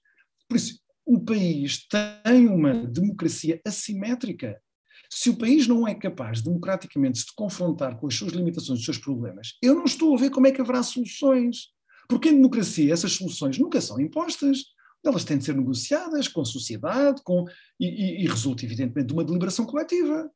[0.48, 4.62] Por isso, o país tem uma democracia assimétrica.
[5.10, 8.86] Se o país não é capaz democraticamente de se confrontar com as suas limitações, os
[8.86, 11.68] seus problemas, eu não estou a ver como é que haverá soluções.
[12.08, 14.64] Porque em democracia essas soluções nunca são impostas,
[15.04, 17.46] elas têm de ser negociadas com a sociedade com,
[17.80, 20.30] e, e, e resulta, evidentemente, de uma deliberação coletiva.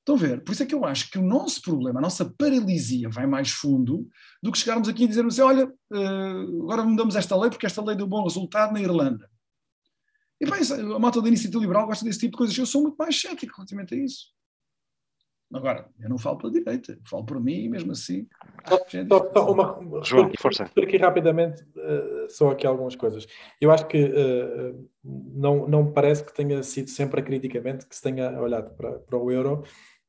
[0.00, 0.42] Estão a ver?
[0.42, 3.50] Por isso é que eu acho que o nosso problema, a nossa paralisia vai mais
[3.50, 4.08] fundo
[4.42, 7.84] do que chegarmos aqui e dizermos assim, olha, uh, agora mudamos esta lei porque esta
[7.84, 9.28] lei deu bom resultado na Irlanda.
[10.40, 10.60] E bem,
[10.94, 12.56] a malta da iniciativa liberal gosta desse tipo de coisas.
[12.56, 14.38] Eu sou muito mais cético relativamente a isso.
[15.52, 18.28] Agora, eu não falo pela direita, falo por mim e mesmo assim.
[18.88, 19.08] Gente...
[19.08, 20.64] Só, só uma, João, força.
[20.64, 23.26] aqui rapidamente uh, só aqui algumas coisas.
[23.58, 28.38] Eu acho que uh, não, não parece que tenha sido sempre criticamente que se tenha
[28.38, 29.64] olhado para, para o euro.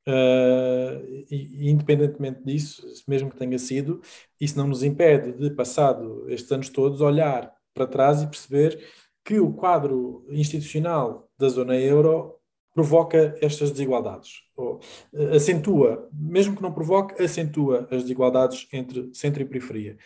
[0.07, 4.01] Uh, e, independentemente disso, mesmo que tenha sido,
[4.41, 8.84] isso não nos impede de, passado estes anos todos, olhar para trás e perceber
[9.24, 12.36] que o quadro institucional da zona euro
[12.74, 14.80] provoca estas desigualdades, ou
[15.13, 19.97] eh, acentua, mesmo que não provoque, acentua as desigualdades entre centro e periferia.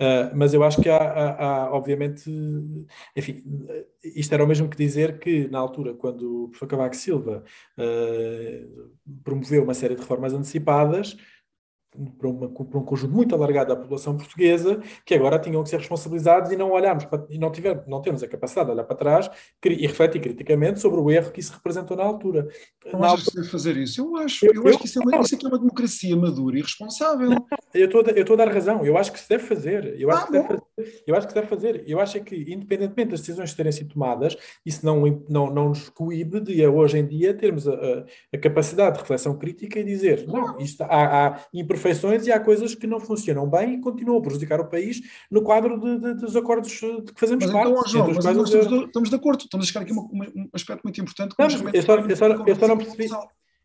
[0.00, 2.30] Uh, mas eu acho que há, há, há, obviamente,
[3.16, 3.42] enfim,
[4.04, 7.42] isto era o mesmo que dizer que, na altura, quando o professor Cavaco Silva
[7.76, 8.92] uh,
[9.24, 11.16] promoveu uma série de reformas antecipadas,
[12.18, 15.78] para, uma, para, um conjunto muito alargado da população portuguesa, que agora tinham que ser
[15.78, 18.96] responsabilizados e não olharmos para, e não, tiver, não temos a capacidade de olhar para
[18.96, 19.30] trás
[19.64, 22.48] e refletir criticamente sobre o erro que isso representou na altura.
[22.92, 23.44] Não na altura...
[23.44, 24.00] fazer isso?
[24.00, 26.58] Eu acho, eu, eu acho que isso é, uma, isso é, é uma democracia madura
[26.58, 27.30] e responsável.
[27.30, 29.98] Não, eu estou, eu estou a dar razão, eu acho que se deve fazer.
[29.98, 31.84] Eu acho, ah, que, deve fazer, eu acho que se deve fazer.
[31.86, 36.40] Eu acho que, independentemente das decisões terem sido tomadas, isso não, não, não nos coíbe
[36.40, 40.58] de hoje em dia termos a, a, a capacidade de reflexão crítica e dizer, não,
[40.58, 41.77] isto, há, há imperfeições
[42.26, 45.00] e há coisas que não funcionam bem e continuam a prejudicar o país
[45.30, 47.70] no quadro de, de, dos acordos de que fazemos mas parte.
[47.70, 50.48] Então, João, mas nós estamos, de, estamos de acordo, estamos a chegar aqui a um
[50.52, 51.34] aspecto muito importante.
[51.38, 53.08] Não, eu, só, eu, só, eu só não percebi.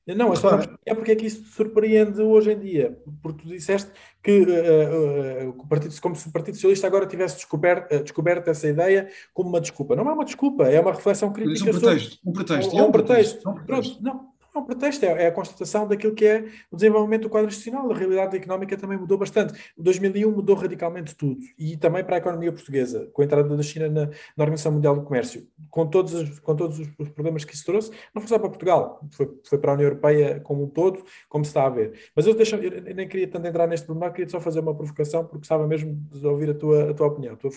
[0.06, 3.00] Não, eu só é porque é que isso surpreende hoje em dia.
[3.22, 3.90] Porque tu disseste
[4.22, 8.50] que uh, uh, o partido, como se o Partido Socialista agora tivesse descoberto, uh, descoberto
[8.50, 9.96] essa ideia como uma desculpa.
[9.96, 11.70] Não é uma desculpa, é uma reflexão crítica.
[11.70, 12.20] É um pretexto.
[12.26, 12.78] Um pretexto.
[12.78, 13.50] É um pretexto.
[13.50, 13.66] Um pretexto.
[13.66, 17.30] Pronto, não, não, o pretexto é, é, a constatação daquilo que é o desenvolvimento do
[17.30, 17.92] quadro institucional.
[17.92, 19.54] A realidade económica também mudou bastante.
[19.78, 21.40] 2001 mudou radicalmente tudo.
[21.58, 24.96] E também para a economia portuguesa, com a entrada da China na, na Organização Mundial
[24.96, 25.48] do Comércio.
[25.70, 28.50] Com todos, os, com todos os, os, problemas que isso trouxe, não foi só para
[28.50, 32.12] Portugal, foi, foi para a União Europeia como um todo, como se está a ver.
[32.16, 35.26] Mas eu, deixo, eu nem queria tanto entrar neste problema, queria só fazer uma provocação,
[35.26, 37.36] porque estava mesmo de ouvir a tua, a tua opinião.
[37.36, 37.50] Tu,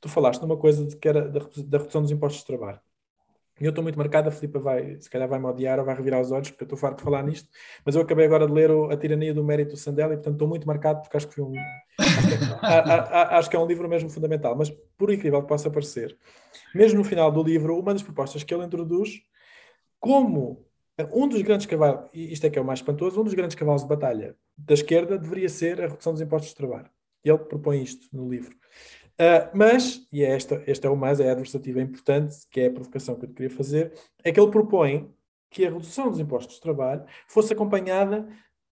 [0.00, 2.80] tu falaste numa coisa de que era da, da redução dos impostos de trabalho.
[3.60, 6.32] Eu estou muito marcada, a Filipe vai, se calhar vai-me odiar ou vai revirar os
[6.32, 7.48] olhos, porque eu estou farto de falar nisto,
[7.84, 10.48] mas eu acabei agora de ler o, A Tirania do Mérito Sandel e, portanto, estou
[10.48, 11.54] muito marcado porque acho que foi um.
[13.30, 16.16] acho, que é um livro mesmo fundamental, mas por incrível que possa parecer,
[16.74, 19.20] mesmo no final do livro, uma das propostas que ele introduz,
[20.00, 20.66] como
[21.12, 23.54] um dos grandes cavalos, e isto é que é o mais espantoso, um dos grandes
[23.54, 26.90] cavalos de batalha da esquerda deveria ser a redução dos impostos de trabalho.
[27.24, 28.56] E ele propõe isto no livro.
[29.12, 32.66] Uh, mas, e é esta, este é o mais, é a adversativa importante, que é
[32.66, 33.92] a provocação que eu queria fazer,
[34.24, 35.12] é que ele propõe
[35.50, 38.26] que a redução dos impostos de trabalho fosse acompanhada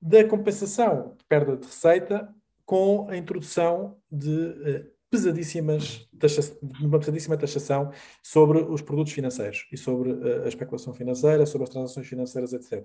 [0.02, 2.34] da compensação de perda de receita
[2.66, 6.42] com a introdução de uh, pesadíssimas taxa,
[6.82, 7.92] uma pesadíssima taxação
[8.24, 12.84] sobre os produtos financeiros e sobre uh, a especulação financeira, sobre as transações financeiras, etc.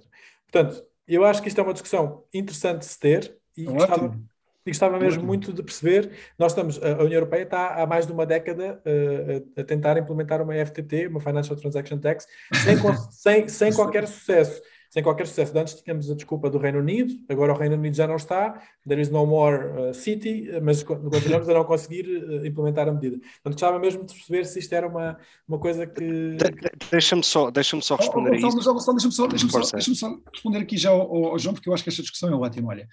[0.51, 3.79] Portanto, eu acho que isto é uma discussão interessante de se ter e Ótimo.
[3.79, 4.21] gostava,
[4.67, 6.11] e gostava mesmo muito de perceber.
[6.39, 10.43] Nós estamos, a União Europeia está há mais de uma década uh, a tentar implementar
[10.43, 12.77] uma FTT, uma Financial Transaction Tax, sem,
[13.11, 15.57] sem, sem qualquer sucesso sem qualquer sucesso.
[15.59, 19.01] Antes tínhamos a desculpa do Reino Unido, agora o Reino Unido já não está, there
[19.01, 23.19] is no more uh, city, mas continuamos a não conseguir uh, implementar a medida.
[23.19, 26.01] Portanto, gostava mesmo de perceber se isto era uma, uma coisa que.
[26.01, 28.47] De, deixa-me só, deixa só responder oh, oh, a isso.
[28.47, 29.27] Deixa-me só, deixa só,
[29.77, 32.35] deixa só responder aqui já ao, ao, João, porque eu acho que esta discussão é
[32.35, 32.69] ótima.
[32.69, 32.89] Olha,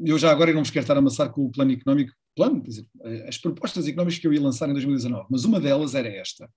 [0.00, 2.68] eu já agora não vos quero estar a amassar com o plano económico, plano, quer
[2.68, 2.86] dizer,
[3.28, 6.48] as propostas económicas que eu ia lançar em 2019, mas uma delas era esta.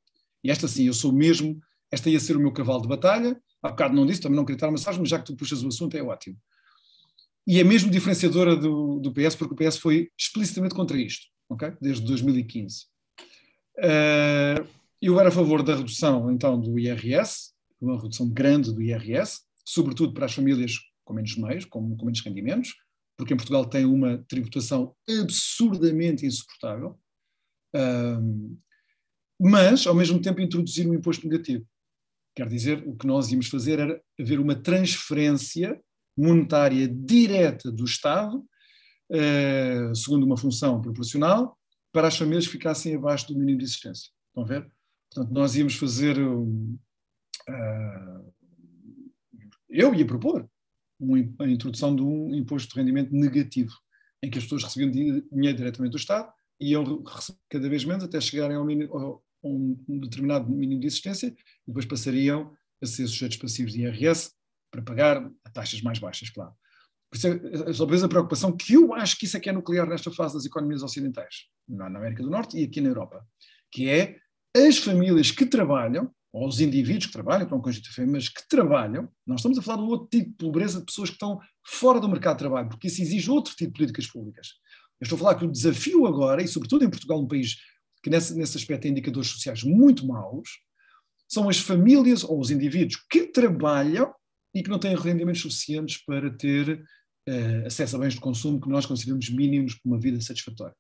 [0.44, 1.60] E esta sim, eu sou mesmo,
[1.92, 4.58] esta ia ser o meu cavalo de batalha, há bocado não disse, também não queria
[4.58, 6.38] estar a massagem, mas já que tu puxas o assunto, é ótimo.
[7.48, 11.74] E é mesmo diferenciadora do, do PS, porque o PS foi explicitamente contra isto, ok?
[11.82, 12.86] Desde 2015.
[13.78, 14.68] Uh,
[15.02, 17.52] eu era a favor da redução, então, do IRS,
[17.82, 22.22] uma redução grande do IRS, sobretudo para as famílias com menos meios, com, com menos
[22.22, 22.76] rendimentos,
[23.18, 26.98] porque em Portugal tem uma tributação absurdamente insuportável,
[29.40, 31.66] mas, ao mesmo tempo, introduzir um imposto negativo.
[32.36, 35.80] Quer dizer, o que nós íamos fazer era haver uma transferência
[36.18, 38.44] monetária direta do Estado,
[39.12, 41.58] eh, segundo uma função proporcional,
[41.92, 44.10] para as famílias que ficassem abaixo do mínimo de existência.
[44.30, 44.72] Estão a ver?
[45.12, 46.18] Portanto, nós íamos fazer.
[46.18, 46.74] Uh,
[49.70, 50.50] eu ia propor
[51.40, 53.74] a introdução de um imposto de rendimento negativo,
[54.24, 57.04] em que as pessoas recebiam dinheiro diretamente do Estado, iam
[57.50, 61.36] cada vez menos até chegarem ao, mínimo, um, um determinado mínimo de existência e
[61.68, 64.32] depois passariam a ser sujeitos passivos de IRS
[64.72, 66.54] para pagar a taxas mais baixas, claro.
[67.12, 69.88] Por isso é, talvez a preocupação que eu acho que isso é que é nuclear
[69.88, 73.24] nesta fase das economias ocidentais, na América do Norte e aqui na Europa,
[73.72, 74.18] que é
[74.56, 78.48] as famílias que trabalham, ou os indivíduos que trabalham, para um conjunto de famílias que
[78.50, 81.40] trabalham, nós estamos a falar de um outro tipo de pobreza de pessoas que estão
[81.64, 84.48] fora do mercado de trabalho, porque isso exige outro tipo de políticas públicas.
[85.00, 87.58] Eu estou a falar que o desafio agora, e sobretudo em Portugal, um país
[88.04, 90.60] que nesse, nesse aspecto tem indicadores sociais muito maus,
[91.28, 94.14] são as famílias ou os indivíduos que trabalham
[94.54, 96.84] e que não têm rendimentos suficientes para ter
[97.28, 100.76] uh, acesso a bens de consumo que nós consideramos mínimos para uma vida satisfatória.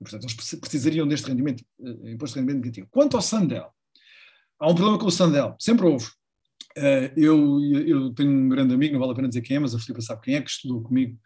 [0.00, 2.88] E, portanto, eles precisariam deste rendimento, uh, imposto de rendimento negativo.
[2.90, 3.70] Quanto ao Sandel,
[4.58, 6.06] há um problema com o Sandel, sempre houve.
[6.76, 9.74] Uh, eu, eu, tenho um grande amigo, não vale a pena dizer quem é, mas
[9.74, 11.16] a Filipe sabe quem é, que estudou comigo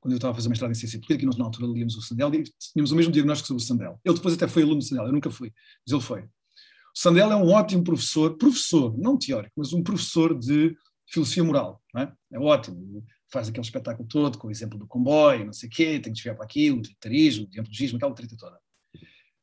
[0.00, 2.32] quando eu estava a fazer mestrado em ciência política, nós na altura líamos o Sandel
[2.34, 2.42] e
[2.72, 4.00] tínhamos o mesmo diagnóstico sobre o Sandel.
[4.04, 5.52] Ele depois até foi aluno do Sandel, eu nunca fui,
[5.84, 6.22] mas ele foi.
[6.22, 10.76] O Sandel é um ótimo professor, professor, não teórico, mas um professor de
[11.10, 12.08] filosofia moral, é?
[12.32, 12.38] é?
[12.38, 16.02] ótimo, faz aquele espetáculo todo com o exemplo do comboio, não sei o quê, tem
[16.02, 18.58] que desviar para aquilo, utilitarismo, o deontologismo, aquela treta toda.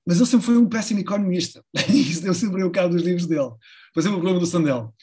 [0.06, 1.64] Mas ele sempre foi um péssimo economista,
[2.22, 3.50] deu sempre o cabo dos livros dele.
[3.94, 4.94] Por exemplo, o problema do Sandel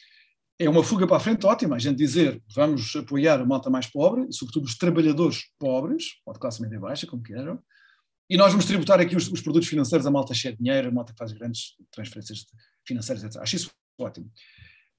[0.59, 3.87] é uma fuga para a frente ótima, a gente dizer vamos apoiar a malta mais
[3.87, 7.59] pobre, sobretudo os trabalhadores pobres, ou de classe média baixa, como queiram,
[8.31, 10.93] e nós vamos tributar aqui os, os, produtos financeiros, a malta cheia de dinheiro, a
[10.93, 12.47] malta que faz grandes transferências
[12.87, 13.43] financeiras, etc.
[13.43, 14.31] Acho isso ótimo.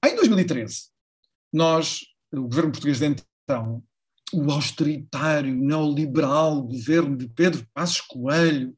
[0.06, 0.90] Em 2013,
[1.52, 2.02] nós,
[2.32, 3.84] o governo português de então,
[4.34, 8.76] o austeritário, neoliberal governo de Pedro Passos Coelho,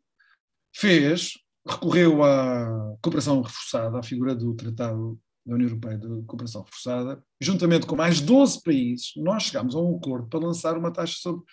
[0.74, 1.34] fez,
[1.68, 7.86] recorreu à cooperação reforçada, à figura do Tratado da União Europeia de Cooperação Reforçada, juntamente
[7.86, 11.44] com mais 12 países, nós chegámos a um acordo para lançar uma taxa sobre,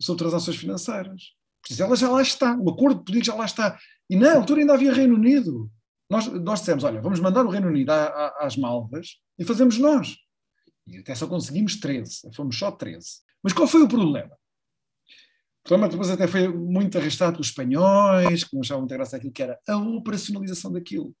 [0.00, 1.22] sobre transações financeiras.
[1.62, 3.78] Por isso, ela já lá está, o acordo político já lá está.
[4.08, 5.70] E na altura ainda havia Reino Unido.
[6.08, 10.16] Nós, nós dissemos, olha, vamos mandar o Reino Unido às Malvas e fazemos nós.
[10.86, 13.06] E até só conseguimos 13, fomos só 13.
[13.42, 14.34] Mas qual foi o problema?
[15.64, 19.32] O problema depois até foi muito arrastado pelos espanhóis, que não achavam muita graça aquilo
[19.32, 21.14] que era a operacionalização daquilo.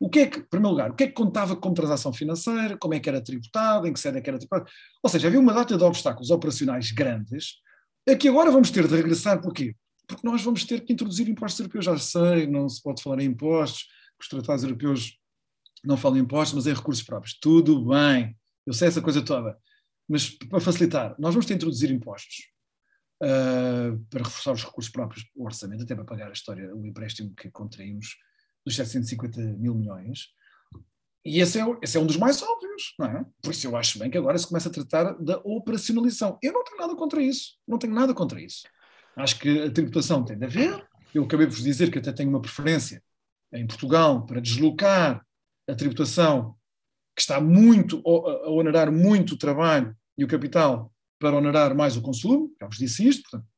[0.00, 2.76] O que é que, em primeiro lugar, o que é que contava como transação financeira,
[2.76, 4.70] como é que era tributado, em que sede é que era tributado?
[5.02, 7.56] Ou seja, havia uma data de obstáculos operacionais grandes,
[8.08, 9.74] a que agora vamos ter de regressar, porquê?
[10.06, 13.26] Porque nós vamos ter que introduzir impostos europeus, já sei, não se pode falar em
[13.26, 13.86] impostos,
[14.20, 15.18] os tratados europeus
[15.84, 17.38] não falam em impostos, mas em recursos próprios.
[17.40, 18.36] Tudo bem,
[18.66, 19.56] eu sei essa coisa toda.
[20.08, 22.48] Mas para facilitar, nós vamos ter de introduzir impostos
[23.22, 27.34] uh, para reforçar os recursos próprios, o orçamento, até para pagar a história, o empréstimo
[27.34, 28.16] que contraímos
[28.66, 30.28] dos 750 mil milhões.
[31.24, 33.24] E esse é, esse é um dos mais óbvios, não é?
[33.42, 36.38] Por isso eu acho bem que agora se começa a tratar da operacionalização.
[36.42, 38.62] Eu não tenho nada contra isso, não tenho nada contra isso.
[39.16, 40.86] Acho que a tributação tem de haver.
[41.14, 43.02] Eu acabei de vos dizer que até tenho uma preferência
[43.52, 45.24] em Portugal para deslocar
[45.68, 46.54] a tributação
[47.14, 52.02] que está muito a onerar muito o trabalho e o capital para onerar mais o
[52.02, 53.48] consumo, já vos disse isto, portanto,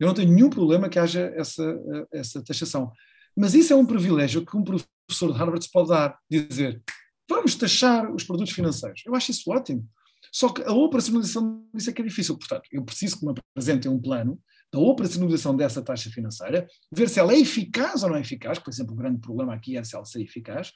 [0.00, 1.78] eu não tenho nenhum problema que haja essa,
[2.10, 2.90] essa taxação.
[3.36, 6.82] Mas isso é um privilégio que um professor de Harvard se pode dar, dizer,
[7.28, 9.02] vamos taxar os produtos financeiros.
[9.06, 9.88] Eu acho isso ótimo.
[10.32, 12.38] Só que a operacionalização disso é que é difícil.
[12.38, 14.40] Portanto, eu preciso que me apresentem um plano
[14.72, 18.70] da operacionalização dessa taxa financeira, ver se ela é eficaz ou não é eficaz, por
[18.70, 20.72] exemplo, o grande problema aqui é se ela ser eficaz,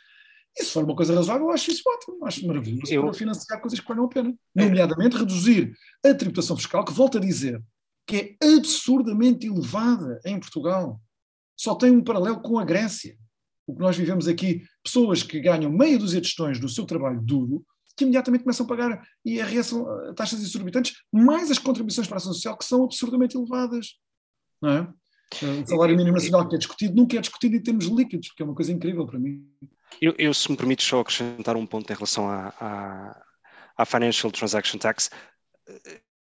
[0.59, 3.03] e se for uma coisa razoável, eu acho isso ótimo, acho maravilhoso eu...
[3.03, 4.35] para financiar coisas que valham a pena.
[4.55, 5.73] Nomeadamente reduzir
[6.05, 7.63] a tributação fiscal, que volto a dizer,
[8.07, 11.01] que é absurdamente elevada em Portugal
[11.57, 13.17] só tem um paralelo com a Grécia.
[13.67, 17.21] O que nós vivemos aqui, pessoas que ganham meia dúzia de tostões do seu trabalho
[17.21, 17.65] duro,
[17.97, 19.75] que imediatamente começam a pagar IRS,
[20.15, 23.99] taxas exorbitantes, mais as contribuições para a ação social, que são absurdamente elevadas.
[24.61, 24.95] Não é?
[25.63, 28.47] O salário mínimo nacional que é discutido nunca é discutido em termos líquidos, que é
[28.47, 29.45] uma coisa incrível para mim.
[30.01, 33.23] Eu, eu se me permites só acrescentar um ponto em relação à, à,
[33.79, 35.11] à Financial Transaction Tax,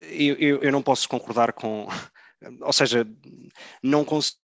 [0.01, 1.87] eu, eu, eu, não posso concordar com,
[2.61, 3.07] ou seja,
[3.81, 4.05] não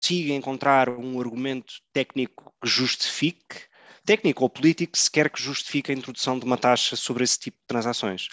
[0.01, 3.67] consigo encontrar um argumento técnico que justifique,
[4.05, 7.67] técnico ou político, sequer que justifique a introdução de uma taxa sobre esse tipo de
[7.67, 8.27] transações.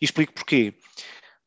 [0.00, 0.74] E explico porquê.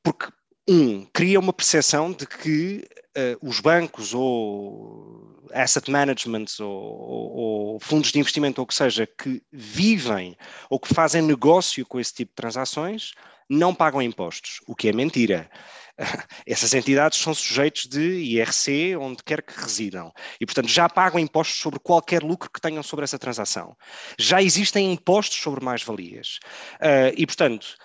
[0.04, 0.28] Porque,
[0.70, 7.80] um, cria uma percepção de que uh, os bancos ou asset management ou, ou, ou,
[7.80, 10.38] fundos de investimento ou o que seja, que vivem
[10.70, 13.14] ou que fazem negócio com esse tipo de transações,
[13.50, 15.50] não pagam impostos, o que é mentira.
[16.46, 21.60] essas entidades são sujeitos de IRC onde quer que residam e, portanto, já pagam impostos
[21.60, 23.76] sobre qualquer lucro que tenham sobre essa transação.
[24.18, 26.40] Já existem impostos sobre mais-valias.
[26.76, 27.76] Uh, e, portanto,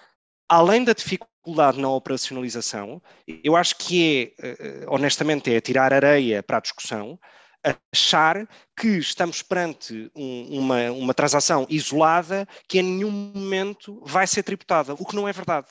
[0.49, 3.03] além da dificuldade na operacionalização,
[3.43, 7.19] eu acho que é, uh, honestamente, é tirar areia para a discussão.
[7.93, 8.47] achar
[8.79, 14.93] que estamos perante um, uma, uma transação isolada que em nenhum momento vai ser tributada,
[14.93, 15.69] o que não é verdade.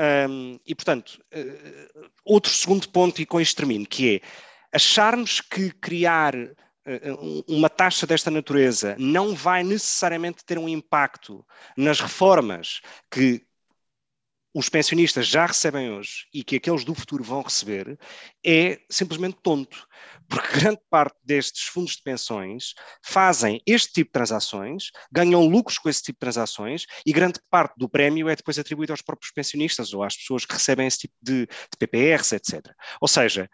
[0.00, 4.20] Um, e, portanto, uh, outro segundo ponto, e com isto termino, que é
[4.72, 11.44] acharmos que criar uh, uma taxa desta natureza não vai necessariamente ter um impacto
[11.76, 12.80] nas reformas
[13.10, 13.44] que
[14.52, 17.98] os pensionistas já recebem hoje e que aqueles do futuro vão receber,
[18.44, 19.86] é simplesmente tonto.
[20.28, 22.74] Porque grande parte destes fundos de pensões
[23.04, 27.74] fazem este tipo de transações, ganham lucros com esse tipo de transações e grande parte
[27.76, 31.14] do prémio é depois atribuído aos próprios pensionistas ou às pessoas que recebem esse tipo
[31.22, 32.74] de, de PPRs, etc.
[33.00, 33.48] Ou seja,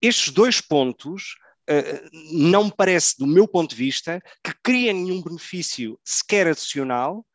[0.00, 1.36] estes dois pontos
[1.68, 7.26] Uh, não me parece, do meu ponto de vista, que criem nenhum benefício sequer adicional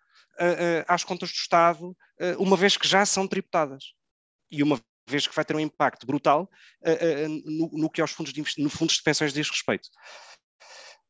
[0.87, 1.95] às contas do Estado,
[2.37, 3.93] uma vez que já são tributadas.
[4.49, 6.49] E uma vez que vai ter um impacto brutal
[7.45, 9.89] no, no, que aos fundos de no fundos de pensões diz respeito.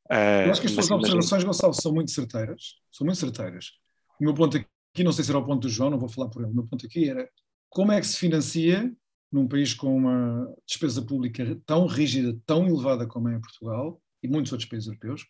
[0.10, 2.76] Eu acho que as suas observações, Gonçalo, são muito certeiras.
[2.92, 3.72] São muito certeiras.
[4.20, 6.30] O meu ponto aqui, não sei se era o ponto do João, não vou falar
[6.30, 7.28] por ele, o meu ponto aqui era
[7.70, 8.92] como é que se financia
[9.32, 14.28] num país com uma despesa pública tão rígida, tão elevada como é em Portugal e
[14.28, 15.26] muitos outros países europeus,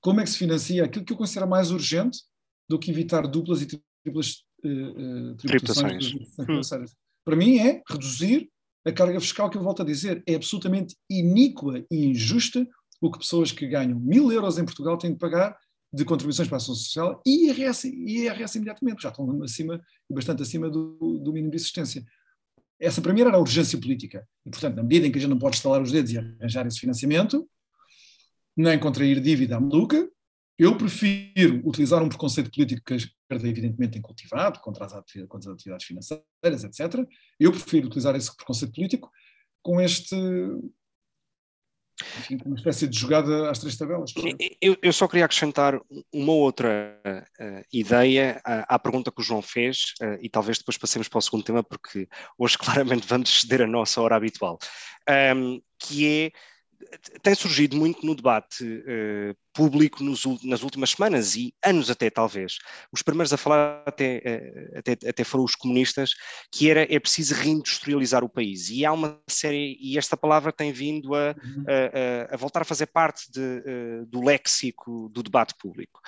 [0.00, 2.18] como é que se financia aquilo que eu considero mais urgente
[2.68, 3.66] do que evitar duplas e
[4.04, 6.90] triplas uh, uh, tributações financeiras.
[6.90, 6.94] Hum.
[7.24, 8.48] Para mim é reduzir
[8.84, 10.22] a carga fiscal que eu volto a dizer.
[10.26, 12.66] É absolutamente iníqua e injusta
[13.00, 15.56] o que pessoas que ganham mil euros em Portugal têm de pagar
[15.92, 20.42] de contribuições para a ação social e IRS, e IRS imediatamente, já estão acima, bastante
[20.42, 22.04] acima do, do mínimo de existência.
[22.80, 24.26] Essa primeira era a urgência política.
[24.44, 26.66] E, portanto, na medida em que a gente não pode estalar os dedos e arranjar
[26.66, 27.48] esse financiamento,
[28.56, 30.08] nem contrair dívida à maluca,
[30.58, 34.92] eu prefiro utilizar um preconceito político que a esquerda evidentemente tem cultivado contra as,
[35.28, 37.06] contra as atividades financeiras, etc.
[37.38, 39.10] Eu prefiro utilizar esse preconceito político
[39.62, 40.16] com este
[42.18, 44.12] enfim, uma espécie de jogada às três tabelas.
[44.60, 45.80] Eu, eu só queria acrescentar
[46.12, 50.76] uma outra uh, ideia à, à, pergunta que o João fez, uh, e talvez depois
[50.76, 54.58] passemos para o segundo tema, porque hoje claramente vamos ceder a nossa hora habitual,
[55.36, 56.32] um, que é
[57.22, 62.58] tem surgido muito no debate uh, público nos, nas últimas semanas e anos até talvez.
[62.92, 66.14] Os primeiros a falar até, uh, até, até foram os comunistas,
[66.52, 68.68] que era é preciso reindustrializar o país.
[68.68, 71.64] E há uma série, e esta palavra tem vindo a, uhum.
[72.30, 76.00] a, a voltar a fazer parte de, uh, do léxico do debate público.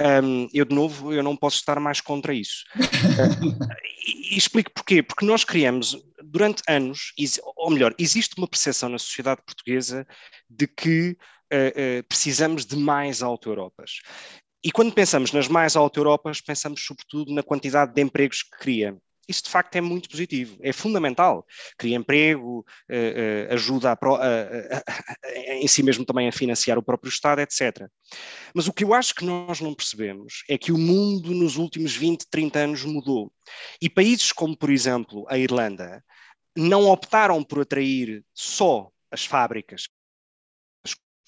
[0.00, 2.64] Um, eu, de novo, eu não posso estar mais contra isso.
[4.06, 5.02] e, e explico porquê.
[5.02, 7.12] Porque nós criamos durante anos,
[7.56, 10.06] ou melhor, existe uma percepção na sociedade portuguesa
[10.48, 11.16] de que
[11.52, 14.00] uh, precisamos de mais auto-Europas.
[14.64, 18.96] E quando pensamos nas mais auto-Europas, pensamos sobretudo na quantidade de empregos que cria.
[19.28, 21.46] Isso de facto é muito positivo, é fundamental.
[21.78, 27.40] Cria emprego, uh, ajuda a, a, em si mesmo também a financiar o próprio Estado,
[27.40, 27.88] etc.
[28.54, 31.94] Mas o que eu acho que nós não percebemos é que o mundo nos últimos
[31.94, 33.32] 20, 30 anos mudou.
[33.80, 36.04] E países como, por exemplo, a Irlanda,
[36.56, 39.88] não optaram por atrair só as fábricas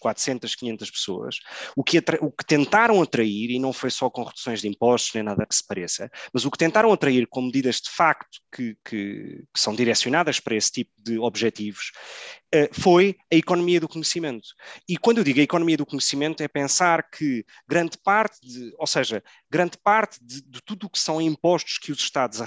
[0.05, 1.41] 400, 500 pessoas,
[1.75, 5.23] o que, o que tentaram atrair, e não foi só com reduções de impostos nem
[5.23, 9.45] nada que se pareça, mas o que tentaram atrair com medidas de facto que, que,
[9.53, 11.91] que são direcionadas para esse tipo de objetivos,
[12.73, 14.49] foi a economia do conhecimento.
[14.89, 18.87] E quando eu digo a economia do conhecimento, é pensar que grande parte, de, ou
[18.87, 22.47] seja, grande parte de, de tudo o que são impostos que os Estados uh,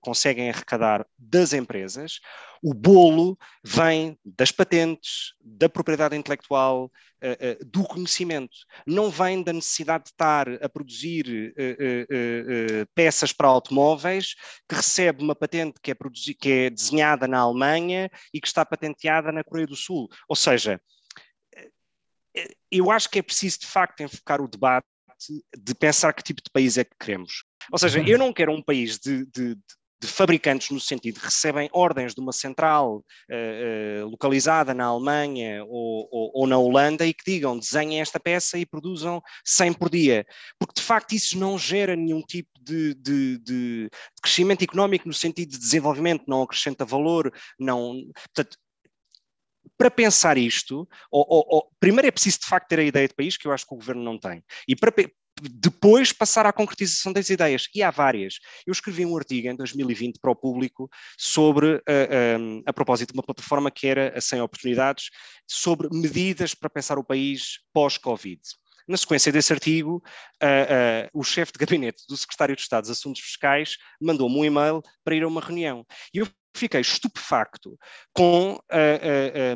[0.00, 2.20] conseguem arrecadar das empresas,
[2.62, 6.90] o bolo vem das patentes, da propriedade intelectual,
[7.22, 8.56] uh, uh, do conhecimento.
[8.86, 14.34] Não vem da necessidade de estar a produzir uh, peças para automóveis,
[14.68, 15.94] que recebe uma patente que é,
[16.38, 20.08] que é desenhada na Alemanha e que está patenteada na Coreia do Sul.
[20.28, 20.80] Ou seja,
[22.70, 24.86] eu acho que é preciso de facto enfocar o debate
[25.56, 27.44] de pensar que tipo de país é que queremos.
[27.70, 29.56] Ou seja, eu não quero um país de, de,
[30.02, 36.08] de fabricantes no sentido de recebem ordens de uma central uh, localizada na Alemanha ou,
[36.10, 40.26] ou, ou, na Holanda e que digam desenhem esta peça e produzam 100 por dia,
[40.58, 43.90] porque de facto isso não gera nenhum tipo de, de, de, de
[44.20, 47.94] crescimento económico no sentido de desenvolvimento, não acrescenta valor, não...
[48.34, 48.58] Portanto,
[49.82, 53.14] para pensar isto, ou, ou, ou, primeiro é preciso de facto ter a ideia de
[53.14, 54.40] país, que eu acho que o governo não tem.
[54.68, 54.92] E para,
[55.40, 57.66] depois passar à concretização das ideias.
[57.74, 58.38] E há várias.
[58.64, 62.72] Eu escrevi um artigo em 2020 para o público sobre, uh, eh, um, eh, a
[62.72, 65.10] propósito de uma plataforma que era a 100 Oportunidades,
[65.48, 68.40] sobre medidas para pensar o país pós-Covid.
[68.92, 70.02] Na sequência desse artigo,
[70.42, 74.44] uh, uh, o chefe de gabinete do secretário de Estado dos Assuntos Fiscais mandou-me um
[74.44, 75.82] e-mail para ir a uma reunião.
[76.12, 77.78] E eu fiquei estupefacto
[78.12, 78.60] com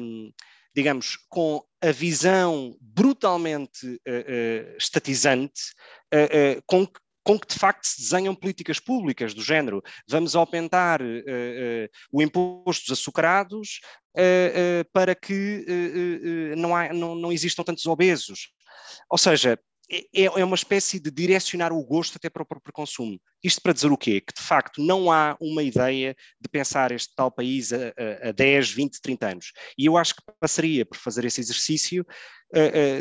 [0.00, 0.32] um,
[0.74, 5.74] digamos, com a visão brutalmente uh, estatizante
[6.66, 9.82] com que com que de facto se desenham políticas públicas do género.
[10.08, 13.80] Vamos aumentar uh, uh, o imposto dos açucarados
[14.16, 15.66] uh, para que
[16.56, 18.52] não, há, não, não existam tantos obesos.
[19.10, 19.58] Ou seja,
[19.90, 23.20] é, é, é uma espécie de direcionar o gosto até para o próprio consumo.
[23.42, 24.20] Isto para dizer o quê?
[24.20, 27.76] Que de facto não há uma ideia de pensar este tal país a,
[28.24, 29.52] a, a 10, 20, 30 anos.
[29.78, 32.04] E eu acho que passaria por fazer esse exercício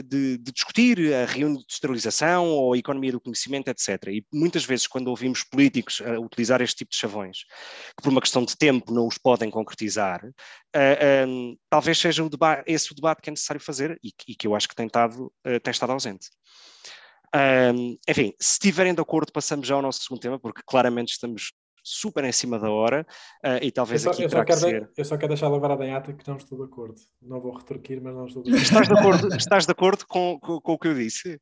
[0.03, 4.07] de, de, discutir a reindustrialização ou a economia do conhecimento, etc.
[4.07, 7.39] E muitas vezes, quando ouvimos políticos utilizar este tipo de chavões,
[7.95, 10.21] que por uma questão de tempo não os podem concretizar,
[11.69, 12.29] talvez seja o
[12.65, 15.31] esse o debate que é necessário fazer e, e que eu acho que tem, tado,
[15.61, 16.27] tem estado ausente.
[17.33, 21.53] Um, enfim, se estiverem de acordo, passamos já ao nosso segundo tema, porque claramente estamos
[21.83, 23.05] super em cima da hora
[23.45, 24.89] uh, e talvez eu só, aqui eu só, quero ser...
[24.97, 26.95] eu só quero deixar lavrado em ata que não estou de acordo.
[27.21, 28.63] Não vou retorquir, mas não estou de acordo.
[28.63, 31.39] Estás de acordo, estás de acordo com, com, com o que eu disse?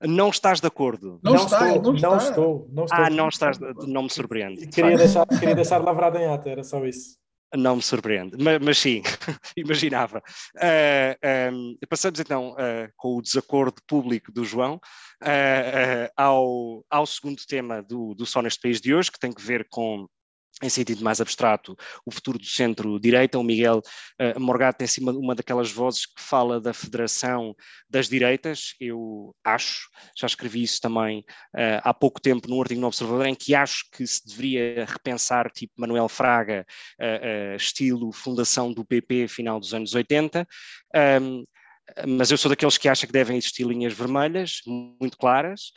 [0.00, 1.20] Não estás de acordo?
[1.22, 3.04] Não, não, está, estou, não, não, estou, não estou.
[3.04, 4.66] Ah, não estás, não me surpreende.
[4.66, 7.21] Queria deixar, queria deixar lavrado em ata, era só isso.
[7.54, 9.02] Não me surpreende, mas, mas sim,
[9.56, 10.18] imaginava.
[10.56, 14.76] Uh, ah, um, passamos então uh, com o desacordo público do João
[15.22, 19.42] uh, ao, ao segundo tema do, do Só neste País de hoje, que tem que
[19.42, 20.08] ver com
[20.62, 23.38] em sentido mais abstrato, o futuro do centro-direita.
[23.38, 23.82] O Miguel
[24.20, 27.54] uh, Morgado cima uma daquelas vozes que fala da federação
[27.88, 28.74] das direitas.
[28.80, 31.20] Eu acho, já escrevi isso também
[31.54, 35.50] uh, há pouco tempo num artigo no Observador, em que acho que se deveria repensar,
[35.50, 36.64] tipo Manuel Fraga,
[37.00, 40.46] uh, estilo fundação do PP final dos anos 80.
[41.20, 41.44] Um,
[42.06, 45.72] mas eu sou daqueles que acham que devem existir linhas vermelhas muito claras.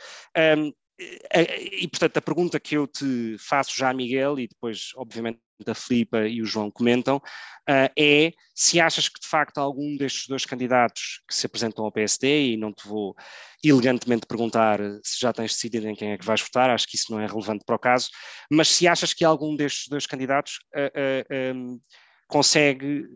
[0.58, 5.74] Um, e, portanto, a pergunta que eu te faço já, Miguel, e depois, obviamente, a
[5.74, 10.46] Filipa e o João comentam, uh, é se achas que de facto algum destes dois
[10.46, 13.16] candidatos que se apresentam ao PSD, e não te vou
[13.64, 17.12] elegantemente perguntar se já tens decidido em quem é que vais votar, acho que isso
[17.12, 18.10] não é relevante para o caso,
[18.52, 21.82] mas se achas que algum destes dois candidatos uh, uh,
[22.28, 23.08] consegue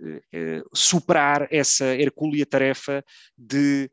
[0.74, 3.04] superar essa hercúlea tarefa
[3.38, 3.90] de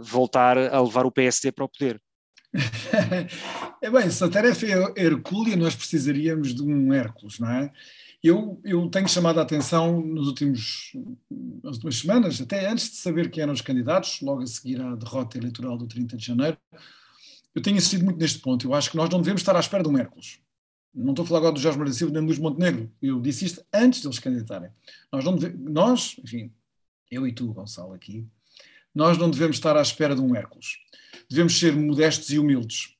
[0.00, 2.00] voltar a levar o PSD para o poder.
[3.82, 7.70] é bem, se a tarefa é hercúlea, nós precisaríamos de um Hércules, não é?
[8.22, 10.92] Eu, eu tenho chamado a atenção nos últimos,
[11.62, 14.96] nas últimas semanas, até antes de saber quem eram os candidatos, logo a seguir à
[14.96, 16.58] derrota eleitoral do 30 de janeiro,
[17.54, 18.66] eu tenho insistido muito neste ponto.
[18.66, 20.40] Eu acho que nós não devemos estar à espera de um Hércules.
[20.98, 22.90] Não estou a falar agora do Jorge Maria Silva nem do Luís Montenegro.
[23.00, 24.70] Eu disse isto antes deles candidatarem.
[25.12, 26.52] Nós, não deve, nós, enfim,
[27.08, 28.26] eu e tu, Gonçalo, aqui,
[28.92, 30.78] nós não devemos estar à espera de um Hércules.
[31.30, 32.96] Devemos ser modestos e humildes.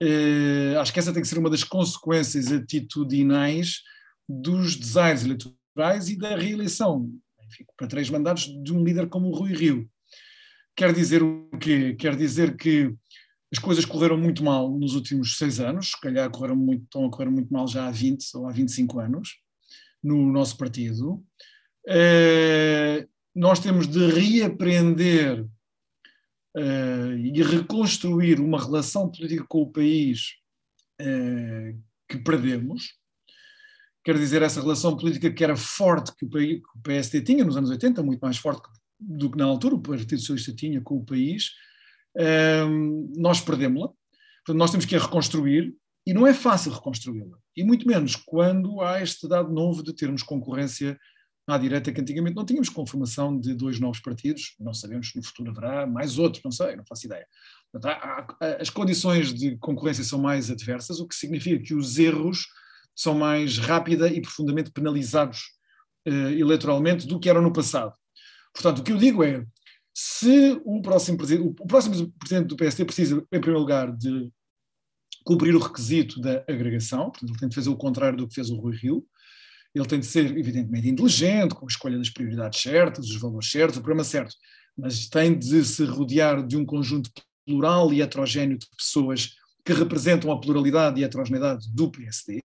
[0.00, 3.82] Uh, acho que essa tem que ser uma das consequências atitudinais
[4.28, 7.12] dos desaires eleitorais e da reeleição,
[7.48, 9.90] enfim, para três mandatos, de um líder como o Rui Rio.
[10.76, 11.96] Quer dizer o quê?
[11.98, 12.94] Quer dizer que
[13.52, 17.10] as coisas correram muito mal nos últimos seis anos, se calhar correram muito, estão a
[17.10, 19.38] correr muito mal já há 20 ou há 25 anos,
[20.02, 21.24] no nosso partido.
[21.86, 25.44] Uh, nós temos de reaprender
[26.56, 30.34] uh, e reconstruir uma relação política com o país
[31.00, 31.78] uh,
[32.08, 32.98] que perdemos.
[34.04, 37.44] Quer dizer, essa relação política que era forte que o, país, que o PSD tinha
[37.44, 38.62] nos anos 80, muito mais forte
[38.98, 41.50] do que na altura o Partido Socialista tinha com o país,
[43.16, 43.88] nós perdemos-la.
[43.88, 45.74] Portanto, nós temos que a reconstruir
[46.06, 47.38] e não é fácil reconstruí-la.
[47.56, 50.98] E muito menos quando há este dado novo de termos concorrência
[51.46, 55.22] à direita que antigamente não tínhamos conformação de dois novos partidos, não sabemos se no
[55.22, 57.26] futuro haverá mais outros, não sei, não faço ideia.
[58.60, 62.46] as condições de concorrência são mais adversas, o que significa que os erros
[62.94, 65.40] são mais rápida e profundamente penalizados
[66.06, 67.94] uh, eleitoralmente do que eram no passado.
[68.52, 69.44] Portanto, o que eu digo é,
[69.94, 74.30] se o próximo presidente, o próximo presidente do PSD precisa, em primeiro lugar, de
[75.24, 78.50] cumprir o requisito da agregação, portanto, ele tem de fazer o contrário do que fez
[78.50, 79.04] o Rui Rio,
[79.74, 83.76] ele tem de ser, evidentemente, inteligente, com a escolha das prioridades certas, os valores certos,
[83.76, 84.34] o programa certo,
[84.76, 87.10] mas tem de se rodear de um conjunto
[87.46, 89.34] plural e heterogéneo de pessoas
[89.64, 92.40] que representam a pluralidade e a heterogeneidade do PSD.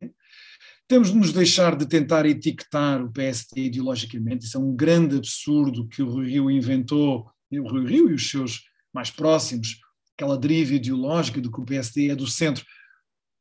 [0.87, 5.87] Temos de nos deixar de tentar etiquetar o PSD ideologicamente, isso é um grande absurdo
[5.87, 9.79] que o Rui Rio inventou, o Rui Rio e os seus mais próximos,
[10.15, 12.65] aquela deriva ideológica do que o PSD é do centro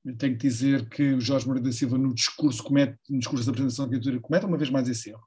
[0.05, 3.47] eu tenho que dizer que o Jorge Moreira da Silva, no discurso, comete, no discurso
[3.47, 5.27] da apresentação da candidatura, comete uma vez mais esse erro.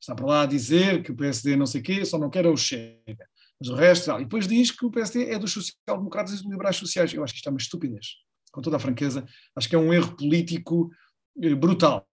[0.00, 2.44] Está para lá a dizer que o PSD não sei o quê, só não quer
[2.44, 3.26] é o Chega.
[3.58, 6.76] Mas o resto, e depois diz que o PSD é dos social-democratas e dos liberais
[6.76, 7.12] sociais.
[7.12, 8.06] Eu acho que isto é uma estupidez,
[8.52, 9.26] com toda a franqueza.
[9.56, 10.90] Acho que é um erro político
[11.42, 12.06] eh, brutal.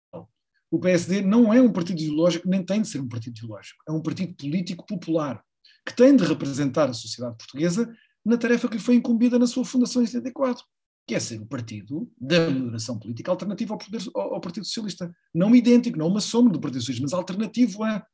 [0.71, 3.84] o PSD não é um partido ideológico, nem tem de ser um partido ideológico.
[3.88, 5.43] É um partido político popular,
[5.86, 7.94] que tem de representar a sociedade portuguesa
[8.26, 10.64] na tarefa que lhe foi incumbida na sua fundação em 74,
[11.08, 15.16] que é ser o partido da moderação política alternativa ao, poder, ao, Partido Socialista.
[15.34, 18.06] Não idêntico, não uma sombra do Partido Socialista, mas alternativo a.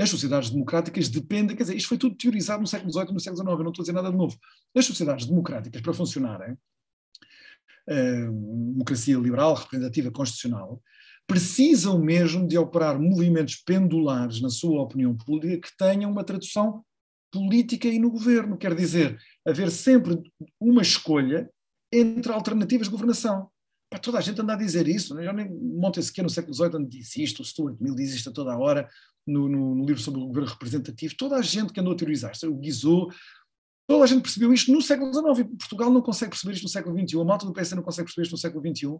[0.00, 3.20] As sociedades democráticas dependem, quer dizer, isto foi tudo teorizado no século XVIII e no
[3.20, 4.38] século XIX, eu não estou a dizer nada de novo.
[4.76, 10.80] As sociedades democráticas, para funcionarem, uh, democracia liberal, representativa, constitucional,
[11.26, 16.84] precisam mesmo de operar movimentos pendulares na sua opinião pública que tenham uma tradução
[17.32, 18.56] política e no governo.
[18.56, 20.20] Quer dizer, haver sempre
[20.60, 21.50] uma escolha
[21.92, 23.48] entre alternativas de governação.
[23.90, 25.14] Para toda a gente anda a dizer isso.
[25.14, 25.24] Né?
[25.24, 28.52] Já nem Montesquieu no século XVIII disse isto, o Stuart Mill diz isto a toda
[28.52, 28.88] a hora
[29.26, 31.16] no, no, no, livro sobre o governo representativo.
[31.16, 33.14] Toda a gente que andou a teorizar isto, o Guizot,
[33.86, 35.48] toda a gente percebeu isto no século XIX.
[35.58, 37.20] Portugal não consegue perceber isto no século XXI.
[37.20, 38.98] A malta do PS não consegue perceber isto no século XXI.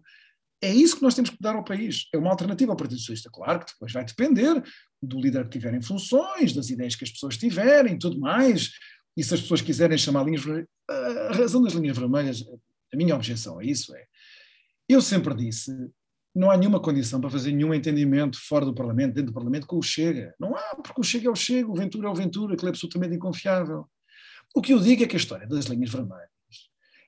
[0.61, 2.09] É isso que nós temos que dar ao país.
[2.12, 3.30] É uma alternativa ao Partido Socialista.
[3.32, 4.62] Claro que depois vai depender
[5.00, 8.72] do líder que tiver em funções, das ideias que as pessoas tiverem, tudo mais.
[9.16, 12.44] E se as pessoas quiserem chamar linhas vermelhas, a razão das linhas vermelhas,
[12.92, 14.04] a minha objeção a isso é,
[14.88, 15.70] eu sempre disse,
[16.34, 19.76] não há nenhuma condição para fazer nenhum entendimento fora do Parlamento, dentro do Parlamento, com
[19.76, 20.34] o Chega.
[20.40, 22.68] Não há, porque o Chega é o Chega, o Ventura é o Ventura, que é
[22.68, 23.88] absolutamente inconfiável.
[24.54, 26.28] O que eu digo é que a história das linhas vermelhas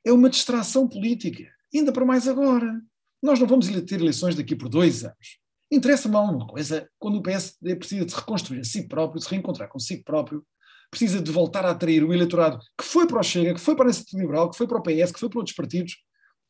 [0.05, 2.81] é uma distração política, ainda para mais agora.
[3.23, 5.39] Nós não vamos ter eleições daqui por dois anos.
[5.71, 9.31] Interessa-me alguma coisa quando o PSD precisa de se reconstruir a si próprio, de se
[9.31, 10.45] reencontrar consigo próprio,
[10.91, 13.85] precisa de voltar a atrair o eleitorado que foi para o Chega, que foi para
[13.85, 15.97] a Iniciativa Liberal, que foi para o PS, que foi para outros partidos.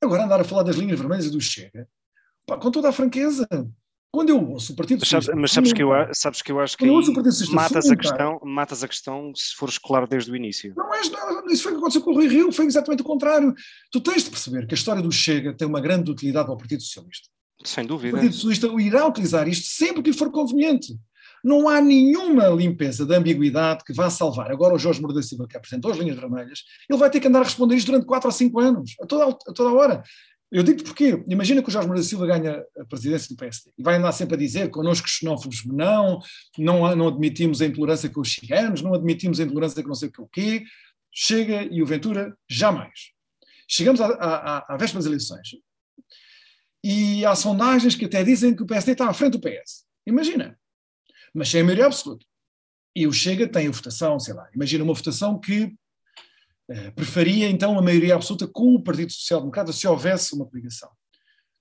[0.03, 1.87] Agora andar a falar das linhas vermelhas e do Chega,
[2.47, 3.47] pá, com toda a franqueza.
[4.13, 5.37] Quando eu ouço o Partido Socialista...
[5.37, 6.85] Mas sabes, que, eu, sabes que eu acho que
[7.53, 10.75] matas a, questão, matas a questão se fores claro desde o início.
[10.77, 13.05] Não és nada, isso foi o que aconteceu com o Rui Rio, foi exatamente o
[13.05, 13.55] contrário.
[13.93, 16.59] Tu tens de perceber que a história do Chega tem uma grande utilidade para o
[16.59, 17.29] Partido Socialista.
[17.65, 18.17] Sem dúvida.
[18.17, 20.99] O Partido Socialista irá utilizar isto sempre que lhe for conveniente.
[21.43, 24.51] Não há nenhuma limpeza de ambiguidade que vá salvar.
[24.51, 27.41] Agora o Jorge Moura Silva, que apresentou as linhas vermelhas, ele vai ter que andar
[27.41, 30.03] a responder isto durante 4 ou 5 anos, a toda, a toda a hora.
[30.51, 31.23] Eu digo porquê.
[31.29, 34.35] Imagina que o Jorge Moura Silva ganha a presidência do PSD e vai andar sempre
[34.35, 36.21] a dizer connosco xenófobos não,
[36.59, 40.11] não, não admitimos a intolerância com os ciganos, não admitimos a intolerância com não sei
[40.19, 40.65] o quê.
[41.13, 43.13] Chega e o Ventura, jamais.
[43.69, 45.49] Chegamos à, à, véspera das eleições
[46.83, 49.85] e há sondagens que até dizem que o PSD está à frente do PS.
[50.07, 50.59] Imagina.
[51.33, 52.27] Mas sem a maioria absoluta.
[52.97, 55.73] E o Chega tem a votação, sei lá, imagina uma votação que
[56.95, 60.89] preferia então a maioria absoluta com o Partido Social Democrata se houvesse uma coligação.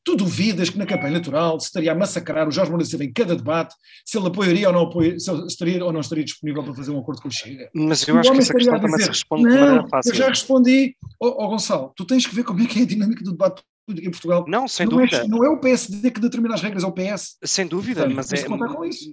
[0.03, 3.11] Tu duvidas que na campanha eleitoral se estaria a massacrar o Jorge Moura Silva em
[3.11, 6.73] cada debate, se ele apoiaria ou não apoiaria, se estaria ou não estaria disponível para
[6.73, 7.69] fazer um acordo com o Chega?
[7.73, 10.11] Mas eu acho que essa questão também se responde de maneira fácil.
[10.11, 10.95] Eu já respondi.
[11.21, 13.31] Ó oh, oh, Gonçalo, tu tens que ver como é que é a dinâmica do
[13.31, 14.45] debate política em Portugal.
[14.47, 15.17] Não, sem não dúvida.
[15.17, 17.37] É, não é o PSD que determina as regras, é o PS.
[17.43, 18.45] Sem dúvida, então, mas, é,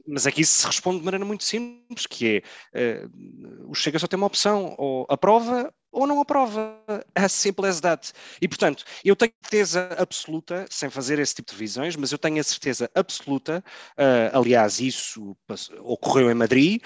[0.07, 2.43] mas aqui se responde de maneira muito simples, que
[2.75, 6.79] é uh, o Chega só tem uma opção, ou aprova ou não aprova.
[7.15, 8.13] As simple as that.
[8.41, 12.39] E, portanto, eu tenho certeza absoluta, sem fazer esse tipo de visões, mas eu tenho
[12.39, 13.65] a certeza absoluta,
[13.99, 15.37] uh, aliás, isso
[15.81, 16.83] ocorreu em Madrid,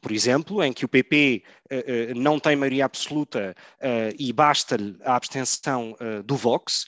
[0.00, 4.96] por exemplo, em que o PP uh, uh, não tem maioria absoluta uh, e basta-lhe
[5.04, 6.86] a abstenção do Vox,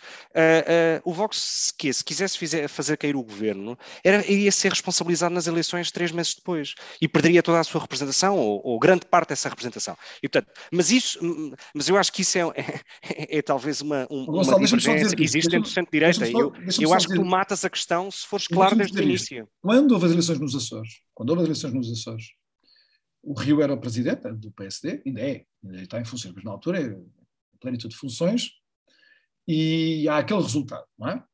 [1.05, 5.47] o Vox, que se quisesse fizer, fazer cair o governo, era, iria ser responsabilizado nas
[5.47, 9.49] eleições três meses depois e perderia toda a sua representação ou, ou grande parte dessa
[9.49, 9.97] representação.
[10.23, 11.19] E, portanto, mas isso,
[11.75, 12.43] mas eu acho que isso é,
[13.03, 16.29] é, é talvez uma, um, uma divergência que existe entre o centro-direita.
[16.29, 19.49] Eu, eu acho que tu matas a questão se fores claro desde o início.
[19.61, 22.27] Quando houve as eleições nos Açores, quando houve as eleições nos Açores,
[23.23, 26.51] o Rio era o presidente do PSD, ainda é, ainda está em funções, mas na
[26.51, 27.01] altura é
[27.61, 28.51] plenitude de funções,
[29.47, 31.25] e há aquele resultado, não é?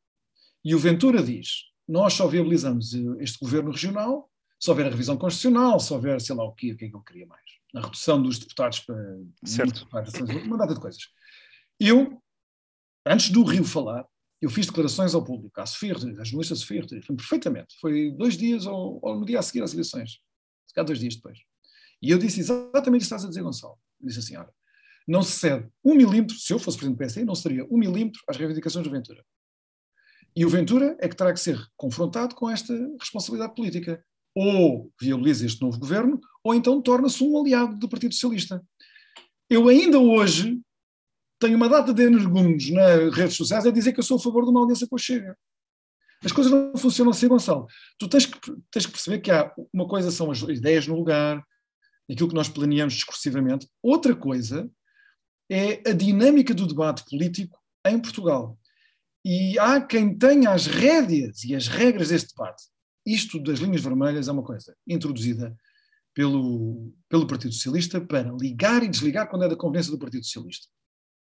[0.64, 5.78] E o Ventura diz: nós só viabilizamos este governo regional se houver a revisão constitucional,
[5.78, 7.42] se houver, sei lá o que, o que é que ele queria mais.
[7.74, 9.18] A redução dos deputados para.
[9.44, 9.86] Certo.
[10.44, 11.02] Uma data de coisas.
[11.78, 12.20] Eu,
[13.06, 14.04] antes do Rio falar,
[14.40, 16.84] eu fiz declarações ao público, à Sofia à jornalista Sofia
[17.16, 17.76] perfeitamente.
[17.80, 20.18] Foi dois dias ou, ou, no dia a seguir às eleições.
[20.66, 21.38] Se calhar dois dias depois.
[22.02, 23.78] E eu disse exatamente isso que estás a dizer, Gonçalo.
[24.00, 24.52] Eu disse assim, olha,
[25.06, 28.20] não se cede um milímetro, se eu fosse presidente do PSD, não seria um milímetro
[28.28, 29.24] às reivindicações do Ventura.
[30.36, 34.04] E o Ventura é que terá que ser confrontado com esta responsabilidade política.
[34.34, 38.62] Ou viabiliza este novo governo, ou então torna-se um aliado do Partido Socialista.
[39.50, 40.60] Eu ainda hoje
[41.40, 44.44] tenho uma data de energúmenos nas redes sociais a dizer que eu sou a favor
[44.44, 45.36] de uma aliança com o Chega.
[46.24, 47.66] As coisas não funcionam assim, Gonçalo.
[47.98, 48.38] Tu tens que,
[48.70, 51.42] tens que perceber que há uma coisa são as ideias no lugar,
[52.10, 53.68] aquilo que nós planeamos discursivamente.
[53.82, 54.70] Outra coisa
[55.50, 58.58] é a dinâmica do debate político em Portugal.
[59.24, 62.64] E há quem tenha as rédeas e as regras deste debate
[63.08, 65.56] isto das linhas vermelhas é uma coisa introduzida
[66.14, 70.66] pelo, pelo Partido Socialista para ligar e desligar quando é da convivência do Partido Socialista.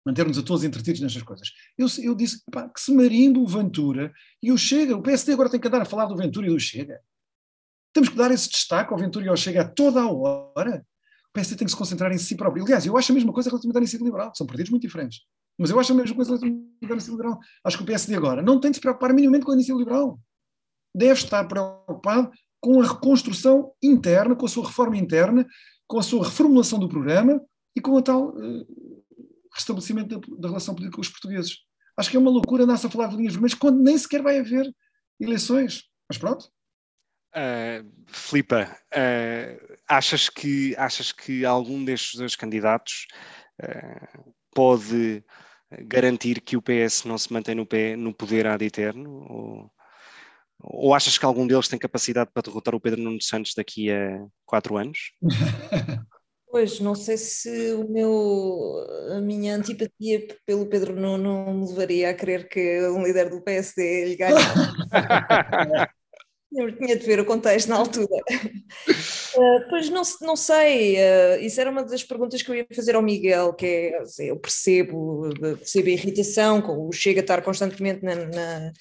[0.06, 1.50] Manter-nos a todos entretidos nestas coisas.
[1.76, 4.12] Eu, eu disse pá, que se marindo o Ventura
[4.42, 6.60] e o Chega, o PSD agora tem que andar a falar do Ventura e do
[6.60, 7.00] Chega.
[7.94, 10.84] Temos que dar esse destaque ao Ventura e ao Chega a toda a hora.
[11.28, 12.64] O PSD tem que se concentrar em si próprio.
[12.64, 14.32] Aliás, eu acho a mesma coisa relativamente à iniciativa liberal.
[14.34, 15.20] São partidos muito diferentes.
[15.56, 17.40] Mas eu acho a mesma coisa relativamente à iniciativa liberal.
[17.64, 20.18] Acho que o PSD agora não tem de se preocupar minimamente com a iniciativa liberal.
[20.94, 25.46] Deve estar preocupado com a reconstrução interna, com a sua reforma interna,
[25.86, 27.40] com a sua reformulação do programa
[27.76, 29.04] e com o tal uh,
[29.52, 31.58] restabelecimento da, da, relação política com os portugueses.
[31.96, 34.38] Acho que é uma loucura andar-se a falar de linhas vermelhas quando nem sequer vai
[34.38, 34.72] haver
[35.20, 35.84] eleições.
[36.08, 36.48] Mas pronto.
[37.34, 43.06] Uh, Filipa, uh, achas, que, achas que algum destes dois candidatos
[43.60, 45.24] uh, pode
[45.82, 49.26] garantir que o PS não se mantém no, pé, no poder ad eterno?
[49.28, 49.70] Ou,
[50.62, 54.24] ou achas que algum deles tem capacidade para derrotar o Pedro Nuno Santos daqui a
[54.46, 55.12] quatro anos?
[56.54, 62.14] Pois, não sei se o meu, a minha antipatia pelo Pedro Nuno me levaria a
[62.14, 64.36] crer que um líder do PSD lhe ganhe.
[66.56, 68.06] Eu tinha de ver o contexto na altura.
[69.36, 72.94] Uh, pois não, não sei, uh, isso era uma das perguntas que eu ia fazer
[72.94, 77.42] ao Miguel, que é, assim, eu percebo, percebo a irritação, com o Chega a estar
[77.42, 78.72] constantemente na, na,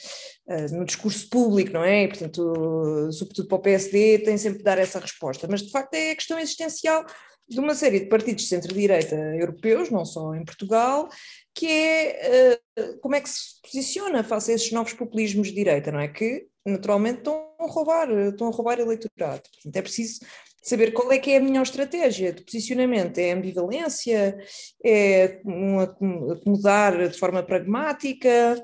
[0.47, 2.03] uh, no discurso público, não é?
[2.03, 5.95] E, portanto, sobretudo para o PSD, tem sempre de dar essa resposta, mas de facto
[5.95, 7.03] é a questão existencial
[7.49, 11.09] de uma série de partidos de centro-direita europeus, não só em Portugal,
[11.53, 12.59] que é
[13.01, 16.07] como é que se posiciona face a esses novos populismos de direita, não é?
[16.07, 19.43] Que naturalmente estão a roubar, estão a roubar eleitorado.
[19.51, 20.19] Portanto, é preciso
[20.63, 23.17] saber qual é que é a melhor estratégia de posicionamento.
[23.17, 24.37] É ambivalência?
[24.83, 25.41] É
[25.81, 28.55] acomodar de forma pragmática?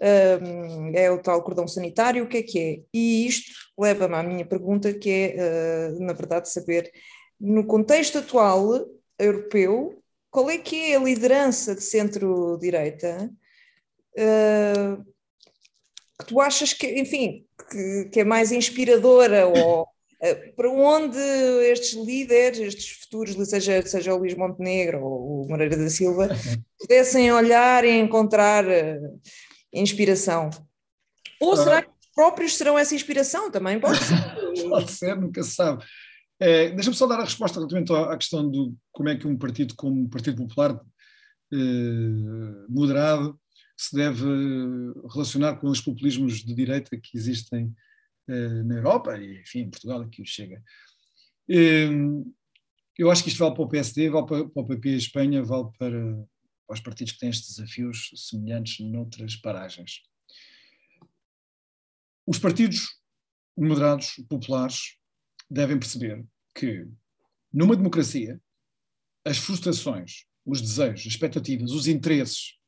[0.00, 2.24] É o tal cordão sanitário?
[2.24, 2.80] O que é que é?
[2.92, 6.90] E isto leva-me à minha pergunta, que é, eh, na verdade, saber,
[7.40, 8.86] no contexto atual
[9.18, 13.30] europeu, qual é que é a liderança de centro-direita
[14.16, 14.96] eh,
[16.18, 19.86] que tu achas que, enfim, que, que é mais inspiradora ou
[20.22, 21.18] eh, para onde
[21.70, 26.28] estes líderes, estes futuros, seja, seja o Luís Montenegro ou o Moreira da Silva,
[26.78, 29.20] pudessem olhar e encontrar uh,
[29.72, 30.50] inspiração?
[31.40, 33.80] Ou será que os próprios serão essa inspiração também?
[33.80, 34.14] Pode ser,
[34.68, 35.84] pode ser nunca se sabe.
[36.40, 39.74] É, Deixa-me só dar a resposta relativamente à questão do como é que um partido
[39.76, 40.80] como o Partido Popular
[41.52, 43.38] eh, moderado
[43.76, 44.24] se deve
[45.12, 47.74] relacionar com os populismos de direita que existem
[48.28, 50.62] eh, na Europa e, enfim, em Portugal, aqui o chega.
[51.48, 52.24] Ehm,
[52.96, 55.42] eu acho que isto vale para o PSD, vale para, para o PP em Espanha,
[55.42, 56.26] vale para,
[56.66, 60.02] para os partidos que têm estes desafios semelhantes noutras paragens.
[62.26, 62.88] Os partidos
[63.56, 64.96] moderados, populares,
[65.50, 66.24] devem perceber
[66.54, 66.88] que,
[67.52, 68.40] numa democracia,
[69.24, 72.58] as frustrações, os desejos, as expectativas, os interesses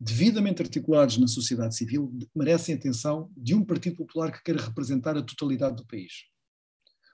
[0.00, 5.22] devidamente articulados na sociedade civil, merecem atenção de um Partido Popular que queira representar a
[5.22, 6.24] totalidade do país.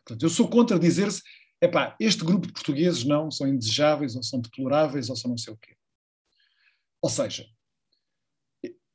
[0.04, 1.22] Portanto, eu sou contra dizer-se,
[1.62, 5.54] epá, este grupo de portugueses não, são indesejáveis, ou são deploráveis, ou são não sei
[5.54, 5.74] o quê.
[7.00, 7.46] Ou seja,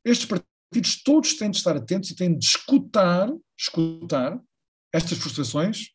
[0.05, 4.39] estes partidos todos têm de estar atentos e têm de escutar, escutar
[4.93, 5.89] estas frustrações,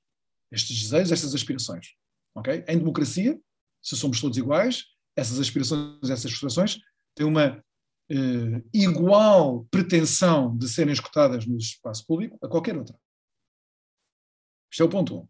[0.50, 1.94] estes desejos, estas aspirações.
[2.34, 2.64] Okay?
[2.66, 3.38] Em democracia,
[3.80, 4.84] se somos todos iguais,
[5.16, 6.78] essas aspirações, essas frustrações
[7.14, 7.62] têm uma
[8.10, 12.98] eh, igual pretensão de serem escutadas no espaço público a qualquer outra.
[14.70, 15.18] Isto é o ponto 1.
[15.18, 15.28] Um.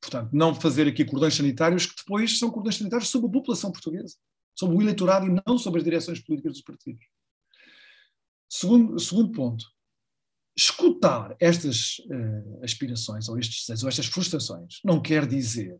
[0.00, 4.16] Portanto, não fazer aqui cordões sanitários que depois são cordões sanitários sobre a população portuguesa,
[4.54, 7.04] sobre o eleitorado e não sobre as direções políticas dos partidos.
[8.48, 9.66] Segundo, segundo ponto,
[10.56, 15.78] escutar estas uh, aspirações ou estes desejos ou estas frustrações não quer dizer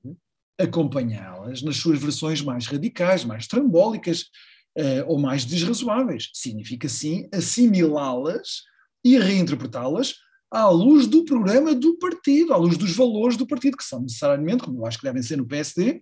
[0.58, 4.30] acompanhá-las nas suas versões mais radicais, mais trambólicas,
[4.76, 6.30] uh, ou mais desrazoáveis.
[6.32, 8.62] Significa, sim, assimilá-las
[9.04, 10.14] e reinterpretá-las
[10.50, 14.64] à luz do programa do partido, à luz dos valores do partido, que são necessariamente,
[14.64, 16.00] como eu acho que devem ser no PSD,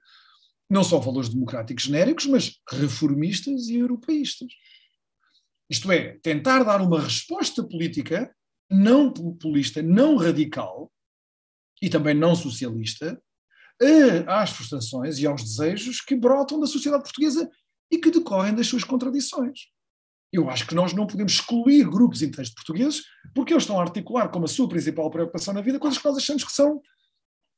[0.69, 4.49] não só valores democráticos genéricos, mas reformistas e europeístas.
[5.71, 8.35] Isto é, tentar dar uma resposta política
[8.71, 10.91] não populista, não radical
[11.81, 13.21] e também não socialista
[14.27, 17.51] às frustrações e aos desejos que brotam da sociedade portuguesa
[17.91, 19.69] e que decorrem das suas contradições.
[20.33, 23.03] Eu acho que nós não podemos excluir grupos inteiros de portugueses
[23.35, 26.17] porque eles estão a articular como a sua principal preocupação na vida coisas que nós
[26.17, 26.83] achamos que são,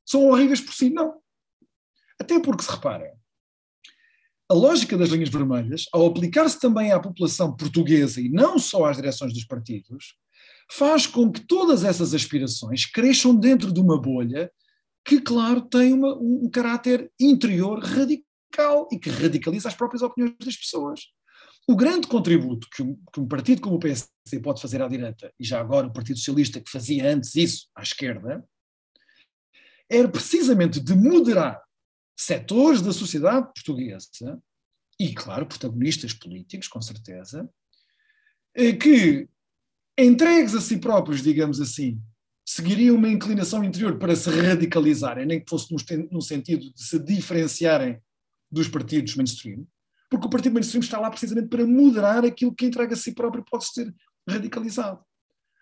[0.05, 0.91] são horríveis por si.
[0.91, 1.15] Não.
[2.21, 3.13] Até porque, se repara,
[4.49, 8.97] a lógica das linhas vermelhas, ao aplicar-se também à população portuguesa e não só às
[8.97, 10.15] direções dos partidos,
[10.71, 14.51] faz com que todas essas aspirações cresçam dentro de uma bolha
[15.05, 18.26] que, claro, tem uma, um, um caráter interior radical
[18.91, 21.01] e que radicaliza as próprias opiniões das pessoas.
[21.69, 25.33] O grande contributo que um, que um, partido como o PSD pode fazer à direita,
[25.39, 28.45] e já agora o Partido Socialista que fazia antes isso à esquerda,
[29.91, 31.61] era precisamente de moderar
[32.19, 34.41] setores da sociedade portuguesa,
[34.99, 37.49] e claro, protagonistas políticos, com certeza,
[38.55, 39.29] eh, que
[39.99, 42.01] entregues a si próprios, digamos assim,
[42.45, 45.75] seguiriam uma inclinação interior para se radicalizarem, nem que fosse
[46.11, 48.01] no, sentido de se diferenciarem
[48.51, 49.67] dos partidos mainstream,
[50.11, 53.45] porque o partido mainstream está lá precisamente para moderar aquilo que entrega a si próprio
[53.45, 53.95] pode ser
[54.29, 55.01] radicalizado.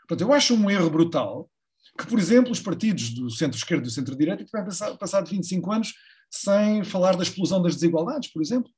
[0.06, 1.51] Portanto, eu acho um erro brutal
[1.98, 5.94] que, por exemplo, os partidos do centro-esquerda e do centro-direita tiveram passado 25 anos
[6.31, 8.70] sem falar da explosão das desigualdades, por exemplo.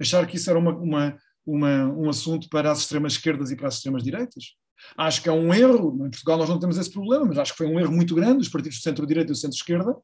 [0.00, 3.68] Achar que isso era uma, uma, uma, um assunto para as extremas esquerdas e para
[3.68, 4.54] as extremas direitas.
[4.96, 7.58] Acho que é um erro, em Portugal nós não temos esse problema, mas acho que
[7.58, 9.96] foi um erro muito grande os partidos do centro-direita e do centro-esquerda,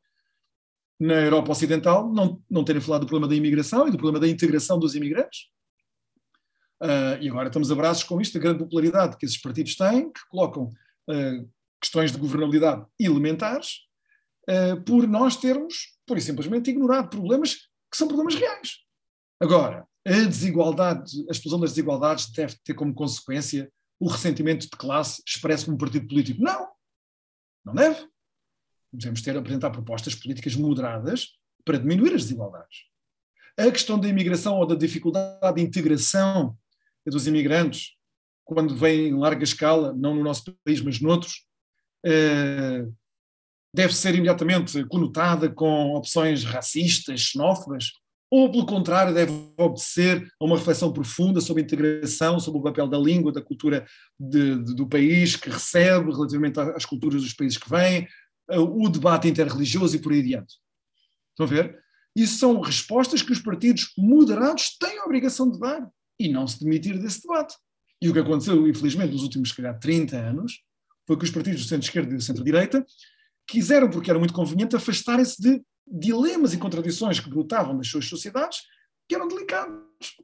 [0.99, 4.29] na Europa Ocidental, não, não terem falado do problema da imigração e do problema da
[4.29, 5.49] integração dos imigrantes.
[6.83, 10.13] Uh, e agora estamos a braços com isto, a grande popularidade que esses partidos têm,
[10.13, 11.51] que colocam uh,
[11.81, 13.81] questões de governabilidade elementares,
[14.49, 17.55] uh, por nós termos, por simplesmente, ignorado problemas
[17.91, 18.79] que são problemas reais.
[19.41, 25.23] Agora, a desigualdade, a explosão das desigualdades deve ter como consequência o ressentimento de classe
[25.27, 26.43] expresso num partido político.
[26.43, 26.69] Não,
[27.65, 28.07] não deve.
[28.97, 31.31] Devemos ter apresentar propostas políticas moderadas
[31.65, 32.85] para diminuir as desigualdades.
[33.57, 36.57] A questão da imigração ou da dificuldade de integração
[37.07, 37.93] dos imigrantes,
[38.45, 41.45] quando vêm em larga escala, não no nosso país, mas noutros,
[42.05, 42.87] eh,
[43.75, 47.93] deve ser imediatamente conotada com opções racistas, xenófobas,
[48.31, 52.89] ou, pelo contrário, deve obedecer a uma reflexão profunda sobre a integração, sobre o papel
[52.89, 53.87] da língua, da cultura
[54.19, 58.09] de, de, do país que recebe, relativamente às culturas dos países que vêm,
[58.51, 60.57] o debate interreligioso e por aí adiante.
[61.31, 61.85] Estão a ver?
[62.15, 65.89] Isso são respostas que os partidos moderados têm a obrigação de dar
[66.19, 67.57] e não se demitir desse debate.
[68.01, 70.63] E o que aconteceu, infelizmente, nos últimos, se calhar, 30 anos,
[71.07, 72.85] foi que os partidos do centro-esquerda e do centro-direita
[73.47, 78.61] quiseram, porque era muito conveniente, afastarem-se de dilemas e contradições que brotavam nas suas sociedades,
[79.09, 79.75] que eram delicados.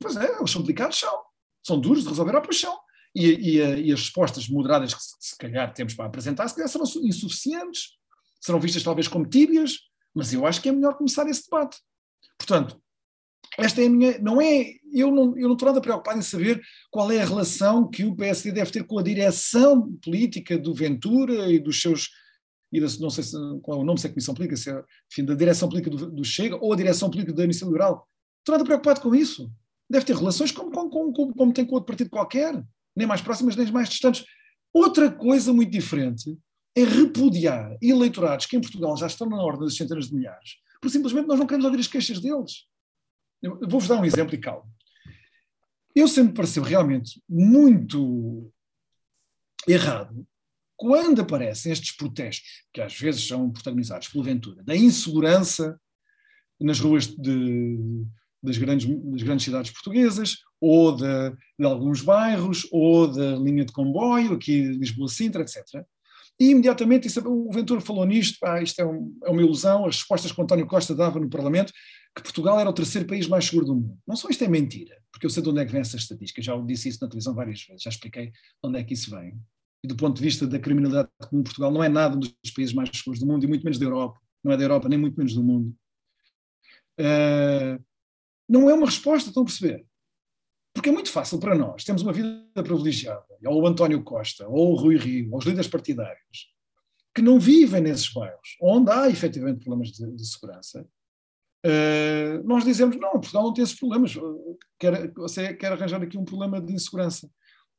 [0.01, 1.23] Pois é, eles são delicados, são.
[1.63, 2.79] São duros de resolver à paixão.
[3.15, 6.87] E, e, e, as respostas moderadas que se calhar temos para apresentar, se calhar serão
[7.03, 7.99] insuficientes,
[8.41, 9.79] serão vistas talvez como tíbias,
[10.15, 11.79] mas eu acho que é melhor começar esse debate.
[12.39, 12.81] Portanto,
[13.59, 14.19] esta é a minha.
[14.19, 14.75] Não é.
[14.93, 16.61] Eu não, eu não estou nada preocupado em saber
[16.91, 21.51] qual é a relação que o PSD deve ter com a direção política do Ventura
[21.51, 22.09] e dos seus
[22.73, 24.85] e da, não sei se, qual é o nome, se é Comissão Política, se é
[25.11, 28.09] enfim, da Direção Política do, do, Chega ou a Direção Política da Iniciativa Liberal.
[28.39, 29.51] Estou nada preocupado com isso.
[29.89, 32.63] Deve ter relações como, como, como, como tem com outro partido qualquer,
[32.95, 34.25] nem mais próximas nem mais distantes.
[34.73, 36.39] Outra coisa muito diferente
[36.77, 40.97] é repudiar eleitorados que em Portugal já estão na ordem das centenas de milhares, porque
[40.97, 42.67] simplesmente nós não queremos ouvir as queixas deles.
[43.43, 44.71] Vou-vos dar um exemplo e calmo.
[45.95, 48.53] Eu sempre pareceu realmente muito
[49.67, 50.27] errado
[50.81, 55.79] quando aparecem estes protestos, que às vezes são protagonizados pelo Ventura, da insegurança
[56.59, 58.07] nas ruas de,
[58.43, 61.05] das, grandes, das grandes cidades portuguesas, ou de,
[61.59, 65.85] de, alguns bairros, ou da linha de comboio, aqui Lisboa-Sintra, etc.
[66.41, 70.33] E imediatamente, o Ventura falou nisto, ah, isto é, um, é, uma ilusão, as respostas
[70.33, 71.73] que o António Costa dava no Parlamento,
[72.17, 73.99] que Portugal era o terceiro país mais seguro do mundo.
[74.07, 76.41] Não só isto é mentira, porque eu sei de onde é que vem essa estatística,
[76.41, 78.33] já disse isso na televisão várias vezes, já expliquei de
[78.65, 79.39] onde é que isso vem
[79.83, 82.91] e do ponto de vista da criminalidade comum, Portugal não é nada dos países mais
[82.93, 84.21] seguros do mundo, e muito menos da Europa.
[84.45, 85.75] Não é da Europa, nem muito menos do mundo.
[86.99, 87.83] Uh,
[88.49, 89.87] não é uma resposta, estão a perceber?
[90.73, 94.73] Porque é muito fácil para nós, temos uma vida privilegiada, ou o António Costa, ou
[94.73, 96.55] o Rui Rio, ou os líderes partidários,
[97.15, 100.87] que não vivem nesses bairros, onde há efetivamente problemas de, de segurança,
[101.67, 104.15] uh, nós dizemos, não, Portugal não tem esses problemas,
[104.79, 107.29] quer, você quer arranjar aqui um problema de insegurança.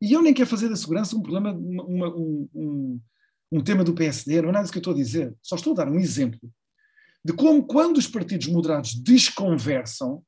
[0.01, 3.01] E eu nem quero fazer da segurança um problema, uma, um, um,
[3.51, 5.35] um, tema do PSD, não é nada disso que eu estou a dizer.
[5.41, 6.51] Só estou a dar um exemplo
[7.23, 10.23] de como, quando os partidos moderados desconversam,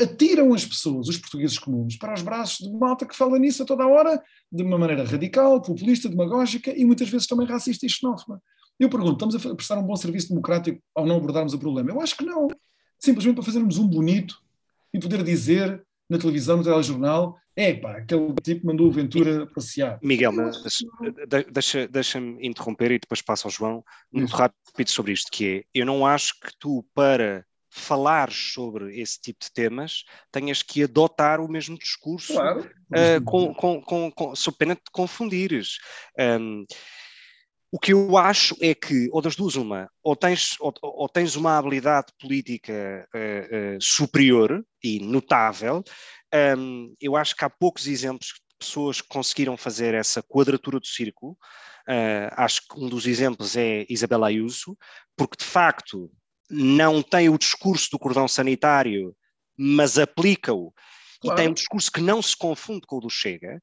[0.00, 3.66] atiram as pessoas, os portugueses comuns, para os braços de malta que fala nisso a
[3.66, 7.90] toda a hora, de uma maneira radical, populista, demagógica e muitas vezes também racista e
[7.90, 8.42] xenófoba.
[8.78, 11.90] Eu pergunto, estamos a prestar um bom serviço democrático ao não abordarmos o problema?
[11.90, 12.48] Eu acho que não.
[12.98, 14.42] Simplesmente para fazermos um bonito
[14.92, 19.98] e poder dizer na televisão, no telejornal, é pá, aquele tipo mandou o Ventura passear.
[20.02, 20.32] Miguel,
[21.52, 25.84] deixa-me deixa interromper e depois passo ao João muito rápido sobre isto, que é, eu
[25.84, 31.48] não acho que tu, para falares sobre esse tipo de temas, tenhas que adotar o
[31.48, 32.60] mesmo discurso claro.
[32.60, 35.78] uh, com, com, com, com, sob pena de confundires.
[36.18, 36.66] Um,
[37.74, 41.34] o que eu acho é que, ou das duas, uma, ou tens, ou, ou tens
[41.34, 45.82] uma habilidade política uh, uh, superior e notável.
[46.58, 50.86] Um, eu acho que há poucos exemplos de pessoas que conseguiram fazer essa quadratura do
[50.86, 51.32] círculo.
[51.88, 54.76] Uh, acho que um dos exemplos é Isabel Ayuso,
[55.16, 56.10] porque de facto
[56.52, 59.16] não tem o discurso do cordão sanitário,
[59.56, 60.72] mas aplica-o.
[61.20, 61.38] Claro.
[61.38, 63.60] E tem um discurso que não se confunde com o do Chega.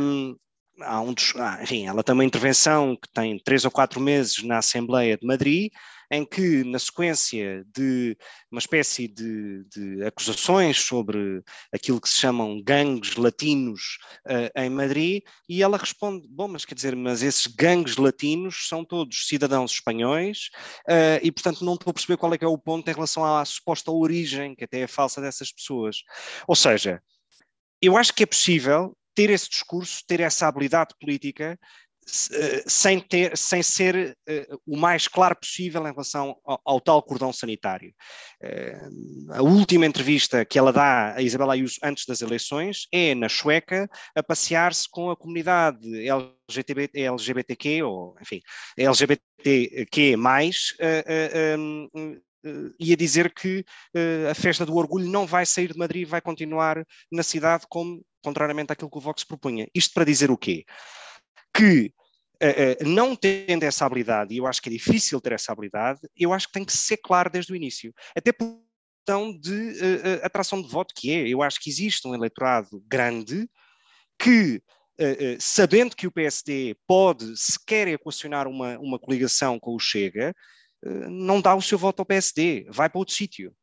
[0.00, 0.36] Um,
[0.80, 4.42] há um dos, ah, enfim, ela tem uma intervenção que tem três ou quatro meses
[4.42, 5.70] na Assembleia de Madrid,
[6.10, 8.16] em que, na sequência de
[8.50, 11.42] uma espécie de, de acusações sobre
[11.72, 16.74] aquilo que se chamam gangues latinos uh, em Madrid, e ela responde: Bom, mas quer
[16.74, 20.50] dizer, mas esses gangues latinos são todos cidadãos espanhóis,
[20.88, 23.24] uh, e portanto não estou a perceber qual é que é o ponto em relação
[23.24, 25.96] à suposta origem, que até é falsa dessas pessoas.
[26.46, 27.02] Ou seja,
[27.80, 31.58] eu acho que é possível ter esse discurso, ter essa habilidade política,
[32.32, 37.02] eh, sem, ter, sem ser uh, o mais claro possível em relação ao, ao tal
[37.02, 37.94] cordão sanitário.
[38.42, 43.28] Uh, a última entrevista que ela dá a Isabel Ayuso antes das eleições é na
[43.28, 48.40] Sueca, a passear-se com a comunidade LGBT, LGBTQ, ou enfim,
[48.76, 50.16] LGBTQ+,
[52.78, 53.64] e a dizer que
[54.30, 58.72] a festa do orgulho não vai sair de Madrid, vai continuar na cidade como contrariamente
[58.72, 59.68] àquilo que o Vox propunha.
[59.74, 60.64] Isto para dizer o quê?
[61.54, 61.92] Que
[62.42, 66.00] uh, uh, não tendo essa habilidade, e eu acho que é difícil ter essa habilidade,
[66.16, 67.92] eu acho que tem que ser claro desde o início.
[68.16, 68.58] Até por
[68.98, 73.46] questão de uh, atração de voto, que é, eu acho que existe um eleitorado grande
[74.18, 74.62] que,
[75.40, 80.32] sabendo que o PSD pode sequer equacionar uma, uma coligação com o Chega,
[81.10, 83.54] não dá o seu voto ao PSD, vai para outro sítio.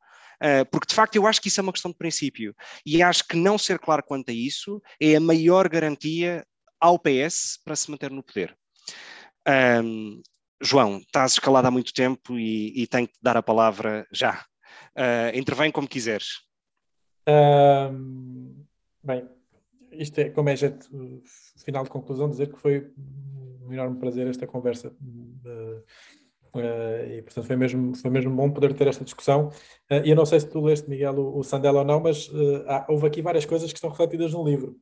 [0.42, 3.28] Uh, porque de facto eu acho que isso é uma questão de princípio e acho
[3.28, 6.44] que não ser claro quanto a isso é a maior garantia
[6.80, 8.58] ao PS para se manter no poder.
[9.84, 10.20] Um,
[10.60, 14.44] João, estás escalado há muito tempo e, e tenho que te dar a palavra já.
[14.96, 16.42] Uh, intervém como quiseres.
[17.28, 18.66] Um,
[19.04, 19.28] bem,
[19.92, 20.72] isto é, como é já
[21.64, 22.92] final de conclusão, dizer que foi
[23.62, 24.90] um enorme prazer esta conversa.
[24.90, 25.84] Uh,
[26.54, 29.48] Uh, e portanto foi mesmo, foi mesmo bom poder ter esta discussão.
[29.90, 32.28] Uh, e eu não sei se tu leste, Miguel, o, o Sandela ou não, mas
[32.28, 34.76] uh, há, houve aqui várias coisas que estão refletidas no livro.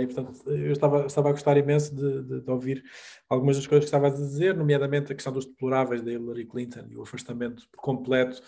[0.00, 2.82] e portanto eu estava, estava a gostar imenso de, de, de, ouvir
[3.28, 6.86] algumas das coisas que estavas a dizer, nomeadamente a questão dos deploráveis da Hillary Clinton
[6.88, 8.40] e o afastamento completo,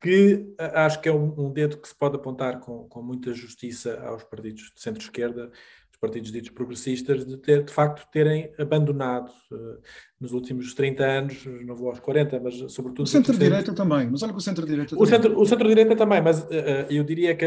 [0.00, 4.00] que acho que é um, um dedo que se pode apontar com, com muita justiça
[4.00, 5.50] aos partidos de centro-esquerda
[6.00, 9.80] partidos ditos progressistas de, ter, de facto terem abandonado uh,
[10.20, 13.02] nos últimos 30 anos, não vou aos 40, mas sobretudo...
[13.02, 17.02] O centro-direita também, mas olha que o centro-direita centro, o centro-direita também, mas uh, eu
[17.04, 17.46] diria que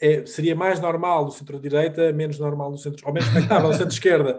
[0.00, 4.38] é, seria mais normal o centro-direita, menos normal o centro, ou menos conectável o centro-esquerda.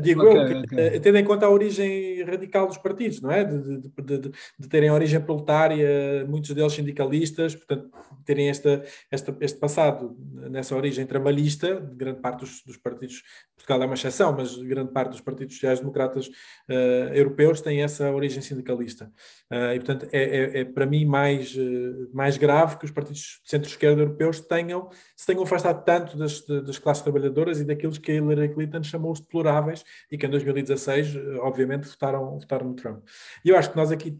[0.00, 1.00] Digo okay, eu, que, okay.
[1.00, 3.44] tendo em conta a origem radical dos partidos, não é?
[3.44, 7.88] De, de, de, de, terem origem proletária, muitos deles sindicalistas, portanto,
[8.24, 10.16] terem esta, esta, este passado
[10.50, 13.22] nessa origem trabalhista, grande parte dos, dos partidos,
[13.56, 18.42] Portugal é uma exceção, mas grande parte dos partidos sociais-democratas uh, europeus têm essa origem
[18.42, 19.10] sindicalista.
[19.50, 23.40] Uh, e, portanto, é, é, é, para mim mais, uh, mais grave que os partidos
[23.42, 28.12] de centro-esquerda europeus tenham, se tenham afastado tanto das, das classes trabalhadoras e daqueles que
[28.12, 33.04] a Hillary Clinton chamou os deploráveis e que em 2016, obviamente, votaram, votaram no Trump.
[33.44, 34.18] E eu acho que nós aqui,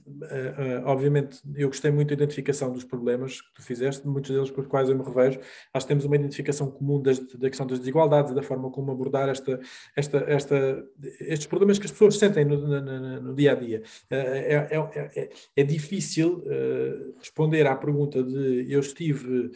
[0.85, 4.67] obviamente, eu gostei muito da identificação dos problemas que tu fizeste, muitos deles com os
[4.67, 5.41] quais eu me revejo.
[5.73, 8.93] Acho que temos uma identificação comum das, da questão das desigualdades e da forma como
[8.93, 9.61] abordar esta,
[9.97, 10.85] esta, esta,
[11.21, 13.83] estes problemas que as pessoas sentem no, no, no dia a dia.
[14.11, 16.45] É, é, é, é difícil
[17.19, 19.51] responder à pergunta de eu estive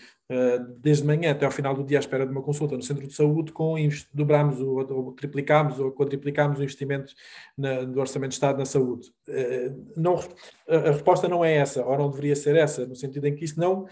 [0.78, 3.14] desde manhã até ao final do dia à espera de uma consulta no centro de
[3.14, 3.76] saúde com
[4.12, 7.14] dobramos ou, ou triplicamos ou quadriplicamos o investimento
[7.56, 9.08] na, do Orçamento de Estado na saúde.
[9.26, 10.18] Uh, não,
[10.68, 13.58] a resposta não é essa, ou não deveria ser essa, no sentido em que isso
[13.58, 13.86] não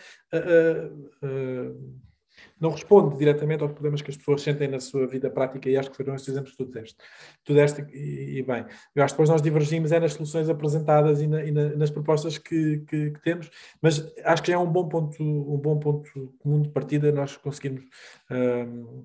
[2.61, 5.91] não responde diretamente aos problemas que as pessoas sentem na sua vida prática e acho
[5.91, 6.97] que foram estes exemplos que tu deste.
[7.45, 8.65] Tu deste e, e, bem,
[8.95, 11.91] eu acho que depois nós divergimos é nas soluções apresentadas e, na, e na, nas
[11.91, 13.51] propostas que, que, que, temos,
[13.83, 17.37] mas acho que já é um bom ponto, um bom ponto comum de partida nós
[17.37, 17.85] conseguimos
[18.31, 19.05] um,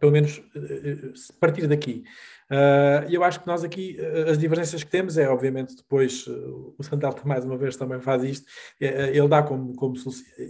[0.00, 0.42] pelo menos
[1.38, 2.02] partir daqui.
[3.08, 3.98] E eu acho que nós aqui,
[4.28, 8.46] as divergências que temos é, obviamente, depois o Sandal mais uma vez também faz isto,
[8.80, 9.94] ele dá como, como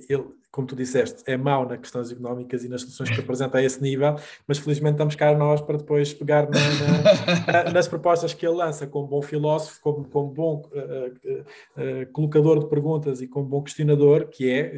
[0.09, 3.63] ele, como tu disseste, é mau nas questões económicas e nas soluções que apresenta a
[3.63, 4.17] esse nível,
[4.49, 8.85] mas felizmente estamos cá nós para depois pegar na, na, nas propostas que ele lança,
[8.85, 13.63] como bom filósofo, como, como bom uh, uh, uh, colocador de perguntas e como bom
[13.63, 14.75] questionador, que é,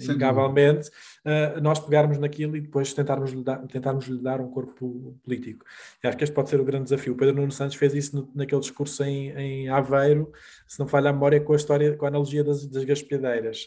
[0.00, 0.90] inegavelmente,
[1.60, 5.64] nós pegarmos naquilo e depois tentarmos lhe, dar, tentarmos lhe dar um corpo político.
[6.02, 7.12] E acho que este pode ser o grande desafio.
[7.12, 10.32] O Pedro Nuno Santos fez isso no, naquele discurso em, em Aveiro,
[10.66, 13.66] se não falha a memória, com a história, com a analogia das, das gaspedeiras.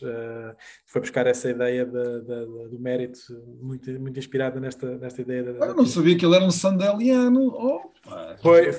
[0.86, 3.20] foi buscar essa ideia de, de, do mérito,
[3.62, 5.44] muito, muito inspirada nesta, nesta ideia.
[5.44, 7.48] Da, eu não sabia que ele era um sandeliano.
[7.48, 7.82] Oh,
[8.42, 8.72] foi,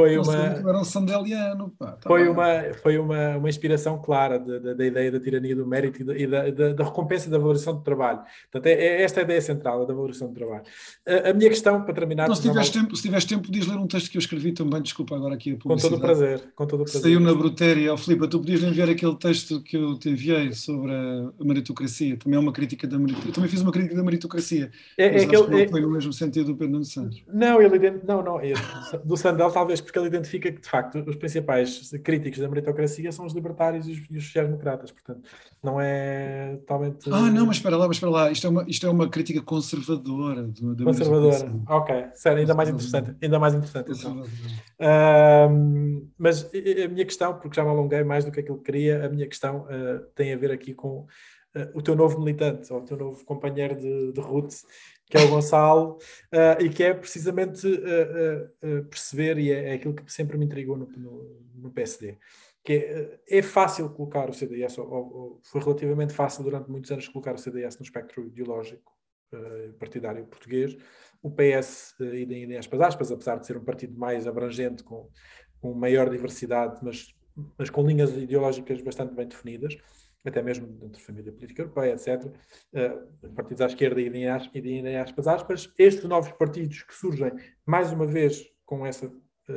[0.00, 1.74] foi não uma era um sandeliano.
[1.78, 6.12] Pá, tá foi uma foi uma, uma inspiração clara da ideia da tirania do mérito
[6.12, 8.20] e, da, da, da, recompensa da valorização do trabalho.
[8.50, 10.62] Portanto, é, é esta a ideia central, da valorização do trabalho.
[11.06, 12.28] A, a minha questão, para terminar...
[12.28, 14.82] Não, se, tiveres tempo, se tiveres tempo, podias ler um texto que eu escrevi também,
[14.82, 15.82] desculpa agora aqui a publicidade.
[15.82, 16.52] Com todo o prazer.
[16.54, 17.02] Com todo o prazer.
[17.02, 17.92] Saiu na Brutéria.
[17.92, 22.16] Oh, Filipe, tu podias enviar aquele texto que eu te enviei sobre a meritocracia.
[22.16, 23.30] Também é uma crítica da meritocracia.
[23.30, 24.70] Eu também fiz uma crítica da meritocracia.
[24.96, 25.68] É, é aquele, é...
[25.68, 27.22] foi no mesmo sentido do Pedro Santos.
[27.32, 28.40] Não, ele, não, não.
[28.40, 28.54] É,
[29.04, 33.26] do Sandel talvez porque ele identifica que de facto, os principais críticos da meritocracia são
[33.26, 35.28] os libertários e os, os sociais-democratas, portanto,
[35.62, 37.10] não é totalmente...
[37.12, 39.42] Ah, não, mas espera lá, mas espera lá, isto é uma, isto é uma crítica
[39.42, 40.44] conservadora.
[40.44, 44.22] Do, da conservadora, ok, sério, ainda mais interessante, ainda mais interessante então.
[44.80, 49.04] Uh, mas a minha questão, porque já me alonguei mais do que aquilo que queria,
[49.04, 51.06] a minha questão uh, tem a ver aqui com
[51.52, 54.54] Uh, o teu novo militante, ou o teu novo companheiro de, de route,
[55.10, 55.98] que é o Gonçalo,
[56.32, 60.76] uh, e que é precisamente uh, perceber, e é, é, aquilo que sempre me intrigou
[60.76, 62.16] no, no, no PSD,
[62.62, 67.08] que é, é, fácil colocar o CDS, ou, ou, foi relativamente fácil durante muitos anos
[67.08, 68.92] colocar o CDS no espectro ideológico
[69.78, 70.76] partidário português,
[71.22, 75.08] o PS, e aspas, aspas, apesar de ser um partido mais abrangente, com,
[75.60, 77.14] com maior diversidade, mas,
[77.56, 79.76] mas com linhas ideológicas bastante bem definidas,
[80.24, 84.10] até mesmo dentro da família política europeia, etc., uh, partidos à esquerda e
[84.60, 87.32] de aspas, aspas, estes novos partidos que surgem,
[87.64, 89.10] mais uma vez, com essa,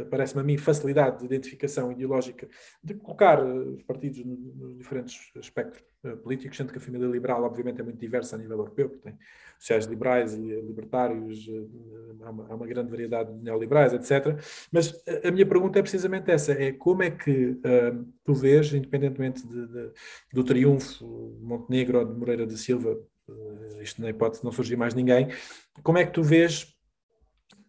[0.10, 2.48] parece-me a mim, facilidade de identificação ideológica,
[2.84, 5.84] de colocar uh, os partidos nos diferentes espectros
[6.22, 9.18] políticos, sendo que a família liberal, obviamente, é muito diversa a nível europeu, porque tem
[9.58, 11.50] sociais liberais libertários,
[12.22, 14.38] há uma, há uma, grande variedade de neoliberais, etc.
[14.70, 19.48] Mas a, minha pergunta é precisamente essa: é como é que uh, tu vês, independentemente
[19.48, 19.92] de, de,
[20.34, 21.06] do triunfo
[21.40, 23.00] de Montenegro ou de Moreira da Silva,
[23.82, 25.30] isto na hipótese de não surgir mais ninguém,
[25.82, 26.76] como é que tu vês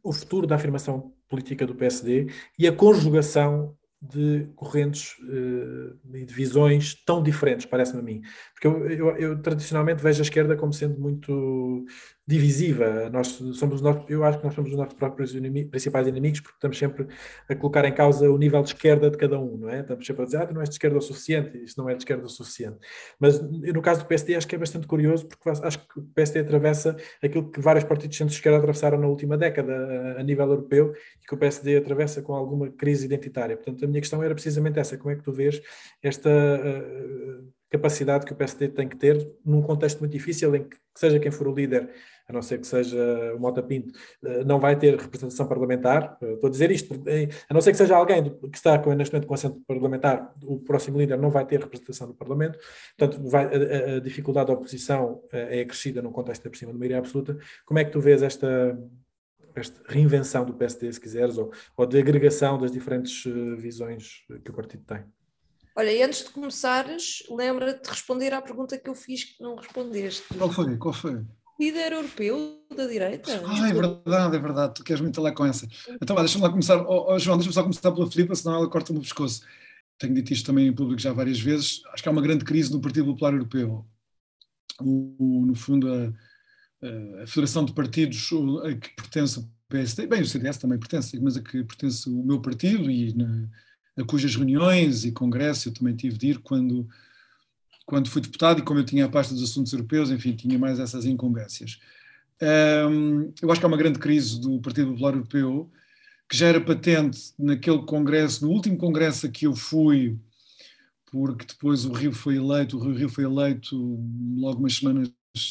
[0.02, 3.76] o futuro da afirmação política do PSD e a conjugação
[4.12, 8.22] de correntes uh, e de visões tão diferentes, parece-me a mim.
[8.52, 11.86] Porque eu, eu, eu, tradicionalmente vejo a esquerda como sendo muito
[12.26, 13.10] divisiva.
[13.10, 16.78] Nós somos, eu acho que nós somos os nossos próprios inimigos, principais inimigos, porque estamos
[16.78, 17.06] sempre
[17.48, 19.81] a colocar em causa o nível de esquerda de cada um, não é?
[19.81, 21.94] Estamos sempre a dizer, ah, tu não és de esquerda o suficiente, isto não é
[21.94, 22.78] de esquerda o suficiente.
[23.20, 26.40] Mas no caso do PSD acho que é bastante curioso, porque acho que o PSD
[26.40, 30.94] atravessa aquilo que vários partidos de centro-esquerda atravessaram na última década a, a nível europeu
[31.22, 33.55] e que o PSD atravessa com alguma crise identitária.
[33.55, 35.61] Portanto, minha questão era precisamente essa, como é que tu vês
[36.03, 36.31] esta...
[36.31, 41.19] Uh, capacidade que o PSD tem que ter num contexto muito difícil em que, seja
[41.19, 41.91] quem for o líder,
[42.29, 43.93] a não ser que seja o Mota Pinto,
[44.25, 46.16] eh, não vai ter representação parlamentar.
[46.23, 46.95] Eh, estou a dizer isto,
[47.49, 50.99] a não ser que seja alguém que está neste momento com assento parlamentar, o próximo
[50.99, 52.59] líder não vai ter representação no Parlamento,
[52.97, 56.99] portanto, vai, a, a, dificuldade da oposição é acrescida num contexto de cima de maioria
[56.99, 57.37] absoluta.
[57.66, 58.79] Como é que tu vês esta
[59.86, 63.24] reinvenção do PSD, se quiseres, ou, ou de agregação das diferentes
[63.59, 65.05] visões que o partido tem?
[65.76, 69.56] Olha, e antes de começares, lembra-te de responder à pergunta que eu fiz que não
[69.56, 70.22] respondeste.
[70.39, 70.76] Qual foi?
[70.76, 71.24] Qual foi?
[71.59, 73.43] Líder europeu da direita.
[73.44, 74.74] Ah, é verdade, é verdade.
[74.74, 75.66] Tu queres muito lá com essa.
[76.01, 76.78] Então, deixa-me lá começar.
[76.78, 79.43] Oh, oh, João, deixa-me só começar pela Filipa, senão ela corta-me o pescoço.
[79.98, 81.82] Tenho dito isto também em público já várias vezes.
[81.93, 83.85] Acho que há uma grande crise no Partido Popular Europeu.
[84.81, 86.12] O, o, no fundo, a,
[87.23, 88.31] a, Federação de Partidos
[88.65, 92.23] a que pertence o PSD, bem, o CDS também pertence, mas a que pertence o
[92.23, 93.48] meu partido e na,
[93.97, 96.89] a cujas reuniões e congressos eu também tive de ir quando,
[97.86, 100.78] quando fui deputado e como eu tinha a pasta dos assuntos europeus, enfim, tinha mais
[100.78, 101.78] essas incumbências.
[102.40, 105.70] Um, eu acho que há uma grande crise do Partido Popular Europeu,
[106.28, 110.19] que já era patente naquele congresso, no último congresso a que eu fui,
[111.11, 113.77] porque depois o Rio foi eleito, o Rio, Rio foi eleito
[114.36, 115.11] logo umas semanas,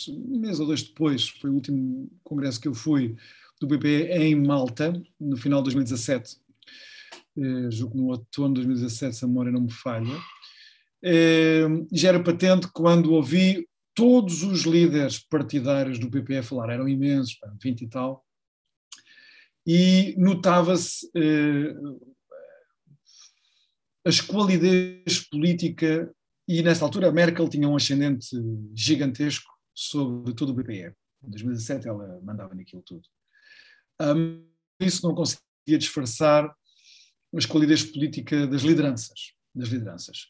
[0.10, 3.16] um mês ou dois depois, foi o último congresso que eu fui
[3.60, 6.38] do PP em Malta, no final de 2017,
[7.38, 10.18] eh, julgo no outono de 2017, se a memória não me falha,
[11.04, 16.88] eh, já era patente quando ouvi todos os líderes partidários do PP a falar, eram
[16.88, 18.26] imensos, 20 e tal,
[19.68, 21.74] e notava-se eh,
[24.06, 26.14] a esqualidez política,
[26.48, 28.36] e nessa altura a Merkel tinha um ascendente
[28.74, 30.94] gigantesco sobre todo o PPE.
[31.24, 33.08] Em 2017 ela mandava naquilo tudo.
[34.02, 34.46] Um,
[34.80, 39.34] isso não conseguia disfarçar a esqualidez política das lideranças.
[39.56, 40.28] Das lideranças.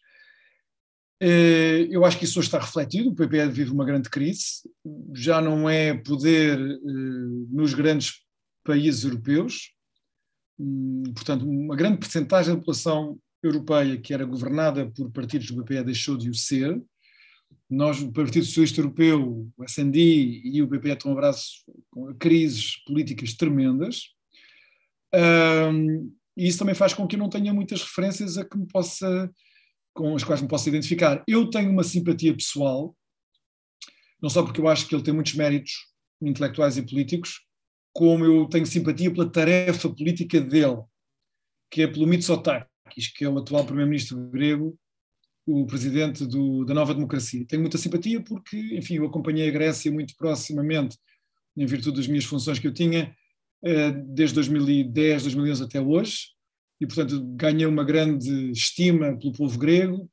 [1.25, 3.09] Eh, eu acho que isso hoje está refletido.
[3.09, 4.69] O PPE vive uma grande crise,
[5.13, 6.79] já não é poder eh,
[7.49, 8.21] nos grandes
[8.63, 9.71] países europeus.
[10.59, 15.85] Hum, portanto, uma grande percentagem da população europeia que era governada por partidos do PPE
[15.85, 16.81] deixou de o ser.
[17.69, 23.33] Nós, o Partido Socialista Europeu, o SND e o PPE estão abraços com crises políticas
[23.33, 24.09] tremendas.
[25.13, 28.67] Um, e isso também faz com que eu não tenha muitas referências a que me
[28.67, 29.31] possa,
[29.93, 31.23] com as quais me possa identificar.
[31.27, 32.95] Eu tenho uma simpatia pessoal,
[34.21, 35.73] não só porque eu acho que ele tem muitos méritos
[36.21, 37.41] intelectuais e políticos,
[37.93, 40.81] como eu tenho simpatia pela tarefa política dele,
[41.69, 44.77] que é pelo Mitsotakis, que é o atual primeiro-ministro grego,
[45.45, 47.45] o presidente do, da Nova Democracia.
[47.47, 50.97] Tenho muita simpatia porque, enfim, eu acompanhei a Grécia muito proximamente,
[51.55, 53.15] em virtude das minhas funções que eu tinha,
[53.63, 56.29] eh, desde 2010, 2011 até hoje,
[56.79, 60.09] e, portanto, ganhei uma grande estima pelo povo grego,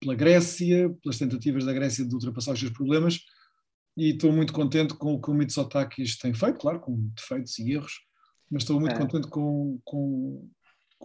[0.00, 3.20] pela Grécia, pelas tentativas da Grécia de ultrapassar os seus problemas,
[3.96, 7.72] e estou muito contente com o que o Mitsotakis tem feito, claro, com defeitos e
[7.72, 8.00] erros,
[8.50, 8.98] mas estou muito é.
[8.98, 10.48] contente com, com,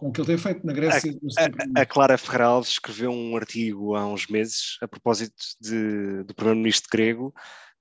[0.00, 1.14] com o que ele tem feito na Grécia.
[1.36, 6.34] A, a, a Clara Ferral escreveu um artigo há uns meses a propósito de, do
[6.34, 7.34] primeiro-ministro grego,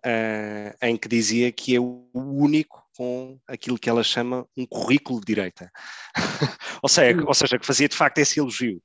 [0.05, 5.21] uh, em que dizia que é o único com aquilo que ela chama um currículo
[5.21, 5.71] de direita.
[6.83, 8.83] ou, seja, ou seja, que fazia de facto esse elogio.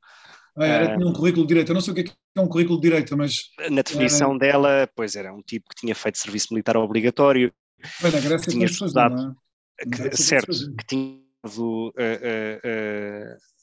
[0.56, 2.46] Ah, era, tinha um currículo de direita, eu não sei o que é, é um
[2.46, 3.50] currículo de direita, mas...
[3.68, 4.38] Na definição era...
[4.38, 7.52] dela, pois era um tipo que tinha feito serviço militar obrigatório,
[8.00, 10.10] Bem, na Grécia que tinha estudado, fazer, é?
[10.10, 13.54] que, certo, que tinha uh, uh, uh,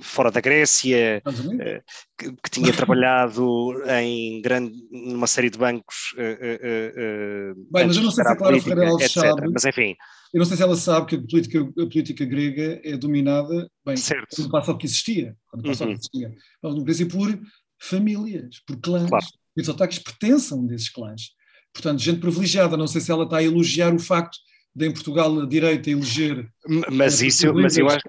[0.00, 1.22] fora da Grécia,
[1.60, 1.82] eh,
[2.18, 6.14] que, que, tinha trabalhado em grande, numa série de bancos.
[6.16, 9.50] Eh, eh, Bem, mas eu não sei se a Clara Ferreira sabe.
[9.52, 9.94] Mas enfim.
[10.32, 13.96] Eu não sei se ela sabe que a política, a política grega é dominada, bem,
[13.96, 14.36] certo.
[14.36, 15.90] quando passa o que existia, quando passa uhum.
[15.90, 17.40] o que existia, a democracia por
[17.80, 19.08] famílias, por clãs.
[19.08, 19.26] Claro.
[19.56, 21.30] E os ataques pertencem a um desses clãs.
[21.72, 24.38] Portanto, gente privilegiada, não sei se ela está a elogiar o facto
[24.74, 26.48] de em Portugal a direita eleger.
[26.92, 28.00] Mas isso, mas eu acho,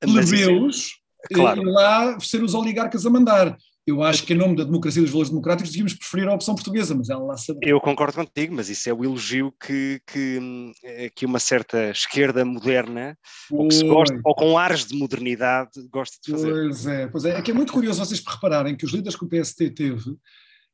[0.00, 0.98] plebeus
[1.32, 1.62] claro.
[1.62, 3.56] e lá ser os oligarcas a mandar.
[3.86, 6.54] Eu acho que, em nome da democracia e dos valores democráticos, devíamos preferir a opção
[6.54, 7.60] portuguesa, mas ela lá sabe.
[7.62, 12.44] Eu concordo contigo, mas isso é o elogio que, que, eh, que uma certa esquerda
[12.44, 13.16] moderna,
[13.50, 16.50] ou, que se gosta, ou com ares de modernidade, gosta de fazer.
[16.50, 17.38] Pois é, pois é.
[17.38, 20.18] É que é muito curioso vocês repararem que os líderes que o PST teve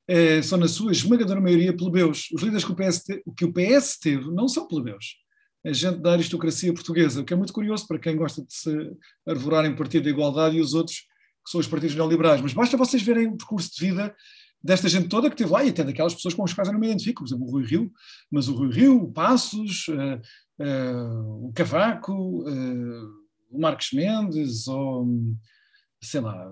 [0.08, 2.28] é, são, na sua esmagadora maioria, plebeus.
[2.34, 5.23] Os líderes que o, PST, que o PS teve não são plebeus
[5.64, 8.92] é gente da aristocracia portuguesa, o que é muito curioso para quem gosta de se
[9.26, 10.98] arvorar em partido da igualdade e os outros
[11.44, 12.40] que são os partidos neoliberais.
[12.40, 14.14] Mas basta vocês verem o percurso de vida
[14.62, 16.80] desta gente toda que teve lá e até daquelas pessoas com as quais eu não
[16.80, 17.92] me identifico, por exemplo, o Rui Rio,
[18.30, 22.12] mas o Rui Rio, o Passos, uh, uh, o Cavaco,
[22.48, 25.06] uh, o Marcos Mendes, ou
[26.02, 26.50] sei lá.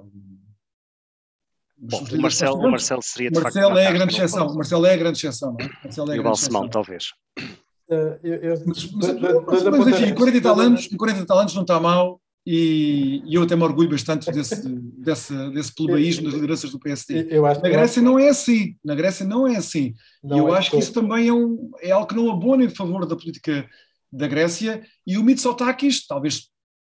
[1.78, 4.47] Bom, o Marcelo, o Marcelo seria de Marcelo facto, é a grande exceção.
[4.47, 5.56] O Marcelo é a grande exceção.
[5.59, 5.68] É?
[5.84, 7.12] Marcelo é e o Balsemão, talvez.
[8.23, 11.55] Eu, eu, mas, mas, mas, mas enfim, 40 e tal anos, 40 e tal anos
[11.55, 16.35] não está mal e, e, eu até me orgulho bastante desse, desse, desse plebeísmo das
[16.35, 17.28] lideranças do PSD.
[17.62, 19.94] na Grécia não é assim, na Grécia não é assim.
[20.24, 22.69] e eu é acho que isso também é, um, é algo que não abona em
[22.69, 23.64] favor da política
[24.12, 26.51] da Grécia e o Mitsotakis, talvez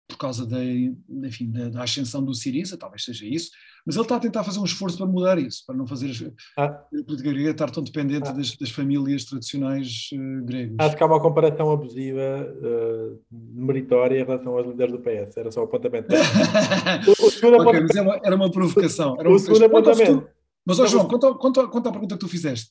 [0.08, 3.50] por causa da, enfim, da, da, ascensão do Siriza, talvez seja isso,
[3.84, 6.10] mas ele está a tentar fazer um esforço para mudar isso, para não fazer
[6.56, 6.64] ah.
[6.64, 6.68] a
[7.04, 8.32] política grega estar tão dependente ah.
[8.32, 10.76] das, das, famílias tradicionais uh, gregas.
[10.78, 12.20] Acho que há uma comparação abusiva,
[12.62, 16.08] uh, meritória em relação aos líderes do PS, era só o apontamento.
[16.10, 18.04] o, o segundo okay, apontamento...
[18.08, 19.16] Mas era uma provocação.
[19.18, 20.28] Era uma o segundo apontamento.
[20.64, 22.70] Mas, ó, João, quanto, quanto, quanto à pergunta que tu fizeste,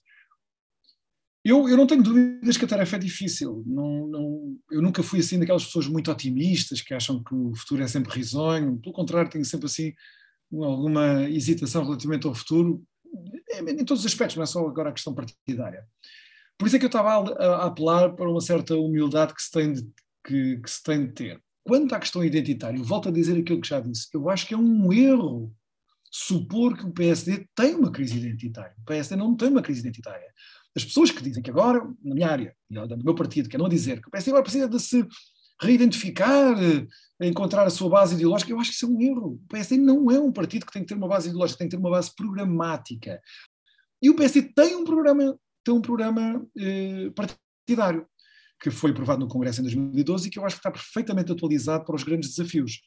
[1.50, 3.64] eu, eu não tenho dúvidas que a tarefa é difícil.
[3.66, 7.84] Não, não, eu nunca fui assim daquelas pessoas muito otimistas que acham que o futuro
[7.84, 8.80] é sempre risonho.
[8.80, 9.94] Pelo contrário, tenho sempre assim
[10.54, 12.84] alguma hesitação relativamente ao futuro,
[13.52, 15.86] em, todos os aspectos, não é só agora a questão partidária.
[16.58, 19.52] Por isso é que eu estava a, a apelar para uma certa humildade que se
[19.52, 19.88] tem de,
[20.26, 21.42] que, que se tem de ter.
[21.64, 24.54] Quanto à questão identitária, eu volto a dizer aquilo que já disse, eu acho que
[24.54, 25.54] é um erro
[26.12, 28.76] supor que o PSD tem uma crise identitária.
[28.80, 30.28] O PSD não tem uma crise identitária.
[30.76, 34.02] As pessoas que dizem que agora, na minha área, do meu partido, quer não dizer
[34.02, 35.06] que o PSD agora precisa de se
[35.60, 36.56] reidentificar,
[37.20, 39.34] encontrar a sua base ideológica, eu acho que isso é um erro.
[39.34, 41.76] O PSD não é um partido que tem que ter uma base ideológica, tem que
[41.76, 43.20] ter uma base programática.
[44.02, 48.06] E o PSD tem um programa, tem um programa eh, partidário
[48.60, 51.86] que foi aprovado no Congresso em 2012 e que eu acho que está perfeitamente atualizado
[51.86, 52.82] para os grandes desafios.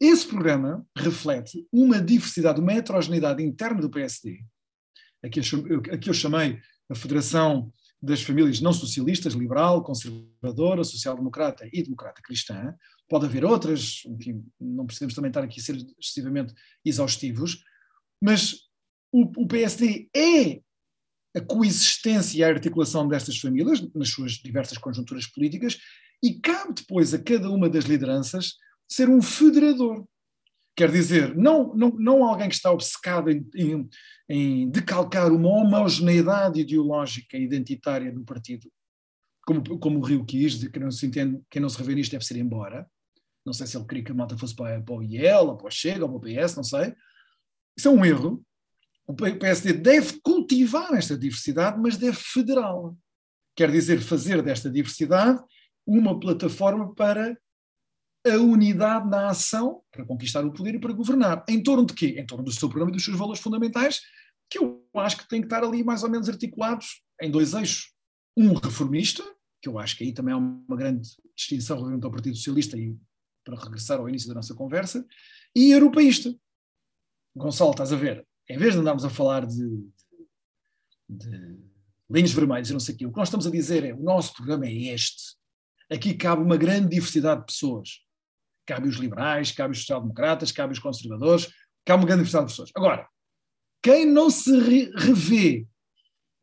[0.00, 4.44] Esse programa reflete uma diversidade, uma heterogeneidade interna do PSD,
[5.22, 12.22] eu, aqui eu chamei a Federação das Famílias Não Socialistas, Liberal, Conservadora, Social-Democrata e Democrata
[12.22, 12.74] Cristã.
[13.08, 16.54] Pode haver outras, enfim, não precisamos também estar aqui a ser excessivamente
[16.84, 17.64] exaustivos,
[18.22, 18.54] mas
[19.12, 20.60] o, o PSD é
[21.36, 25.78] a coexistência e a articulação destas famílias nas suas diversas conjunturas políticas
[26.22, 28.54] e cabe depois a cada uma das lideranças
[28.88, 30.06] ser um federador.
[30.76, 33.88] Quer dizer, não, não, não alguém que está obcecado em, em,
[34.28, 38.70] em decalcar uma homogeneidade ideológica e identitária do partido,
[39.44, 42.12] como, como o Rio quis, de que não se entende, quem não se revê nisto
[42.12, 42.88] deve ser embora.
[43.44, 45.66] Não sei se ele queria que a malta fosse para, para o IEL, ou para
[45.66, 46.94] o Chega, ou para o PS, não sei.
[47.76, 48.44] Isso é um erro.
[49.06, 52.92] O PSD deve cultivar esta diversidade, mas deve federá-la.
[53.56, 55.42] Quer dizer, fazer desta diversidade
[55.86, 57.36] uma plataforma para
[58.26, 61.44] a unidade na ação, para conquistar o poder e para governar.
[61.48, 62.16] Em torno de quê?
[62.18, 64.00] Em torno do seu programa e dos seus valores fundamentais,
[64.50, 67.92] que eu acho que têm que estar ali mais ou menos articulados em dois eixos.
[68.36, 69.22] Um reformista,
[69.62, 72.96] que eu acho que aí também há uma grande distinção relativamente ao Partido Socialista, e
[73.44, 75.06] para regressar ao início da nossa conversa,
[75.54, 76.34] e europeísta.
[77.34, 78.26] Gonçalo, estás a ver?
[78.48, 79.88] em vez de andarmos a falar de,
[81.08, 81.58] de
[82.10, 84.02] linhas vermelhas e não sei o quê, o que nós estamos a dizer é o
[84.02, 85.36] nosso programa é este.
[85.90, 88.00] Aqui cabe uma grande diversidade de pessoas.
[88.68, 91.48] Cabe os liberais, cabe os social-democratas, cabe os conservadores,
[91.86, 92.70] cabe uma grande diversidade de pessoas.
[92.76, 93.08] Agora,
[93.82, 95.66] quem não se re revê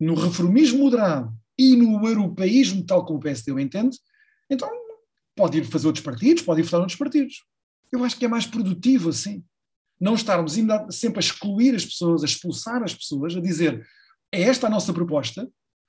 [0.00, 3.96] no reformismo moderado e no europeísmo, tal como o PSD o entende,
[4.50, 4.68] então
[5.36, 7.44] pode ir fazer outros partidos, pode ir votar outros partidos.
[7.92, 9.44] Eu acho que é mais produtivo assim
[10.00, 10.54] não estarmos
[10.90, 13.86] sempre a excluir as pessoas, a expulsar as pessoas, a dizer
[14.32, 15.48] é esta a nossa proposta,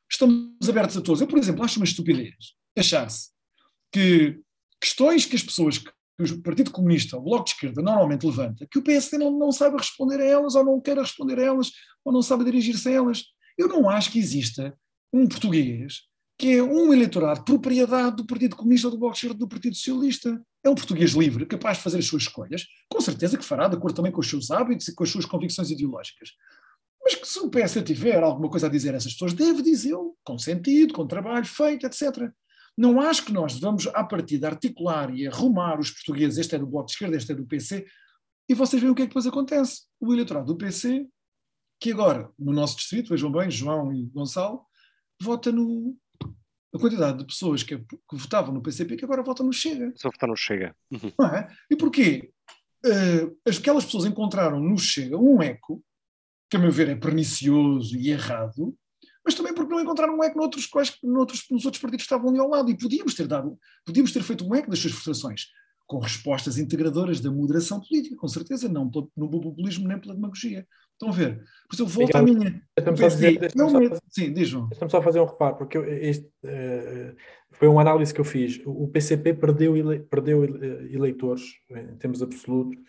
[0.10, 1.20] estamos abertos a todos.
[1.20, 3.32] Eu, por exemplo, acho uma estupidez achar-se
[3.92, 4.40] que
[4.80, 8.80] questões que as pessoas, que o Partido Comunista, o Bloco de Esquerda normalmente levanta, que
[8.80, 11.72] o PSD não, não sabe responder a elas, ou não quer responder a elas,
[12.04, 13.24] ou não sabe dirigir-se a elas.
[13.58, 14.76] Eu não acho que exista
[15.14, 16.02] um português
[16.38, 20.40] que é um eleitorado propriedade do Partido Comunista, do Bloco de Esquerda, do Partido Socialista.
[20.64, 23.76] É um português livre, capaz de fazer as suas escolhas, com certeza que fará, de
[23.76, 26.30] acordo também com os seus hábitos e com as suas convicções ideológicas.
[27.04, 30.16] Mas que se o PS tiver alguma coisa a dizer a essas pessoas, deve dizê-lo,
[30.24, 32.32] com sentido, com trabalho feito, etc.
[32.78, 36.68] Não acho que nós devamos, à partida, articular e arrumar os portugueses, este é do
[36.68, 37.86] Bloco de Esquerda, este é do PC,
[38.48, 39.82] e vocês veem o que é que depois acontece.
[40.00, 41.08] O eleitorado do PC,
[41.82, 44.62] que agora, no nosso distrito, vejam bem, João e Gonçalo,
[45.20, 45.98] vota no,
[46.74, 49.92] a quantidade de pessoas que, que, votavam no PCP que agora votam no Chega.
[49.96, 50.76] Só votar no Chega.
[50.92, 51.12] Uhum.
[51.20, 51.48] Não é?
[51.70, 52.32] E porquê?
[52.86, 55.84] Uh, aquelas pessoas encontraram no Chega um eco,
[56.50, 58.78] que a meu ver é pernicioso e errado,
[59.28, 62.30] mas também porque não encontraram um eco noutros, quais, noutros, nos outros partidos que estavam
[62.30, 62.72] ali ao lado.
[62.72, 65.48] E podíamos ter dado, podíamos ter feito um eco das suas frustrações,
[65.86, 70.66] com respostas integradoras da moderação política, com certeza, não no populismo nem pela demagogia.
[70.94, 71.40] Estão a ver?
[71.68, 72.62] Por isso eu volto Miguel, à minha.
[72.96, 77.14] Só, dizer, deixa só, fazer, Sim, diz deixa só fazer um reparo, porque este, uh,
[77.52, 78.62] foi uma análise que eu fiz.
[78.66, 82.80] O PCP perdeu, ele, perdeu eh, eleitores, em termos absolutos,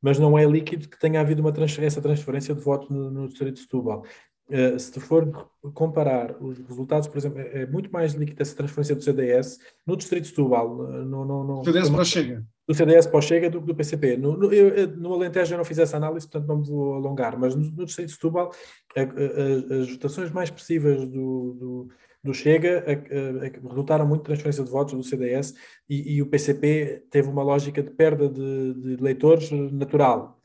[0.00, 3.26] mas não é líquido que tenha havido uma trans, essa transferência de votos no, no
[3.26, 4.04] Distrito de Setúbal.
[4.48, 8.94] Uh, se for comparar os resultados, por exemplo, é, é muito mais líquida essa transferência
[8.94, 10.76] do CDS no Distrito de Setúbal.
[11.04, 14.18] No, no, no, CDS para Chega do CDS para Chega do, do PCP.
[14.18, 17.38] No, no, eu, no, Alentejo eu não fiz essa análise, portanto não me vou alongar,
[17.38, 18.52] mas no, no Distrito de Setúbal,
[18.94, 21.88] a, a, as votações mais expressivas do, do,
[22.22, 25.54] do Chega a, resultaram muito de transferência de votos do CDS
[25.88, 30.40] e, e, o PCP teve uma lógica de perda de, de eleitores natural,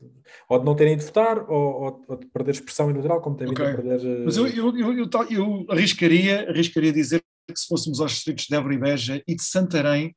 [0.48, 3.66] ou de não terem de votar, ou, ou, de perder expressão eleitoral, como tem okay.
[3.66, 4.24] a perder...
[4.24, 8.74] Mas eu, eu, eu, eu, arriscaria, arriscaria dizer que se fôssemos aos distritos de Évora
[8.74, 10.14] e Beja e de Santarém,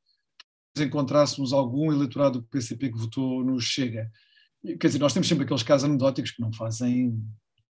[0.77, 4.09] encontrássemos algum eleitorado do PCP que votou no Chega.
[4.79, 7.19] Quer dizer, nós temos sempre aqueles casos anedóticos que não fazem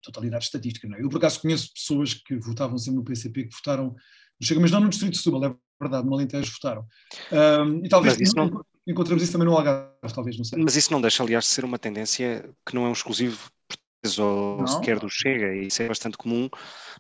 [0.02, 0.88] totalidade estatística.
[0.88, 1.04] Não é?
[1.04, 3.96] Eu, por acaso, conheço pessoas que votavam sempre no PCP, que votaram
[4.40, 6.86] no Chega, mas não no Distrito de Setúbal, é verdade, no Alentejo votaram.
[7.32, 8.64] Um, e talvez isso não...
[8.88, 10.62] encontramos isso também no Algarve, talvez, não sei.
[10.64, 14.20] Mas isso não deixa, aliás, de ser uma tendência que não é um exclusivo português
[14.20, 14.68] ou não.
[14.68, 16.50] sequer do Chega, e isso é bastante comum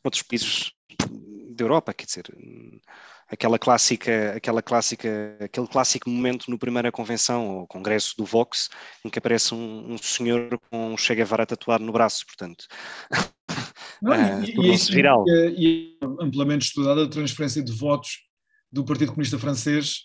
[0.04, 0.72] noutros países
[1.58, 2.26] da Europa, quer dizer
[3.30, 8.70] aquela clássica, aquela clássica, aquele clássico momento no primeira convenção ou congresso do Vox,
[9.04, 12.66] em que aparece um, um senhor com um Che Guevara tatuado no braço, portanto.
[14.02, 15.26] Não, uh, e, e, isso, viral.
[15.28, 18.20] E, e amplamente estudada a transferência de votos
[18.72, 20.04] do Partido Comunista Francês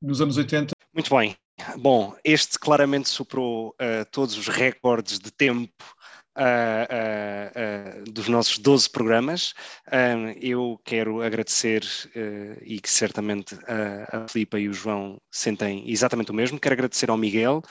[0.00, 0.72] nos anos 80.
[0.92, 1.36] Muito bem.
[1.78, 5.72] Bom, este claramente superou uh, todos os recordes de tempo
[6.36, 9.54] uh, uh, dos nossos 12 programas.
[10.40, 13.56] Eu quero agradecer, uh, e que certamente
[14.12, 17.62] a Filipa e o João sentem exatamente o mesmo, quero agradecer ao Miguel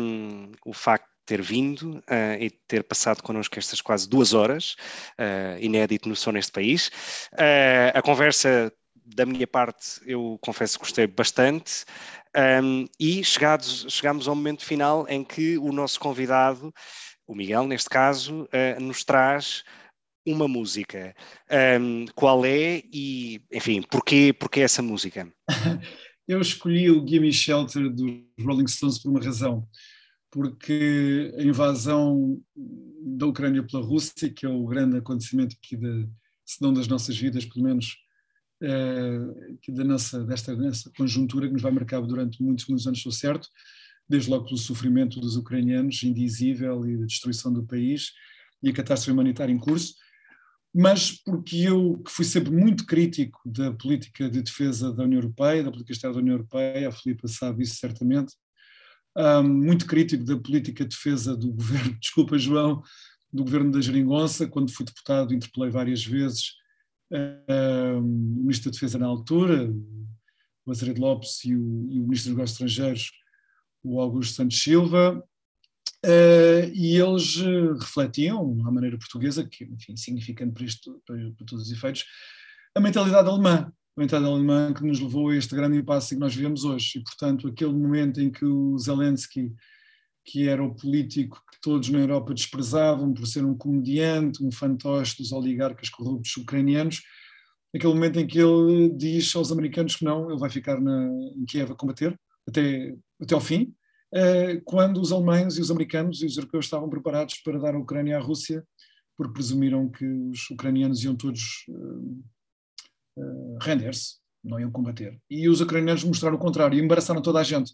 [0.00, 4.76] um, o facto de ter vindo uh, e ter passado connosco estas quase duas horas,
[5.18, 6.88] uh, inédito no Som neste país.
[7.32, 8.72] Uh, a conversa
[9.06, 11.84] da minha parte, eu confesso que gostei bastante.
[12.62, 16.72] Um, e chegados, chegamos ao momento final em que o nosso convidado
[17.26, 19.64] o Miguel, neste caso, uh, nos traz
[20.26, 21.14] uma música.
[21.80, 25.30] Um, qual é e, enfim, porquê, porquê essa música?
[26.26, 29.68] Eu escolhi o Gimme Shelter dos Rolling Stones por uma razão.
[30.30, 36.08] Porque a invasão da Ucrânia pela Rússia, que é o grande acontecimento aqui, de,
[36.44, 37.94] se não das nossas vidas, pelo menos
[38.62, 43.12] uh, da nossa, desta, desta conjuntura que nos vai marcar durante muitos, muitos anos, estou
[43.12, 43.48] certo,
[44.08, 48.12] desde logo pelo sofrimento dos ucranianos, indizível, e a destruição do país,
[48.62, 49.94] e a catástrofe humanitária em curso,
[50.74, 55.62] mas porque eu, que fui sempre muito crítico da política de defesa da União Europeia,
[55.62, 58.34] da política externa da União Europeia, a Filipe sabe isso certamente,
[59.16, 62.82] um, muito crítico da política de defesa do governo, desculpa João,
[63.32, 66.54] do governo da Jeringonça, quando fui deputado interpelei várias vezes
[67.12, 69.72] um, o Ministro da Defesa na altura,
[70.66, 73.10] o Azeredo Lopes e o, e o Ministro dos Negócios Estrangeiros,
[73.84, 75.22] o Augusto Santos Silva,
[76.04, 81.46] uh, e eles uh, refletiam, à maneira portuguesa, que, enfim, significante para, isto, para, para,
[81.46, 82.04] todos os efeitos,
[82.74, 86.34] a mentalidade alemã, a mentalidade alemã que nos levou a este grande impasse que nós
[86.34, 86.98] vivemos hoje.
[86.98, 89.52] E, portanto, aquele momento em que o Zelensky,
[90.24, 95.18] que era o político que todos na Europa desprezavam por ser um comediante, um fantoche
[95.18, 97.02] dos oligarcas corruptos ucranianos,
[97.74, 101.06] aquele momento em que ele diz aos americanos que não, ele vai ficar na,
[101.36, 103.74] em Kiev a combater, até, até ao fim,
[104.14, 107.78] uh, quando os alemães e os americanos e os europeus estavam preparados para dar a
[107.78, 108.64] Ucrânia à Rússia,
[109.16, 112.22] porque presumiram que os ucranianos iam todos uh,
[113.18, 115.18] uh, render-se, não iam combater.
[115.30, 117.72] E os ucranianos mostraram o contrário, e embaraçaram toda a gente.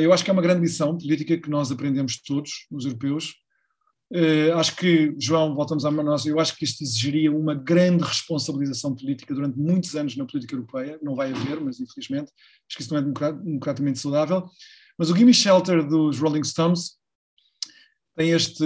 [0.00, 3.34] eu acho que é uma grande lição política que nós aprendemos todos, os europeus,
[4.14, 8.94] Uh, acho que, João, voltamos à nossa, eu acho que isto exigiria uma grande responsabilização
[8.94, 12.94] política durante muitos anos na política europeia, não vai haver, mas infelizmente, acho que isso
[12.94, 14.48] não é democraticamente saudável.
[14.96, 16.92] Mas o Gimme Shelter dos Rolling Stones
[18.14, 18.64] tem este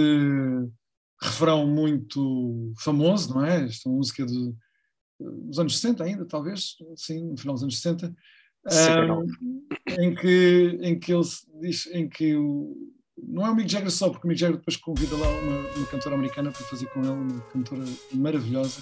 [1.19, 3.65] refrão muito famoso, não é?
[3.65, 4.53] Esta música de,
[5.19, 8.15] dos anos 60 ainda, talvez, sim, no final dos anos 60,
[8.71, 9.25] um,
[9.99, 11.23] em, que, em que ele
[11.59, 12.93] diz, em que o,
[13.27, 15.85] não é o Mick Jagger só, porque o Mick Jagger depois convida lá uma, uma
[15.87, 17.83] cantora americana para fazer com ele, uma cantora
[18.13, 18.81] maravilhosa,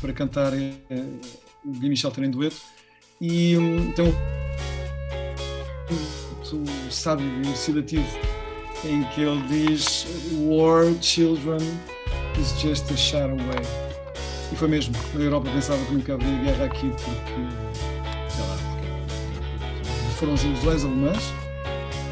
[0.00, 1.04] para cantar é, é,
[1.64, 2.56] o Gimme Shelter em dueto.
[3.20, 4.06] E um, então,
[6.52, 8.06] muito sábio e elucidativo,
[8.84, 11.60] em que ele diz: War, children,
[12.38, 13.62] is just a shadow away.
[14.52, 14.94] E foi mesmo.
[15.14, 17.32] A Europa pensava que nunca haveria guerra aqui, porque,
[18.28, 18.58] sei lá,
[20.18, 21.41] foram as ilusões alemãs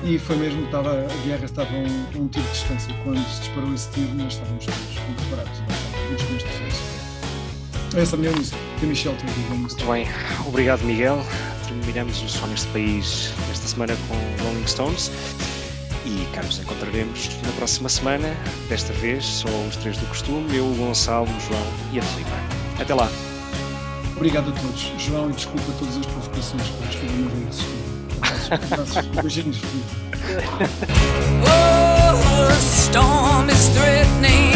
[0.05, 2.95] e foi mesmo que estava, a guerra estava a um, um tiro de distância.
[3.05, 5.61] Quando se disparou esse tiro, nós estávamos todos preparados.
[6.09, 10.07] Muitos menos de Essa é a minha música, que Michel tem Muito bem,
[10.47, 11.25] obrigado Miguel.
[11.67, 15.11] Terminamos o som neste país esta semana com Rolling Stones.
[16.07, 18.35] E cá nos encontraremos na próxima semana.
[18.69, 22.31] Desta vez só os três do costume: eu, o Gonçalo, o João e a Filipe.
[22.81, 23.09] Até lá.
[24.17, 24.93] Obrigado a todos.
[24.99, 27.31] João, e desculpa todas as provocações que eu escolhi uma
[28.59, 29.07] vez.
[29.23, 29.61] Beijinhos.
[31.47, 34.50] oh, a storm is threatening.